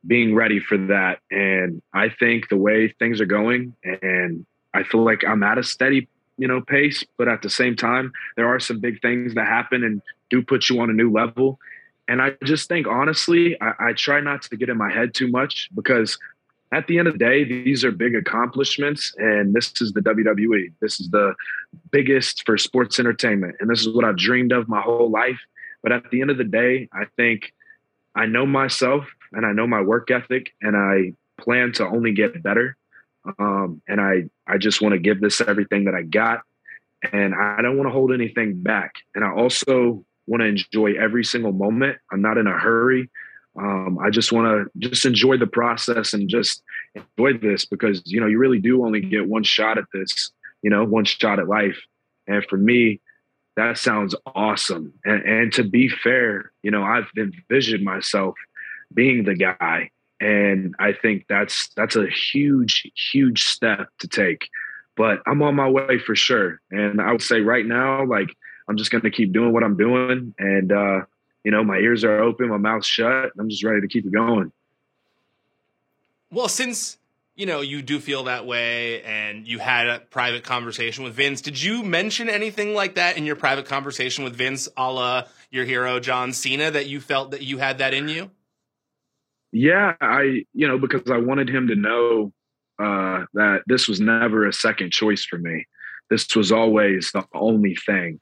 being 0.05 0.33
ready 0.33 0.59
for 0.59 0.77
that. 0.77 1.19
And 1.29 1.81
I 1.93 2.09
think 2.09 2.49
the 2.49 2.57
way 2.57 2.93
things 2.99 3.21
are 3.21 3.25
going, 3.25 3.75
and 3.83 4.45
I 4.73 4.83
feel 4.83 5.03
like 5.03 5.23
I'm 5.27 5.43
at 5.43 5.57
a 5.57 5.63
steady, 5.63 6.07
you 6.37 6.47
know, 6.47 6.61
pace, 6.61 7.03
but 7.17 7.27
at 7.27 7.41
the 7.41 7.49
same 7.49 7.75
time, 7.75 8.11
there 8.35 8.47
are 8.47 8.59
some 8.59 8.79
big 8.79 9.01
things 9.01 9.33
that 9.35 9.45
happen 9.45 9.83
and 9.83 10.01
do 10.29 10.41
put 10.41 10.69
you 10.69 10.79
on 10.79 10.89
a 10.89 10.93
new 10.93 11.11
level. 11.11 11.59
And 12.07 12.21
I 12.21 12.31
just 12.43 12.67
think, 12.67 12.87
honestly, 12.87 13.59
I, 13.61 13.73
I 13.79 13.93
try 13.93 14.19
not 14.21 14.41
to 14.43 14.57
get 14.57 14.69
in 14.69 14.77
my 14.77 14.91
head 14.91 15.13
too 15.13 15.29
much 15.29 15.69
because 15.75 16.17
at 16.73 16.87
the 16.87 16.99
end 16.99 17.07
of 17.07 17.15
the 17.15 17.19
day, 17.19 17.43
these 17.43 17.83
are 17.83 17.91
big 17.91 18.15
accomplishments, 18.15 19.13
and 19.17 19.53
this 19.53 19.73
is 19.81 19.91
the 19.91 19.99
WWE. 19.99 20.71
This 20.79 21.01
is 21.01 21.09
the 21.09 21.35
biggest 21.91 22.43
for 22.45 22.57
sports 22.57 22.97
entertainment, 22.97 23.55
and 23.59 23.69
this 23.69 23.81
is 23.81 23.93
what 23.93 24.05
I've 24.05 24.17
dreamed 24.17 24.53
of 24.53 24.69
my 24.69 24.81
whole 24.81 25.09
life. 25.09 25.39
But 25.83 25.91
at 25.91 26.09
the 26.11 26.21
end 26.21 26.31
of 26.31 26.37
the 26.37 26.45
day, 26.45 26.87
I 26.93 27.05
think 27.17 27.53
I 28.15 28.25
know 28.25 28.45
myself 28.45 29.05
and 29.33 29.45
I 29.45 29.51
know 29.51 29.67
my 29.67 29.81
work 29.81 30.11
ethic, 30.11 30.53
and 30.61 30.77
I 30.77 31.13
plan 31.41 31.73
to 31.73 31.85
only 31.85 32.13
get 32.13 32.41
better. 32.41 32.77
Um, 33.39 33.81
and 33.87 34.01
I 34.01 34.23
I 34.47 34.57
just 34.57 34.81
want 34.81 34.93
to 34.93 34.99
give 34.99 35.21
this 35.21 35.41
everything 35.41 35.85
that 35.85 35.95
I 35.95 36.03
got, 36.03 36.41
and 37.11 37.35
I 37.35 37.61
don't 37.61 37.77
want 37.77 37.87
to 37.87 37.93
hold 37.93 38.11
anything 38.11 38.61
back. 38.61 38.95
And 39.15 39.23
I 39.23 39.31
also 39.31 40.03
want 40.27 40.41
to 40.41 40.47
enjoy 40.47 40.93
every 40.93 41.23
single 41.23 41.51
moment. 41.51 41.97
I'm 42.11 42.21
not 42.21 42.37
in 42.37 42.47
a 42.47 42.57
hurry. 42.57 43.09
Um, 43.59 43.99
I 43.99 44.09
just 44.09 44.31
want 44.31 44.47
to 44.47 44.89
just 44.89 45.05
enjoy 45.05 45.37
the 45.37 45.47
process 45.47 46.13
and 46.13 46.29
just 46.29 46.63
enjoy 46.95 47.37
this 47.37 47.65
because 47.65 48.01
you 48.05 48.19
know 48.19 48.27
you 48.27 48.37
really 48.39 48.59
do 48.59 48.85
only 48.85 49.01
get 49.01 49.27
one 49.27 49.43
shot 49.43 49.77
at 49.77 49.85
this. 49.93 50.31
You 50.61 50.69
know, 50.69 50.83
one 50.83 51.05
shot 51.05 51.39
at 51.39 51.47
life. 51.47 51.79
And 52.27 52.45
for 52.45 52.57
me, 52.57 53.01
that 53.57 53.77
sounds 53.77 54.15
awesome. 54.25 54.93
And, 55.03 55.23
and 55.23 55.53
to 55.53 55.63
be 55.63 55.89
fair, 55.89 56.51
you 56.63 56.71
know, 56.71 56.83
I've 56.83 57.09
envisioned 57.17 57.83
myself 57.83 58.35
being 58.93 59.23
the 59.23 59.35
guy. 59.35 59.89
And 60.21 60.75
I 60.77 60.93
think 60.93 61.25
that's 61.27 61.69
that's 61.75 61.95
a 61.95 62.07
huge, 62.07 62.89
huge 63.11 63.43
step 63.43 63.87
to 63.99 64.07
take. 64.07 64.47
But 64.95 65.19
I'm 65.25 65.41
on 65.41 65.55
my 65.55 65.67
way 65.67 65.97
for 65.97 66.15
sure. 66.15 66.61
And 66.69 67.01
I 67.01 67.11
would 67.11 67.23
say 67.23 67.41
right 67.41 67.65
now, 67.65 68.05
like 68.05 68.29
I'm 68.69 68.77
just 68.77 68.91
gonna 68.91 69.09
keep 69.09 69.33
doing 69.33 69.51
what 69.51 69.63
I'm 69.63 69.75
doing. 69.75 70.35
And 70.37 70.71
uh, 70.71 71.01
you 71.43 71.49
know, 71.49 71.63
my 71.63 71.77
ears 71.77 72.03
are 72.03 72.19
open, 72.19 72.49
my 72.49 72.57
mouth's 72.57 72.85
shut, 72.85 73.31
I'm 73.37 73.49
just 73.49 73.63
ready 73.63 73.81
to 73.81 73.87
keep 73.87 74.05
it 74.05 74.11
going. 74.11 74.51
Well, 76.29 76.47
since 76.47 76.99
you 77.35 77.47
know 77.47 77.61
you 77.61 77.81
do 77.81 77.99
feel 77.99 78.25
that 78.25 78.45
way 78.45 79.01
and 79.01 79.47
you 79.47 79.57
had 79.57 79.87
a 79.87 79.99
private 80.01 80.43
conversation 80.43 81.03
with 81.03 81.15
Vince, 81.15 81.41
did 81.41 81.59
you 81.59 81.81
mention 81.81 82.29
anything 82.29 82.75
like 82.75 82.93
that 82.93 83.17
in 83.17 83.25
your 83.25 83.35
private 83.35 83.65
conversation 83.65 84.23
with 84.23 84.35
Vince, 84.35 84.69
a 84.77 84.91
la 84.91 85.23
your 85.49 85.65
hero 85.65 85.99
John 85.99 86.31
Cena, 86.31 86.69
that 86.69 86.85
you 86.85 87.01
felt 87.01 87.31
that 87.31 87.41
you 87.41 87.57
had 87.57 87.79
that 87.79 87.95
in 87.95 88.07
you? 88.07 88.29
Yeah, 89.51 89.95
I, 90.01 90.45
you 90.53 90.67
know, 90.67 90.77
because 90.77 91.09
I 91.11 91.17
wanted 91.17 91.49
him 91.49 91.67
to 91.67 91.75
know 91.75 92.33
uh, 92.79 93.25
that 93.33 93.63
this 93.67 93.87
was 93.87 93.99
never 93.99 94.47
a 94.47 94.53
second 94.53 94.91
choice 94.91 95.25
for 95.25 95.37
me. 95.37 95.65
This 96.09 96.35
was 96.35 96.51
always 96.51 97.11
the 97.11 97.25
only 97.33 97.75
thing. 97.75 98.19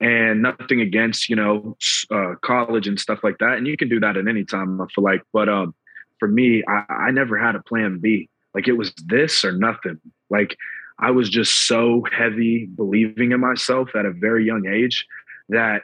and 0.00 0.42
nothing 0.42 0.80
against 0.80 1.28
you 1.28 1.36
know 1.36 1.76
uh, 2.10 2.34
college 2.42 2.86
and 2.86 3.00
stuff 3.00 3.20
like 3.22 3.38
that 3.38 3.56
and 3.56 3.66
you 3.66 3.76
can 3.76 3.88
do 3.88 3.98
that 4.00 4.16
at 4.16 4.28
any 4.28 4.44
time 4.44 4.80
i 4.80 4.86
feel 4.94 5.04
like 5.04 5.22
but 5.32 5.48
um 5.48 5.74
for 6.18 6.28
me 6.28 6.62
I, 6.68 6.84
I 7.08 7.10
never 7.10 7.38
had 7.38 7.56
a 7.56 7.62
plan 7.62 7.98
b 7.98 8.28
like 8.54 8.68
it 8.68 8.74
was 8.74 8.92
this 9.06 9.44
or 9.44 9.52
nothing 9.52 9.98
like 10.28 10.56
i 10.98 11.10
was 11.10 11.30
just 11.30 11.66
so 11.66 12.04
heavy 12.12 12.66
believing 12.66 13.32
in 13.32 13.40
myself 13.40 13.90
at 13.96 14.04
a 14.06 14.12
very 14.12 14.44
young 14.44 14.66
age 14.66 15.06
that 15.48 15.82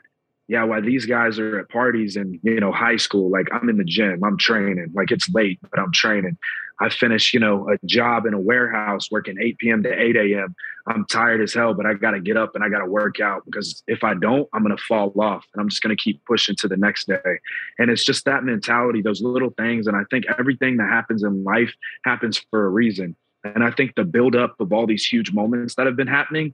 yeah, 0.49 0.65
while 0.65 0.83
these 0.83 1.07
guys 1.07 1.39
are 1.39 1.61
at 1.61 1.69
parties 1.69 2.17
and 2.17 2.39
you 2.43 2.61
know 2.61 2.73
high 2.73 2.97
school, 2.97 3.31
like 3.31 3.47
I'm 3.53 3.69
in 3.69 3.77
the 3.77 3.85
gym, 3.85 4.23
I'm 4.25 4.37
training. 4.37 4.93
Like 4.95 5.11
it's 5.11 5.29
late, 5.33 5.61
but 5.63 5.79
I'm 5.79 5.93
training. 5.93 6.37
I 6.81 6.89
finish, 6.89 7.33
you 7.33 7.39
know, 7.39 7.69
a 7.71 7.87
job 7.87 8.27
in 8.27 8.35
a 8.35 8.41
warehouse 8.41 9.11
working 9.11 9.37
8 9.41 9.59
p.m. 9.59 9.83
to 9.85 9.93
8 9.93 10.17
a.m. 10.17 10.55
I'm 10.89 11.07
tired 11.07 11.41
as 11.41 11.55
hell, 11.55 11.75
but 11.75 11.87
I 11.87 11.95
got 11.95 12.11
to 12.11 12.21
get 12.21 12.37
up 12.37 12.57
and 12.57 12.65
I 12.65 12.69
got 12.69 12.81
to 12.81 12.87
work 12.87 13.21
out 13.21 13.45
because 13.45 13.85
if 13.87 14.03
I 14.03 14.15
don't, 14.15 14.49
I'm 14.53 14.65
going 14.65 14.77
to 14.77 14.83
fall 14.83 15.13
off 15.21 15.47
and 15.55 15.61
I'm 15.61 15.69
just 15.69 15.81
going 15.81 15.97
to 15.97 16.03
keep 16.03 16.25
pushing 16.25 16.57
to 16.57 16.69
the 16.69 16.77
next 16.77 17.07
day. 17.07 17.21
And 17.79 17.89
it's 17.89 18.05
just 18.05 18.25
that 18.25 18.43
mentality, 18.43 19.01
those 19.01 19.23
little 19.23 19.51
things. 19.51 19.87
And 19.87 19.97
I 19.97 20.03
think 20.11 20.25
everything 20.39 20.79
that 20.79 20.89
happens 20.89 21.23
in 21.23 21.45
life 21.45 21.73
happens 22.05 22.45
for 22.51 22.67
a 22.67 22.69
reason. 22.69 23.15
And 23.45 23.63
I 23.63 23.71
think 23.71 23.95
the 23.95 24.05
buildup 24.05 24.59
of 24.61 24.73
all 24.73 24.87
these 24.87 25.07
huge 25.07 25.33
moments 25.33 25.77
that 25.77 25.87
have 25.87 25.97
been 25.97 26.09
happening 26.09 26.53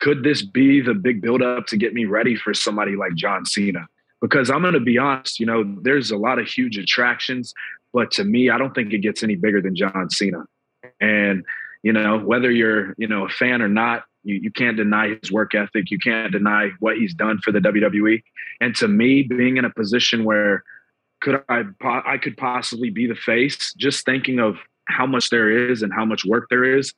could 0.00 0.24
this 0.24 0.42
be 0.42 0.80
the 0.80 0.94
big 0.94 1.20
buildup 1.20 1.66
to 1.66 1.76
get 1.76 1.94
me 1.94 2.06
ready 2.06 2.34
for 2.34 2.54
somebody 2.54 2.96
like 2.96 3.14
John 3.14 3.44
Cena? 3.44 3.86
Because 4.20 4.50
I'm 4.50 4.62
going 4.62 4.74
to 4.74 4.80
be 4.80 4.98
honest, 4.98 5.38
you 5.38 5.46
know, 5.46 5.64
there's 5.82 6.10
a 6.10 6.16
lot 6.16 6.38
of 6.38 6.46
huge 6.46 6.76
attractions, 6.76 7.54
but 7.92 8.10
to 8.12 8.24
me, 8.24 8.50
I 8.50 8.58
don't 8.58 8.74
think 8.74 8.92
it 8.92 8.98
gets 8.98 9.22
any 9.22 9.36
bigger 9.36 9.62
than 9.62 9.76
John 9.76 10.10
Cena. 10.10 10.44
And, 11.00 11.44
you 11.82 11.92
know, 11.92 12.18
whether 12.18 12.50
you're, 12.50 12.94
you 12.98 13.06
know, 13.06 13.26
a 13.26 13.28
fan 13.28 13.62
or 13.62 13.68
not, 13.68 14.04
you, 14.22 14.36
you 14.36 14.50
can't 14.50 14.76
deny 14.76 15.16
his 15.20 15.32
work 15.32 15.54
ethic. 15.54 15.90
You 15.90 15.98
can't 15.98 16.32
deny 16.32 16.70
what 16.80 16.96
he's 16.96 17.14
done 17.14 17.38
for 17.38 17.52
the 17.52 17.60
WWE. 17.60 18.22
And 18.60 18.74
to 18.76 18.88
me, 18.88 19.22
being 19.22 19.56
in 19.56 19.64
a 19.64 19.70
position 19.70 20.24
where 20.24 20.64
could 21.22 21.42
I, 21.48 21.64
I 21.82 22.18
could 22.18 22.36
possibly 22.36 22.90
be 22.90 23.06
the 23.06 23.14
face, 23.14 23.74
just 23.74 24.04
thinking 24.04 24.38
of 24.38 24.56
how 24.86 25.06
much 25.06 25.30
there 25.30 25.70
is 25.70 25.82
and 25.82 25.92
how 25.92 26.04
much 26.04 26.24
work 26.24 26.46
there 26.50 26.64
is, 26.64 26.92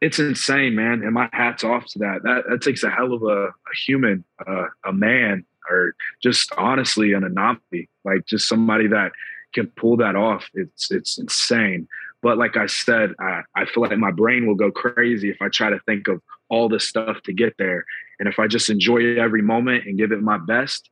it's 0.00 0.18
insane, 0.18 0.74
man. 0.74 1.02
And 1.02 1.12
my 1.12 1.28
hat's 1.32 1.64
off 1.64 1.86
to 1.86 1.98
that. 2.00 2.22
That 2.22 2.44
that 2.48 2.62
takes 2.62 2.82
a 2.82 2.90
hell 2.90 3.12
of 3.12 3.22
a, 3.22 3.46
a 3.46 3.76
human, 3.86 4.24
uh, 4.46 4.66
a 4.84 4.92
man, 4.92 5.44
or 5.70 5.94
just 6.22 6.52
honestly 6.56 7.12
an 7.12 7.24
anomaly. 7.24 7.88
Like 8.04 8.26
just 8.26 8.48
somebody 8.48 8.88
that 8.88 9.12
can 9.52 9.66
pull 9.76 9.96
that 9.98 10.16
off. 10.16 10.48
It's 10.54 10.90
it's 10.90 11.18
insane. 11.18 11.86
But 12.22 12.38
like 12.38 12.56
I 12.56 12.66
said, 12.66 13.14
I, 13.18 13.42
I 13.56 13.64
feel 13.64 13.82
like 13.82 13.96
my 13.96 14.10
brain 14.10 14.46
will 14.46 14.54
go 14.54 14.70
crazy 14.70 15.30
if 15.30 15.40
I 15.40 15.48
try 15.48 15.70
to 15.70 15.80
think 15.86 16.06
of 16.06 16.20
all 16.50 16.68
this 16.68 16.86
stuff 16.86 17.22
to 17.24 17.32
get 17.32 17.54
there. 17.58 17.84
And 18.18 18.28
if 18.28 18.38
I 18.38 18.46
just 18.46 18.68
enjoy 18.68 19.16
every 19.16 19.40
moment 19.40 19.86
and 19.86 19.96
give 19.96 20.12
it 20.12 20.20
my 20.20 20.36
best, 20.36 20.90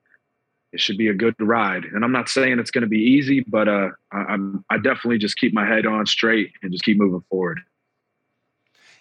it 0.72 0.80
should 0.80 0.96
be 0.96 1.09
a 1.09 1.14
good 1.14 1.34
ride. 1.38 1.84
And 1.84 2.02
I'm 2.02 2.12
not 2.12 2.30
saying 2.30 2.59
it's 2.59 2.70
going 2.70 2.82
to 2.82 2.88
be 2.88 2.98
easy, 2.98 3.44
but 3.46 3.68
uh, 3.68 3.90
I, 4.12 4.18
I'm 4.18 4.64
I 4.70 4.76
definitely 4.76 5.18
just 5.18 5.38
keep 5.38 5.52
my 5.52 5.66
head 5.66 5.86
on 5.86 6.06
straight 6.06 6.52
and 6.62 6.72
just 6.72 6.84
keep 6.84 6.98
moving 6.98 7.24
forward. 7.30 7.61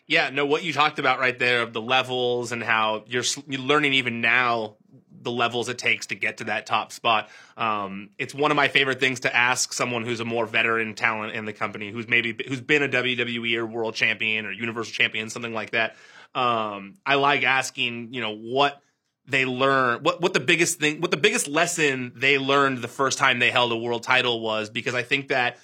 Yeah, 0.08 0.30
no, 0.30 0.46
what 0.46 0.64
you 0.64 0.72
talked 0.72 1.00
about 1.00 1.20
right 1.20 1.38
there 1.38 1.62
of 1.62 1.74
the 1.74 1.82
levels 1.82 2.54
and 2.54 2.64
how 2.64 3.04
you're, 3.08 3.26
you're 3.48 3.62
learning 3.62 3.94
even 3.94 4.22
now 4.22 4.78
the 5.22 5.32
levels 5.32 5.68
it 5.68 5.78
takes 5.78 6.08
to 6.08 6.16
get 6.16 6.38
to 6.38 6.46
that 6.46 6.66
top 6.66 6.94
spot. 6.94 7.30
Um, 7.58 8.12
it's 8.18 8.34
one 8.34 8.50
of 8.50 8.56
my 8.56 8.70
favorite 8.70 9.02
things 9.02 9.22
to 9.22 9.36
ask 9.36 9.74
someone 9.74 10.06
who's 10.06 10.22
a 10.22 10.26
more 10.26 10.46
veteran 10.46 10.94
talent 10.94 11.34
in 11.34 11.44
the 11.44 11.52
company, 11.52 11.92
who's 11.92 12.08
maybe 12.08 12.36
who's 12.48 12.62
been 12.62 12.84
a 12.84 12.88
WWE 12.88 13.58
or 13.58 13.66
world 13.66 13.96
champion 13.96 14.46
or 14.46 14.52
universal 14.52 14.94
champion, 14.94 15.30
something 15.30 15.54
like 15.54 15.72
that. 15.72 15.96
Um, 16.34 16.96
I 17.06 17.16
like 17.16 17.44
asking, 17.44 18.14
you 18.14 18.22
know, 18.22 18.36
what 18.36 18.82
they 19.28 19.44
learn, 19.44 20.04
what 20.04 20.22
what 20.22 20.34
the 20.34 20.40
biggest 20.40 20.80
thing, 20.80 21.02
what 21.02 21.12
the 21.12 21.18
biggest 21.18 21.48
lesson 21.48 22.14
they 22.16 22.38
learned 22.38 22.78
the 22.78 22.88
first 22.88 23.18
time 23.18 23.40
they 23.40 23.52
held 23.52 23.72
a 23.74 23.78
world 23.78 24.04
title 24.04 24.40
was, 24.40 24.70
because 24.70 24.96
I 24.96 25.04
think 25.04 25.30
that 25.30 25.58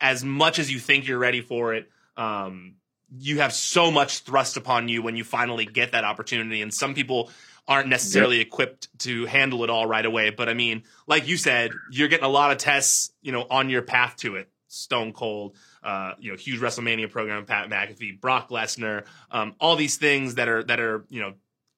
as 0.00 0.22
much 0.22 0.58
as 0.58 0.70
you 0.70 0.78
think 0.78 1.06
you're 1.06 1.18
ready 1.18 1.40
for 1.40 1.72
it, 1.72 1.88
um, 2.16 2.74
you 3.16 3.40
have 3.40 3.52
so 3.52 3.90
much 3.90 4.20
thrust 4.20 4.56
upon 4.56 4.88
you 4.88 5.02
when 5.02 5.16
you 5.16 5.24
finally 5.24 5.64
get 5.64 5.92
that 5.92 6.04
opportunity. 6.04 6.62
And 6.62 6.72
some 6.72 6.94
people 6.94 7.30
aren't 7.66 7.88
necessarily 7.88 8.38
yep. 8.38 8.46
equipped 8.46 8.98
to 9.00 9.26
handle 9.26 9.62
it 9.64 9.70
all 9.70 9.86
right 9.86 10.04
away. 10.04 10.30
But 10.30 10.48
I 10.48 10.54
mean, 10.54 10.84
like 11.06 11.28
you 11.28 11.36
said, 11.36 11.70
you're 11.90 12.08
getting 12.08 12.24
a 12.24 12.30
lot 12.30 12.50
of 12.50 12.58
tests, 12.58 13.12
you 13.20 13.32
know, 13.32 13.46
on 13.50 13.70
your 13.70 13.82
path 13.82 14.16
to 14.18 14.36
it. 14.36 14.50
Stone 14.70 15.14
Cold, 15.14 15.56
uh, 15.82 16.12
you 16.18 16.30
know, 16.30 16.36
huge 16.36 16.60
WrestleMania 16.60 17.10
program, 17.10 17.46
Pat 17.46 17.70
McAfee, 17.70 18.20
Brock 18.20 18.50
Lesnar, 18.50 19.04
um, 19.30 19.54
all 19.60 19.76
these 19.76 19.96
things 19.96 20.34
that 20.34 20.46
are 20.48 20.62
that 20.64 20.78
are 20.78 21.06
you 21.08 21.22
know 21.22 21.34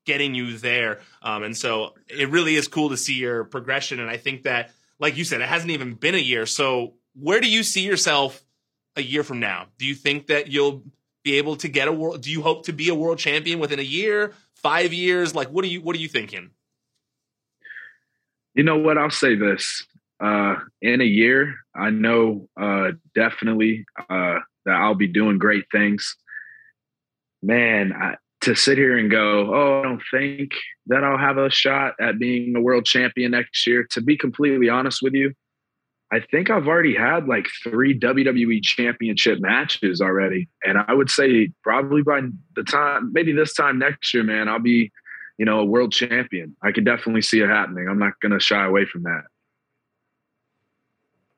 getting 0.06 0.34
you 0.34 0.58
there. 0.58 1.00
Um, 1.22 1.44
and 1.44 1.56
so 1.56 1.94
it 2.08 2.30
really 2.30 2.56
is 2.56 2.66
cool 2.66 2.90
to 2.90 2.96
see 2.96 3.14
your 3.14 3.44
progression. 3.44 4.00
And 4.00 4.10
I 4.10 4.16
think 4.16 4.42
that, 4.42 4.72
like 4.98 5.16
you 5.16 5.24
said, 5.24 5.40
it 5.40 5.48
hasn't 5.48 5.70
even 5.70 5.94
been 5.94 6.16
a 6.16 6.18
year. 6.18 6.46
So 6.46 6.94
where 7.14 7.40
do 7.40 7.48
you 7.48 7.62
see 7.62 7.82
yourself 7.82 8.44
a 8.96 9.02
year 9.02 9.22
from 9.22 9.38
now? 9.38 9.66
Do 9.78 9.86
you 9.86 9.94
think 9.94 10.26
that 10.26 10.48
you'll 10.48 10.82
be 11.22 11.38
able 11.38 11.56
to 11.56 11.68
get 11.68 11.88
a 11.88 11.92
world? 11.92 12.22
Do 12.22 12.30
you 12.30 12.42
hope 12.42 12.66
to 12.66 12.72
be 12.72 12.88
a 12.88 12.94
world 12.94 13.18
champion 13.18 13.58
within 13.58 13.78
a 13.78 13.82
year, 13.82 14.32
five 14.54 14.92
years? 14.92 15.34
Like, 15.34 15.48
what 15.48 15.64
are 15.64 15.68
you 15.68 15.80
what 15.80 15.96
are 15.96 16.00
you 16.00 16.08
thinking? 16.08 16.50
You 18.54 18.64
know 18.64 18.78
what? 18.78 18.98
I'll 18.98 19.10
say 19.10 19.36
this. 19.36 19.86
Uh, 20.20 20.56
in 20.82 21.00
a 21.00 21.04
year, 21.04 21.54
I 21.74 21.90
know 21.90 22.48
uh, 22.60 22.92
definitely 23.14 23.86
uh, 23.98 24.38
that 24.66 24.74
I'll 24.74 24.94
be 24.94 25.06
doing 25.06 25.38
great 25.38 25.64
things. 25.72 26.16
Man, 27.42 27.92
I, 27.94 28.16
to 28.42 28.54
sit 28.54 28.78
here 28.78 28.98
and 28.98 29.10
go, 29.10 29.54
oh, 29.54 29.80
I 29.80 29.82
don't 29.82 30.02
think 30.10 30.52
that 30.86 31.04
I'll 31.04 31.18
have 31.18 31.38
a 31.38 31.50
shot 31.50 31.94
at 32.00 32.18
being 32.18 32.54
a 32.56 32.60
world 32.60 32.84
champion 32.84 33.32
next 33.32 33.66
year. 33.66 33.86
To 33.92 34.00
be 34.00 34.16
completely 34.16 34.68
honest 34.68 35.00
with 35.02 35.14
you, 35.14 35.32
I 36.12 36.18
think 36.20 36.50
I've 36.50 36.66
already 36.66 36.94
had 36.94 37.28
like 37.28 37.46
three 37.62 37.98
WWE 37.98 38.62
championship 38.62 39.38
matches 39.40 40.00
already. 40.00 40.48
And 40.64 40.76
I 40.76 40.92
would 40.92 41.08
say 41.08 41.52
probably 41.62 42.02
by 42.02 42.20
the 42.56 42.64
time, 42.64 43.12
maybe 43.12 43.32
this 43.32 43.54
time 43.54 43.78
next 43.78 44.12
year, 44.12 44.24
man, 44.24 44.48
I'll 44.48 44.58
be, 44.58 44.90
you 45.38 45.44
know, 45.44 45.60
a 45.60 45.64
world 45.64 45.92
champion. 45.92 46.56
I 46.62 46.72
could 46.72 46.84
definitely 46.84 47.22
see 47.22 47.40
it 47.40 47.48
happening. 47.48 47.88
I'm 47.88 48.00
not 48.00 48.14
going 48.20 48.32
to 48.32 48.40
shy 48.40 48.64
away 48.64 48.86
from 48.86 49.04
that. 49.04 49.22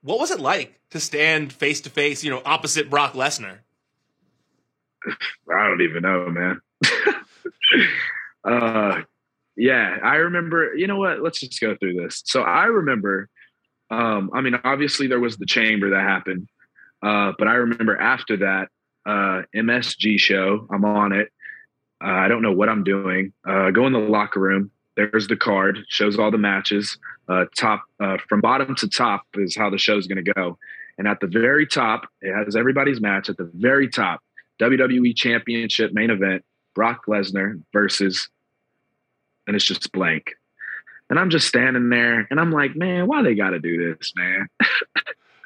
What 0.00 0.18
was 0.18 0.30
it 0.30 0.40
like 0.40 0.80
to 0.90 1.00
stand 1.00 1.52
face 1.52 1.82
to 1.82 1.90
face, 1.90 2.24
you 2.24 2.30
know, 2.30 2.40
opposite 2.44 2.88
Brock 2.88 3.12
Lesnar? 3.12 3.58
I 5.06 5.68
don't 5.68 5.82
even 5.82 6.02
know, 6.02 6.30
man. 6.30 6.60
uh, 8.44 9.02
yeah, 9.54 9.98
I 10.02 10.16
remember, 10.16 10.74
you 10.74 10.86
know 10.86 10.96
what? 10.96 11.22
Let's 11.22 11.40
just 11.40 11.60
go 11.60 11.76
through 11.76 11.94
this. 12.02 12.22
So 12.24 12.40
I 12.40 12.64
remember 12.64 13.28
um, 13.92 14.30
I 14.32 14.40
mean, 14.40 14.58
obviously 14.64 15.06
there 15.06 15.20
was 15.20 15.36
the 15.36 15.44
chamber 15.44 15.90
that 15.90 16.00
happened, 16.00 16.48
uh, 17.02 17.32
but 17.38 17.46
I 17.46 17.54
remember 17.54 17.94
after 17.96 18.38
that 18.38 18.68
uh, 19.04 19.42
MSG 19.54 20.18
show, 20.18 20.66
I'm 20.70 20.84
on 20.86 21.12
it. 21.12 21.30
Uh, 22.02 22.08
I 22.08 22.28
don't 22.28 22.40
know 22.40 22.52
what 22.52 22.70
I'm 22.70 22.84
doing. 22.84 23.34
Uh, 23.46 23.70
go 23.70 23.86
in 23.86 23.92
the 23.92 23.98
locker 23.98 24.40
room. 24.40 24.70
There's 24.96 25.28
the 25.28 25.36
card, 25.36 25.78
shows 25.88 26.18
all 26.18 26.30
the 26.30 26.38
matches. 26.38 26.98
Uh, 27.28 27.44
top 27.56 27.84
uh, 28.00 28.16
from 28.28 28.40
bottom 28.40 28.74
to 28.76 28.88
top 28.88 29.26
is 29.34 29.54
how 29.54 29.68
the 29.68 29.78
show's 29.78 30.06
going 30.06 30.24
to 30.24 30.32
go. 30.32 30.58
And 30.96 31.06
at 31.06 31.20
the 31.20 31.26
very 31.26 31.66
top, 31.66 32.08
it 32.22 32.34
has 32.34 32.56
everybody's 32.56 33.00
match. 33.00 33.28
At 33.28 33.36
the 33.36 33.50
very 33.54 33.88
top, 33.88 34.20
WWE 34.60 35.14
Championship 35.14 35.92
main 35.92 36.10
event: 36.10 36.44
Brock 36.74 37.02
Lesnar 37.06 37.62
versus, 37.74 38.28
and 39.46 39.54
it's 39.54 39.64
just 39.64 39.92
blank. 39.92 40.32
And 41.12 41.20
I'm 41.20 41.28
just 41.28 41.46
standing 41.46 41.90
there 41.90 42.26
and 42.30 42.40
I'm 42.40 42.50
like, 42.50 42.74
man, 42.74 43.06
why 43.06 43.20
they 43.20 43.34
got 43.34 43.50
to 43.50 43.58
do 43.58 43.94
this, 43.98 44.14
man? 44.16 44.48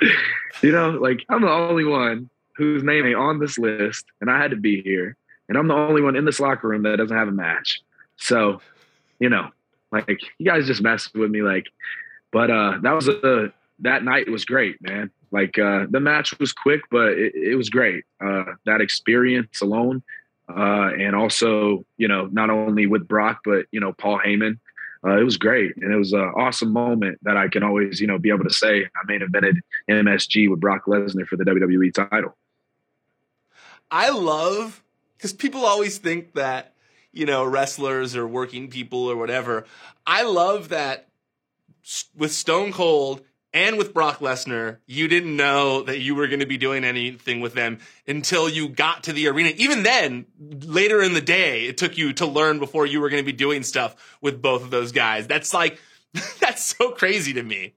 you 0.62 0.70
know, 0.70 0.90
like 0.90 1.24
I'm 1.28 1.42
the 1.42 1.50
only 1.50 1.82
one 1.82 2.30
whose 2.54 2.84
name 2.84 3.04
ain't 3.04 3.16
on 3.16 3.40
this 3.40 3.58
list 3.58 4.04
and 4.20 4.30
I 4.30 4.40
had 4.40 4.52
to 4.52 4.56
be 4.56 4.80
here. 4.80 5.16
And 5.48 5.58
I'm 5.58 5.66
the 5.66 5.74
only 5.74 6.02
one 6.02 6.14
in 6.14 6.24
this 6.24 6.38
locker 6.38 6.68
room 6.68 6.84
that 6.84 6.98
doesn't 6.98 7.16
have 7.16 7.26
a 7.26 7.32
match. 7.32 7.80
So, 8.14 8.60
you 9.18 9.28
know, 9.28 9.48
like 9.90 10.20
you 10.38 10.46
guys 10.46 10.68
just 10.68 10.82
messed 10.82 11.12
with 11.16 11.32
me. 11.32 11.42
Like, 11.42 11.66
but 12.30 12.48
uh 12.48 12.78
that 12.84 12.92
was 12.92 13.08
a 13.08 13.52
that 13.80 14.04
night 14.04 14.30
was 14.30 14.44
great, 14.44 14.80
man. 14.80 15.10
Like 15.32 15.58
uh 15.58 15.86
the 15.90 15.98
match 15.98 16.38
was 16.38 16.52
quick, 16.52 16.82
but 16.92 17.08
it, 17.08 17.34
it 17.34 17.56
was 17.56 17.70
great. 17.70 18.04
Uh 18.24 18.44
that 18.66 18.80
experience 18.80 19.60
alone. 19.60 20.04
Uh 20.48 20.92
and 20.96 21.16
also, 21.16 21.84
you 21.96 22.06
know, 22.06 22.26
not 22.26 22.50
only 22.50 22.86
with 22.86 23.08
Brock, 23.08 23.40
but 23.44 23.66
you 23.72 23.80
know, 23.80 23.92
Paul 23.92 24.20
Heyman 24.24 24.60
uh, 25.06 25.18
it 25.18 25.24
was 25.24 25.36
great 25.36 25.76
and 25.76 25.92
it 25.92 25.96
was 25.96 26.12
an 26.12 26.32
awesome 26.36 26.72
moment 26.72 27.18
that 27.22 27.36
I 27.36 27.48
can 27.48 27.62
always, 27.62 28.00
you 28.00 28.06
know, 28.06 28.18
be 28.18 28.30
able 28.30 28.44
to 28.44 28.52
say 28.52 28.84
I 28.84 29.06
main 29.06 29.20
evented 29.20 29.58
MSG 29.88 30.50
with 30.50 30.60
Brock 30.60 30.86
Lesnar 30.86 31.26
for 31.26 31.36
the 31.36 31.44
WWE 31.44 31.92
title. 31.94 32.36
I 33.90 34.10
love 34.10 34.82
because 35.16 35.32
people 35.32 35.64
always 35.64 35.98
think 35.98 36.34
that 36.34 36.74
you 37.12 37.24
know 37.24 37.44
wrestlers 37.44 38.16
or 38.16 38.26
working 38.26 38.68
people 38.68 39.08
or 39.08 39.16
whatever. 39.16 39.64
I 40.06 40.24
love 40.24 40.70
that 40.70 41.08
with 42.16 42.32
Stone 42.32 42.72
Cold 42.72 43.22
and 43.56 43.78
with 43.78 43.94
Brock 43.94 44.18
Lesnar, 44.18 44.80
you 44.86 45.08
didn't 45.08 45.34
know 45.34 45.82
that 45.84 46.00
you 46.00 46.14
were 46.14 46.26
going 46.26 46.40
to 46.40 46.46
be 46.46 46.58
doing 46.58 46.84
anything 46.84 47.40
with 47.40 47.54
them 47.54 47.78
until 48.06 48.50
you 48.50 48.68
got 48.68 49.04
to 49.04 49.14
the 49.14 49.28
arena. 49.28 49.50
Even 49.56 49.82
then, 49.82 50.26
later 50.38 51.00
in 51.00 51.14
the 51.14 51.22
day, 51.22 51.64
it 51.64 51.78
took 51.78 51.96
you 51.96 52.12
to 52.12 52.26
learn 52.26 52.58
before 52.58 52.84
you 52.84 53.00
were 53.00 53.08
going 53.08 53.22
to 53.22 53.26
be 53.26 53.36
doing 53.36 53.62
stuff 53.62 54.18
with 54.20 54.42
both 54.42 54.62
of 54.62 54.70
those 54.70 54.92
guys. 54.92 55.26
That's 55.26 55.54
like, 55.54 55.80
that's 56.38 56.76
so 56.76 56.90
crazy 56.90 57.32
to 57.32 57.42
me. 57.42 57.72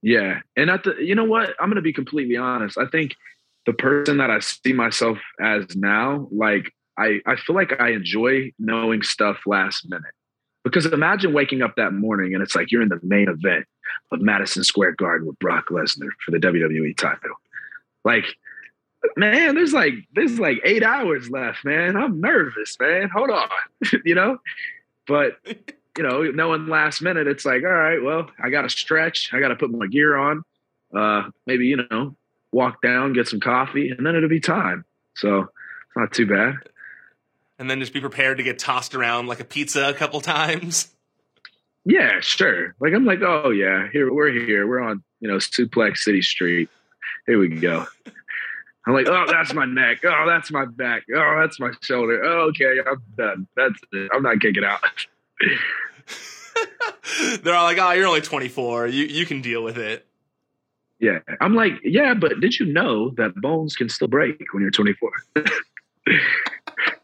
Yeah. 0.00 0.40
And 0.56 0.70
at 0.70 0.84
the, 0.84 0.96
you 0.98 1.14
know 1.14 1.24
what? 1.24 1.50
I'm 1.60 1.68
going 1.68 1.76
to 1.76 1.82
be 1.82 1.92
completely 1.92 2.38
honest. 2.38 2.78
I 2.78 2.86
think 2.86 3.16
the 3.66 3.74
person 3.74 4.16
that 4.16 4.30
I 4.30 4.38
see 4.38 4.72
myself 4.72 5.18
as 5.38 5.76
now, 5.76 6.26
like, 6.32 6.72
I, 6.96 7.20
I 7.26 7.36
feel 7.36 7.54
like 7.54 7.78
I 7.78 7.90
enjoy 7.90 8.52
knowing 8.58 9.02
stuff 9.02 9.40
last 9.44 9.86
minute. 9.90 10.14
Because 10.64 10.86
imagine 10.86 11.34
waking 11.34 11.60
up 11.62 11.76
that 11.76 11.92
morning 11.92 12.34
and 12.34 12.42
it's 12.42 12.54
like 12.54 12.72
you're 12.72 12.82
in 12.82 12.88
the 12.88 12.98
main 13.02 13.28
event 13.28 13.66
of 14.10 14.22
Madison 14.22 14.64
Square 14.64 14.92
Garden 14.92 15.26
with 15.26 15.38
Brock 15.38 15.66
Lesnar 15.68 16.08
for 16.24 16.30
the 16.30 16.38
WWE 16.38 16.96
title. 16.96 17.36
Like, 18.02 18.24
man, 19.16 19.54
there's 19.54 19.74
like 19.74 19.92
there's 20.14 20.38
like 20.38 20.60
eight 20.64 20.82
hours 20.82 21.30
left, 21.30 21.64
man. 21.64 21.96
I'm 21.96 22.20
nervous, 22.20 22.76
man. 22.80 23.10
Hold 23.10 23.30
on, 23.30 23.48
you 24.04 24.14
know. 24.14 24.38
But 25.06 25.36
you 25.46 26.02
know, 26.02 26.22
knowing 26.22 26.66
last 26.66 27.02
minute, 27.02 27.26
it's 27.26 27.44
like, 27.44 27.62
all 27.62 27.68
right, 27.68 28.02
well, 28.02 28.30
I 28.42 28.48
got 28.48 28.62
to 28.62 28.70
stretch. 28.70 29.30
I 29.34 29.40
got 29.40 29.48
to 29.48 29.56
put 29.56 29.70
my 29.70 29.86
gear 29.86 30.16
on. 30.16 30.44
Uh, 30.96 31.28
maybe 31.46 31.66
you 31.66 31.84
know, 31.90 32.16
walk 32.52 32.80
down, 32.80 33.12
get 33.12 33.28
some 33.28 33.40
coffee, 33.40 33.90
and 33.90 34.06
then 34.06 34.16
it'll 34.16 34.30
be 34.30 34.40
time. 34.40 34.86
So 35.14 35.40
it's 35.40 35.96
not 35.96 36.12
too 36.12 36.26
bad 36.26 36.56
and 37.64 37.70
then 37.70 37.80
just 37.80 37.94
be 37.94 38.00
prepared 38.02 38.36
to 38.36 38.42
get 38.42 38.58
tossed 38.58 38.94
around 38.94 39.26
like 39.26 39.40
a 39.40 39.44
pizza 39.44 39.88
a 39.88 39.94
couple 39.94 40.20
times. 40.20 40.88
Yeah, 41.86 42.20
sure. 42.20 42.74
Like 42.78 42.92
I'm 42.92 43.06
like, 43.06 43.22
oh 43.22 43.48
yeah, 43.48 43.88
here 43.90 44.12
we're 44.12 44.30
here. 44.30 44.66
We're 44.66 44.82
on, 44.82 45.02
you 45.20 45.28
know, 45.28 45.38
Suplex 45.38 45.96
City 45.96 46.20
Street. 46.20 46.68
Here 47.26 47.38
we 47.38 47.48
go. 47.48 47.86
I'm 48.86 48.92
like, 48.92 49.06
oh, 49.08 49.24
that's 49.26 49.54
my 49.54 49.64
neck. 49.64 50.00
Oh, 50.04 50.24
that's 50.26 50.50
my 50.50 50.66
back. 50.66 51.04
Oh, 51.16 51.38
that's 51.40 51.58
my 51.58 51.70
shoulder. 51.80 52.22
Oh, 52.22 52.50
okay, 52.50 52.80
I'm 52.86 53.02
done. 53.16 53.48
That's 53.56 53.80
it. 53.92 54.10
I'm 54.12 54.22
not 54.22 54.40
kicking 54.40 54.62
out. 54.62 54.80
They're 57.42 57.54
all 57.54 57.64
like, 57.64 57.78
oh, 57.78 57.92
you're 57.92 58.06
only 58.06 58.20
24. 58.20 58.88
You 58.88 59.06
you 59.06 59.24
can 59.24 59.40
deal 59.40 59.64
with 59.64 59.78
it. 59.78 60.06
Yeah. 61.00 61.20
I'm 61.40 61.54
like, 61.54 61.80
yeah, 61.82 62.12
but 62.12 62.40
did 62.40 62.60
you 62.60 62.66
know 62.66 63.08
that 63.12 63.34
bones 63.36 63.74
can 63.74 63.88
still 63.88 64.08
break 64.08 64.36
when 64.52 64.60
you're 64.60 64.70
24? 64.70 65.10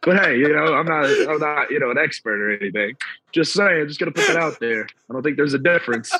but 0.02 0.24
hey, 0.24 0.36
you 0.38 0.48
know, 0.48 0.74
I'm 0.74 0.86
not, 0.86 1.04
I'm 1.04 1.38
not, 1.38 1.70
you 1.70 1.78
know, 1.78 1.90
an 1.90 1.98
expert 1.98 2.40
or 2.40 2.56
anything. 2.56 2.96
Just 3.32 3.52
saying, 3.52 3.88
just 3.88 4.00
gonna 4.00 4.12
put 4.12 4.26
that 4.28 4.36
out 4.36 4.60
there. 4.60 4.84
I 4.84 5.12
don't 5.12 5.22
think 5.22 5.36
there's 5.36 5.54
a 5.54 5.58
difference. 5.58 6.12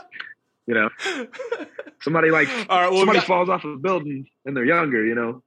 You 0.67 0.75
know, 0.75 1.27
somebody 2.03 2.31
like 2.31 2.49
All 2.69 2.81
right, 2.81 2.91
well, 2.91 3.01
somebody 3.01 3.19
got- 3.19 3.27
falls 3.27 3.49
off 3.49 3.65
of 3.65 3.73
a 3.73 3.79
building 3.79 4.27
and 4.45 4.57
they're 4.57 4.65
younger. 4.65 5.05
You 5.05 5.15
know, 5.15 5.43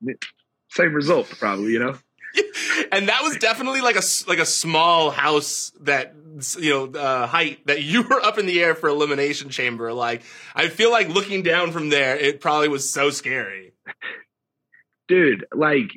same 0.69 0.93
result 0.93 1.29
probably. 1.39 1.71
You 1.71 1.79
know. 1.79 1.95
and 2.91 3.09
that 3.09 3.21
was 3.21 3.37
definitely 3.37 3.81
like 3.81 3.95
a 3.95 4.01
like 4.27 4.39
a 4.39 4.45
small 4.45 5.11
house 5.11 5.71
that 5.81 6.15
you 6.59 6.69
know 6.71 6.99
uh, 6.99 7.27
height 7.27 7.65
that 7.67 7.83
you 7.83 8.01
were 8.01 8.19
up 8.21 8.39
in 8.39 8.45
the 8.47 8.61
air 8.61 8.75
for 8.75 8.89
elimination 8.89 9.49
chamber. 9.49 9.93
Like 9.93 10.23
I 10.55 10.67
feel 10.69 10.91
like 10.91 11.09
looking 11.09 11.43
down 11.43 11.71
from 11.71 11.89
there, 11.89 12.17
it 12.17 12.41
probably 12.41 12.69
was 12.69 12.89
so 12.89 13.11
scary. 13.11 13.73
Dude, 15.07 15.45
like 15.53 15.91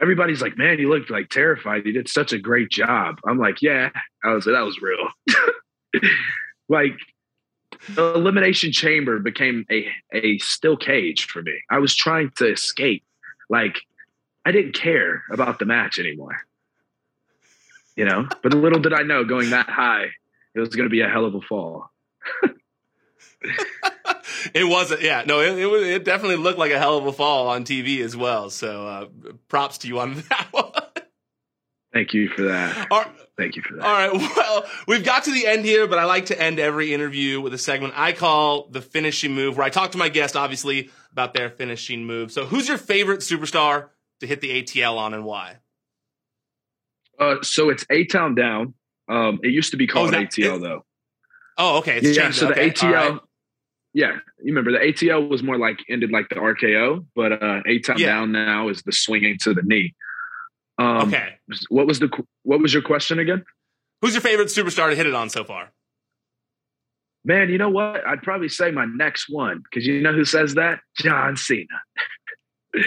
everybody's 0.00 0.42
like, 0.42 0.56
man, 0.56 0.78
you 0.78 0.88
looked 0.88 1.10
like 1.10 1.28
terrified. 1.28 1.84
You 1.86 1.92
did 1.92 2.08
such 2.08 2.32
a 2.32 2.38
great 2.38 2.70
job. 2.70 3.18
I'm 3.26 3.38
like, 3.38 3.62
yeah, 3.62 3.90
I 4.24 4.32
was, 4.32 4.46
like, 4.46 4.54
that 4.54 4.64
was 4.64 4.80
real. 4.80 5.08
like 6.68 6.98
the 7.90 8.14
elimination 8.14 8.72
chamber 8.72 9.18
became 9.18 9.66
a, 9.70 9.86
a 10.12 10.38
still 10.38 10.76
cage 10.76 11.26
for 11.26 11.42
me. 11.42 11.58
I 11.70 11.78
was 11.78 11.94
trying 11.94 12.30
to 12.36 12.50
escape. 12.50 13.04
Like 13.48 13.80
I 14.44 14.52
didn't 14.52 14.74
care 14.74 15.24
about 15.30 15.58
the 15.58 15.64
match 15.64 15.98
anymore, 15.98 16.40
you 17.96 18.04
know, 18.04 18.28
but 18.42 18.54
little 18.54 18.80
did 18.80 18.92
I 18.92 19.02
know 19.02 19.24
going 19.24 19.50
that 19.50 19.68
high, 19.68 20.06
it 20.54 20.60
was 20.60 20.70
going 20.70 20.88
to 20.88 20.90
be 20.90 21.00
a 21.00 21.08
hell 21.08 21.24
of 21.24 21.34
a 21.34 21.40
fall. 21.40 21.90
it 24.54 24.64
wasn't. 24.64 25.02
Yeah, 25.02 25.24
no, 25.26 25.40
it, 25.40 25.58
it, 25.58 25.66
it 25.66 26.04
definitely 26.04 26.36
looked 26.36 26.58
like 26.58 26.72
a 26.72 26.78
hell 26.78 26.98
of 26.98 27.06
a 27.06 27.12
fall 27.12 27.48
on 27.48 27.64
TV 27.64 28.00
as 28.00 28.16
well. 28.16 28.50
So 28.50 28.86
uh, 28.86 29.06
props 29.48 29.78
to 29.78 29.88
you 29.88 30.00
on 30.00 30.14
that 30.28 30.48
one. 30.50 30.72
Thank 31.92 32.14
you 32.14 32.28
for 32.28 32.42
that. 32.42 32.88
Thank 33.36 33.56
you 33.56 33.62
for 33.62 33.76
that. 33.76 33.84
All 33.84 33.92
right. 33.92 34.12
Well, 34.36 34.64
we've 34.86 35.04
got 35.04 35.24
to 35.24 35.30
the 35.30 35.46
end 35.46 35.64
here, 35.64 35.86
but 35.86 35.98
I 35.98 36.04
like 36.04 36.26
to 36.26 36.40
end 36.40 36.58
every 36.58 36.94
interview 36.94 37.40
with 37.40 37.52
a 37.52 37.58
segment 37.58 37.92
I 37.96 38.12
call 38.12 38.68
the 38.68 38.80
finishing 38.80 39.34
move, 39.34 39.56
where 39.56 39.66
I 39.66 39.70
talk 39.70 39.92
to 39.92 39.98
my 39.98 40.08
guest, 40.08 40.36
obviously, 40.36 40.90
about 41.12 41.34
their 41.34 41.50
finishing 41.50 42.04
move. 42.04 42.32
So, 42.32 42.46
who's 42.46 42.68
your 42.68 42.78
favorite 42.78 43.20
superstar 43.20 43.88
to 44.20 44.26
hit 44.26 44.40
the 44.40 44.62
ATL 44.62 44.96
on, 44.96 45.12
and 45.12 45.24
why? 45.24 45.58
Uh, 47.18 47.36
so 47.42 47.68
it's 47.68 47.84
A 47.90 48.04
Town 48.04 48.34
Down. 48.34 48.74
Um, 49.08 49.40
it 49.42 49.48
used 49.48 49.72
to 49.72 49.76
be 49.76 49.86
called 49.86 50.14
oh, 50.14 50.18
ATL, 50.18 50.56
it, 50.56 50.62
though. 50.62 50.84
Oh, 51.58 51.78
okay. 51.78 51.98
It's 51.98 52.16
yeah. 52.16 52.30
So 52.30 52.50
okay. 52.50 52.68
the 52.68 52.74
ATL 52.74 53.20
yeah, 53.94 54.12
you 54.38 54.54
remember 54.54 54.72
the 54.72 54.78
ATL 54.78 55.28
was 55.28 55.42
more 55.42 55.58
like 55.58 55.78
ended 55.88 56.10
like 56.10 56.28
the 56.28 56.36
RKO, 56.36 57.04
but 57.14 57.42
uh, 57.42 57.60
A 57.66 57.78
Town 57.80 57.98
yeah. 57.98 58.06
Down 58.06 58.32
now 58.32 58.68
is 58.68 58.82
the 58.82 58.92
swinging 58.92 59.36
to 59.42 59.52
the 59.52 59.62
knee. 59.62 59.94
Um, 60.78 61.08
okay. 61.08 61.34
What 61.68 61.86
was 61.86 61.98
the 61.98 62.10
what 62.42 62.60
was 62.60 62.72
your 62.72 62.82
question 62.82 63.18
again? 63.18 63.44
Who's 64.00 64.14
your 64.14 64.22
favorite 64.22 64.48
superstar 64.48 64.90
to 64.90 64.96
hit 64.96 65.06
it 65.06 65.14
on 65.14 65.28
so 65.28 65.44
far? 65.44 65.72
Man, 67.24 67.50
you 67.50 67.58
know 67.58 67.68
what? 67.68 68.06
I'd 68.06 68.22
probably 68.22 68.48
say 68.48 68.70
my 68.70 68.86
next 68.86 69.26
one 69.28 69.62
because 69.62 69.86
you 69.86 70.00
know 70.00 70.12
who 70.12 70.24
says 70.24 70.54
that? 70.54 70.80
John 70.98 71.36
Cena. 71.36 71.66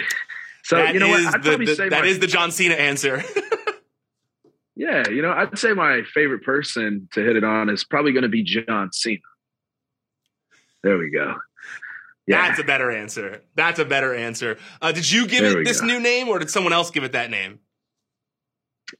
so 0.64 0.76
that 0.76 0.92
you 0.92 1.00
know 1.00 1.08
what? 1.08 1.24
I'd 1.34 1.42
the, 1.42 1.48
probably 1.48 1.66
the, 1.66 1.76
say 1.76 1.88
that 1.88 2.02
my, 2.02 2.06
is 2.06 2.18
the 2.18 2.26
John 2.26 2.50
Cena 2.50 2.74
answer. 2.74 3.22
yeah, 4.76 5.08
you 5.08 5.22
know, 5.22 5.30
I'd 5.30 5.56
say 5.56 5.72
my 5.72 6.02
favorite 6.12 6.42
person 6.42 7.08
to 7.12 7.22
hit 7.22 7.36
it 7.36 7.44
on 7.44 7.70
is 7.70 7.84
probably 7.84 8.12
going 8.12 8.24
to 8.24 8.28
be 8.28 8.42
John 8.42 8.92
Cena. 8.92 9.20
There 10.86 10.98
we 10.98 11.10
go. 11.10 11.34
Yeah. 12.28 12.46
That's 12.46 12.60
a 12.60 12.64
better 12.64 12.92
answer. 12.92 13.42
That's 13.56 13.80
a 13.80 13.84
better 13.84 14.14
answer. 14.14 14.56
Uh, 14.80 14.92
did 14.92 15.10
you 15.10 15.26
give 15.26 15.40
there 15.40 15.60
it 15.62 15.64
this 15.64 15.80
go. 15.80 15.86
new 15.88 15.98
name, 15.98 16.28
or 16.28 16.38
did 16.38 16.48
someone 16.48 16.72
else 16.72 16.92
give 16.92 17.02
it 17.02 17.10
that 17.10 17.28
name? 17.28 17.58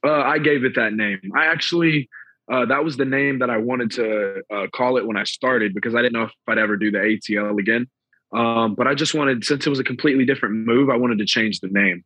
Uh, 0.03 0.11
I 0.11 0.39
gave 0.39 0.65
it 0.65 0.75
that 0.75 0.91
name. 0.91 1.31
I 1.33 1.45
actually 1.45 2.09
uh, 2.51 2.65
that 2.65 2.83
was 2.83 2.97
the 2.97 3.05
name 3.05 3.39
that 3.39 3.49
I 3.49 3.57
wanted 3.57 3.91
to 3.91 4.41
uh, 4.53 4.67
call 4.75 4.97
it 4.97 5.07
when 5.07 5.15
I 5.15 5.23
started 5.23 5.73
because 5.73 5.95
I 5.95 6.01
didn't 6.01 6.13
know 6.13 6.23
if 6.23 6.31
I'd 6.45 6.57
ever 6.57 6.75
do 6.75 6.91
the 6.91 6.97
ATL 6.97 7.57
again. 7.57 7.87
Um, 8.33 8.75
but 8.75 8.85
I 8.85 8.93
just 8.93 9.13
wanted, 9.13 9.45
since 9.45 9.65
it 9.65 9.69
was 9.69 9.79
a 9.79 9.85
completely 9.85 10.25
different 10.25 10.55
move, 10.67 10.89
I 10.89 10.97
wanted 10.97 11.19
to 11.19 11.25
change 11.25 11.61
the 11.61 11.69
name. 11.69 12.03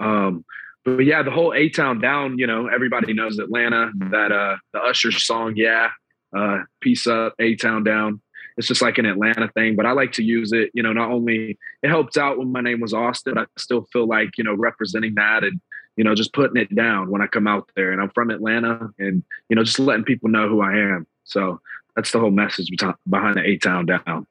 Um, 0.00 0.44
but 0.84 0.98
yeah, 0.98 1.22
the 1.22 1.30
whole 1.30 1.54
A 1.54 1.68
Town 1.68 2.00
Down, 2.00 2.38
you 2.38 2.48
know, 2.48 2.66
everybody 2.66 3.12
knows 3.12 3.38
Atlanta. 3.38 3.92
That 4.10 4.32
uh, 4.32 4.56
the 4.72 4.80
Usher 4.80 5.12
song, 5.12 5.54
yeah, 5.54 5.90
uh, 6.36 6.58
peace 6.80 7.06
up, 7.06 7.34
A 7.38 7.54
Town 7.54 7.84
Down 7.84 8.20
it's 8.56 8.66
just 8.66 8.82
like 8.82 8.98
an 8.98 9.06
Atlanta 9.06 9.48
thing. 9.48 9.76
But 9.76 9.86
I 9.86 9.92
like 9.92 10.12
to 10.12 10.22
use 10.22 10.52
it, 10.52 10.70
you 10.72 10.82
know, 10.82 10.92
not 10.92 11.10
only 11.10 11.58
it 11.82 11.88
helped 11.88 12.16
out 12.16 12.38
when 12.38 12.52
my 12.52 12.60
name 12.60 12.80
was 12.80 12.94
Austin, 12.94 13.38
I 13.38 13.46
still 13.56 13.86
feel 13.92 14.06
like, 14.06 14.38
you 14.38 14.44
know, 14.44 14.54
representing 14.54 15.14
that 15.16 15.44
and, 15.44 15.60
you 15.96 16.04
know, 16.04 16.14
just 16.14 16.32
putting 16.32 16.60
it 16.60 16.74
down 16.74 17.10
when 17.10 17.22
I 17.22 17.26
come 17.26 17.46
out 17.46 17.70
there. 17.76 17.92
And 17.92 18.00
I'm 18.00 18.10
from 18.10 18.30
Atlanta 18.30 18.90
and, 18.98 19.22
you 19.48 19.56
know, 19.56 19.64
just 19.64 19.78
letting 19.78 20.04
people 20.04 20.30
know 20.30 20.48
who 20.48 20.60
I 20.60 20.76
am. 20.76 21.06
So 21.24 21.60
that's 21.94 22.10
the 22.12 22.20
whole 22.20 22.30
message 22.30 22.70
behind 23.08 23.36
the 23.36 23.42
A 23.42 23.56
Town 23.58 23.86
Down. 23.86 24.26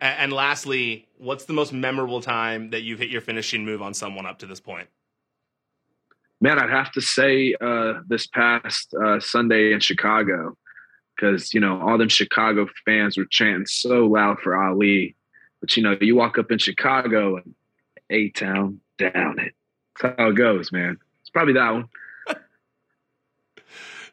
And 0.00 0.32
lastly, 0.32 1.08
what's 1.18 1.44
the 1.46 1.52
most 1.52 1.72
memorable 1.72 2.20
time 2.20 2.70
that 2.70 2.82
you've 2.82 3.00
hit 3.00 3.10
your 3.10 3.20
finishing 3.20 3.64
move 3.64 3.82
on 3.82 3.94
someone 3.94 4.26
up 4.26 4.38
to 4.40 4.46
this 4.46 4.60
point? 4.60 4.88
Man, 6.40 6.58
I'd 6.58 6.70
have 6.70 6.92
to 6.92 7.00
say 7.00 7.54
uh, 7.60 7.94
this 8.06 8.28
past 8.28 8.94
uh, 8.94 9.18
Sunday 9.18 9.72
in 9.72 9.80
Chicago 9.80 10.56
because 11.18 11.52
you 11.52 11.60
know 11.60 11.80
all 11.80 11.98
them 11.98 12.08
Chicago 12.08 12.68
fans 12.84 13.16
were 13.16 13.24
chanting 13.24 13.66
so 13.66 14.06
loud 14.06 14.38
for 14.40 14.56
Ali. 14.56 15.16
But 15.60 15.76
you 15.76 15.82
know, 15.82 15.96
you 16.00 16.14
walk 16.14 16.38
up 16.38 16.50
in 16.50 16.58
Chicago 16.58 17.36
and 17.36 17.54
A 18.10 18.30
Town 18.30 18.80
down 18.98 19.38
it. 19.38 19.54
That's 20.00 20.16
how 20.18 20.28
it 20.28 20.34
goes, 20.34 20.70
man. 20.70 20.98
It's 21.20 21.30
probably 21.30 21.54
that 21.54 21.70
one. 21.70 21.88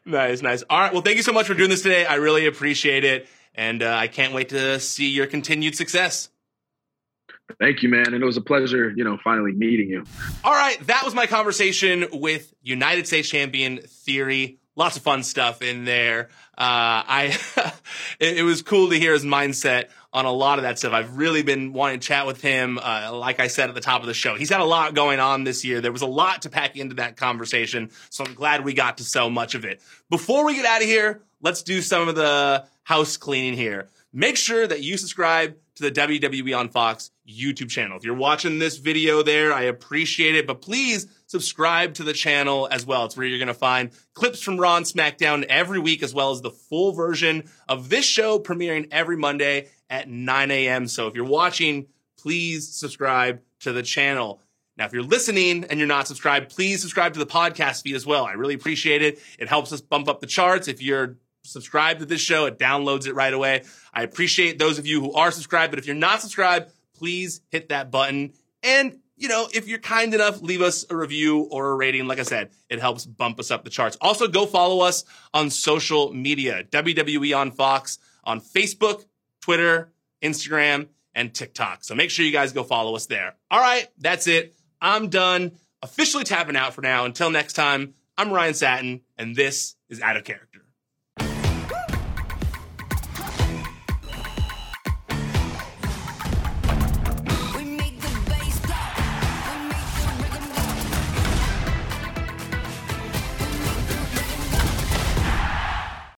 nice, 0.04 0.42
nice. 0.42 0.64
All 0.68 0.80
right. 0.80 0.92
Well, 0.92 1.02
thank 1.02 1.16
you 1.16 1.22
so 1.22 1.32
much 1.32 1.46
for 1.46 1.54
doing 1.54 1.70
this 1.70 1.82
today. 1.82 2.04
I 2.04 2.16
really 2.16 2.46
appreciate 2.46 3.04
it, 3.04 3.28
and 3.54 3.82
uh, 3.82 3.94
I 3.94 4.08
can't 4.08 4.34
wait 4.34 4.48
to 4.50 4.80
see 4.80 5.10
your 5.10 5.26
continued 5.26 5.76
success. 5.76 6.30
Thank 7.60 7.82
you, 7.82 7.88
man. 7.88 8.12
And 8.12 8.22
it 8.22 8.26
was 8.26 8.36
a 8.36 8.40
pleasure, 8.40 8.92
you 8.96 9.04
know, 9.04 9.18
finally 9.22 9.52
meeting 9.52 9.88
you. 9.88 10.02
All 10.42 10.52
right. 10.52 10.84
That 10.88 11.04
was 11.04 11.14
my 11.14 11.26
conversation 11.26 12.06
with 12.12 12.52
United 12.60 13.06
States 13.06 13.28
champion 13.28 13.78
Theory 13.78 14.58
lots 14.76 14.96
of 14.96 15.02
fun 15.02 15.22
stuff 15.22 15.62
in 15.62 15.84
there. 15.84 16.28
Uh, 16.56 17.02
I, 17.08 17.38
it, 18.20 18.38
it, 18.38 18.42
was 18.42 18.62
cool 18.62 18.90
to 18.90 18.98
hear 18.98 19.12
his 19.12 19.24
mindset 19.24 19.88
on 20.12 20.24
a 20.24 20.32
lot 20.32 20.58
of 20.58 20.62
that 20.62 20.78
stuff. 20.78 20.92
I've 20.92 21.16
really 21.16 21.42
been 21.42 21.72
wanting 21.72 22.00
to 22.00 22.06
chat 22.06 22.26
with 22.26 22.40
him. 22.40 22.78
Uh, 22.78 23.10
like 23.14 23.40
I 23.40 23.48
said 23.48 23.68
at 23.68 23.74
the 23.74 23.80
top 23.80 24.02
of 24.02 24.06
the 24.06 24.14
show, 24.14 24.36
he's 24.36 24.50
had 24.50 24.60
a 24.60 24.64
lot 24.64 24.94
going 24.94 25.18
on 25.18 25.44
this 25.44 25.64
year. 25.64 25.80
There 25.80 25.92
was 25.92 26.02
a 26.02 26.06
lot 26.06 26.42
to 26.42 26.50
pack 26.50 26.76
into 26.76 26.96
that 26.96 27.16
conversation. 27.16 27.90
So 28.10 28.24
I'm 28.24 28.34
glad 28.34 28.64
we 28.64 28.74
got 28.74 28.98
to 28.98 29.04
so 29.04 29.28
much 29.28 29.54
of 29.54 29.64
it. 29.64 29.80
Before 30.08 30.44
we 30.44 30.54
get 30.54 30.64
out 30.64 30.82
of 30.82 30.86
here, 30.86 31.22
let's 31.42 31.62
do 31.62 31.82
some 31.82 32.08
of 32.08 32.14
the 32.14 32.64
house 32.84 33.16
cleaning 33.16 33.54
here. 33.54 33.88
Make 34.12 34.36
sure 34.36 34.66
that 34.66 34.82
you 34.82 34.96
subscribe 34.96 35.56
to 35.74 35.82
the 35.82 35.90
WWE 35.90 36.58
on 36.58 36.70
Fox 36.70 37.10
YouTube 37.28 37.68
channel. 37.68 37.98
If 37.98 38.04
you're 38.04 38.14
watching 38.14 38.58
this 38.58 38.78
video 38.78 39.22
there, 39.22 39.52
I 39.52 39.62
appreciate 39.64 40.34
it, 40.34 40.46
but 40.46 40.62
please 40.62 41.06
subscribe 41.26 41.94
to 41.94 42.04
the 42.04 42.12
channel 42.12 42.68
as 42.70 42.86
well. 42.86 43.04
It's 43.04 43.16
where 43.16 43.26
you're 43.26 43.38
going 43.38 43.48
to 43.48 43.54
find 43.54 43.90
clips 44.14 44.40
from 44.40 44.58
Raw 44.58 44.76
and 44.76 44.86
SmackDown 44.86 45.44
every 45.44 45.78
week, 45.78 46.02
as 46.02 46.14
well 46.14 46.30
as 46.30 46.40
the 46.40 46.50
full 46.50 46.92
version 46.92 47.48
of 47.68 47.88
this 47.88 48.04
show 48.04 48.38
premiering 48.38 48.88
every 48.90 49.16
Monday 49.16 49.68
at 49.90 50.08
9 50.08 50.50
a.m. 50.50 50.88
So 50.88 51.06
if 51.06 51.14
you're 51.14 51.24
watching, 51.24 51.86
please 52.18 52.74
subscribe 52.74 53.40
to 53.60 53.72
the 53.72 53.82
channel. 53.82 54.40
Now, 54.76 54.84
if 54.84 54.92
you're 54.92 55.02
listening 55.02 55.64
and 55.64 55.78
you're 55.78 55.88
not 55.88 56.06
subscribed, 56.06 56.50
please 56.50 56.82
subscribe 56.82 57.14
to 57.14 57.18
the 57.18 57.26
podcast 57.26 57.82
feed 57.82 57.94
as 57.94 58.04
well. 58.04 58.26
I 58.26 58.32
really 58.32 58.54
appreciate 58.54 59.02
it. 59.02 59.18
It 59.38 59.48
helps 59.48 59.72
us 59.72 59.80
bump 59.80 60.08
up 60.08 60.20
the 60.20 60.26
charts. 60.26 60.68
If 60.68 60.82
you're 60.82 61.16
subscribed 61.44 62.00
to 62.00 62.06
this 62.06 62.20
show, 62.20 62.44
it 62.46 62.58
downloads 62.58 63.06
it 63.06 63.14
right 63.14 63.32
away. 63.32 63.62
I 63.94 64.02
appreciate 64.02 64.58
those 64.58 64.78
of 64.78 64.86
you 64.86 65.00
who 65.00 65.12
are 65.14 65.30
subscribed, 65.30 65.70
but 65.72 65.78
if 65.78 65.86
you're 65.86 65.96
not 65.96 66.20
subscribed, 66.20 66.72
please 66.94 67.40
hit 67.50 67.70
that 67.70 67.90
button. 67.90 68.32
And, 68.62 68.98
you 69.16 69.28
know, 69.28 69.48
if 69.52 69.66
you're 69.66 69.78
kind 69.78 70.12
enough, 70.14 70.42
leave 70.42 70.60
us 70.60 70.84
a 70.90 70.96
review 70.96 71.40
or 71.50 71.70
a 71.70 71.74
rating. 71.74 72.06
Like 72.06 72.18
I 72.18 72.22
said, 72.24 72.50
it 72.68 72.80
helps 72.80 73.06
bump 73.06 73.40
us 73.40 73.50
up 73.50 73.64
the 73.64 73.70
charts. 73.70 73.96
Also, 74.00 74.28
go 74.28 74.46
follow 74.46 74.80
us 74.80 75.04
on 75.32 75.50
social 75.50 76.12
media, 76.12 76.64
WWE 76.70 77.36
on 77.36 77.50
Fox 77.50 77.98
on 78.24 78.40
Facebook, 78.40 79.04
Twitter, 79.40 79.92
Instagram, 80.22 80.88
and 81.14 81.32
TikTok. 81.32 81.84
So 81.84 81.94
make 81.94 82.10
sure 82.10 82.26
you 82.26 82.32
guys 82.32 82.52
go 82.52 82.64
follow 82.64 82.94
us 82.94 83.06
there. 83.06 83.34
All 83.50 83.60
right, 83.60 83.88
that's 83.98 84.26
it. 84.26 84.54
I'm 84.80 85.08
done. 85.08 85.52
Officially 85.82 86.24
tapping 86.24 86.56
out 86.56 86.74
for 86.74 86.82
now. 86.82 87.04
Until 87.04 87.30
next 87.30 87.54
time, 87.54 87.94
I'm 88.18 88.32
Ryan 88.32 88.54
Satin, 88.54 89.00
and 89.16 89.36
this 89.36 89.76
is 89.88 90.00
Out 90.00 90.16
of 90.16 90.24
Character. 90.24 90.55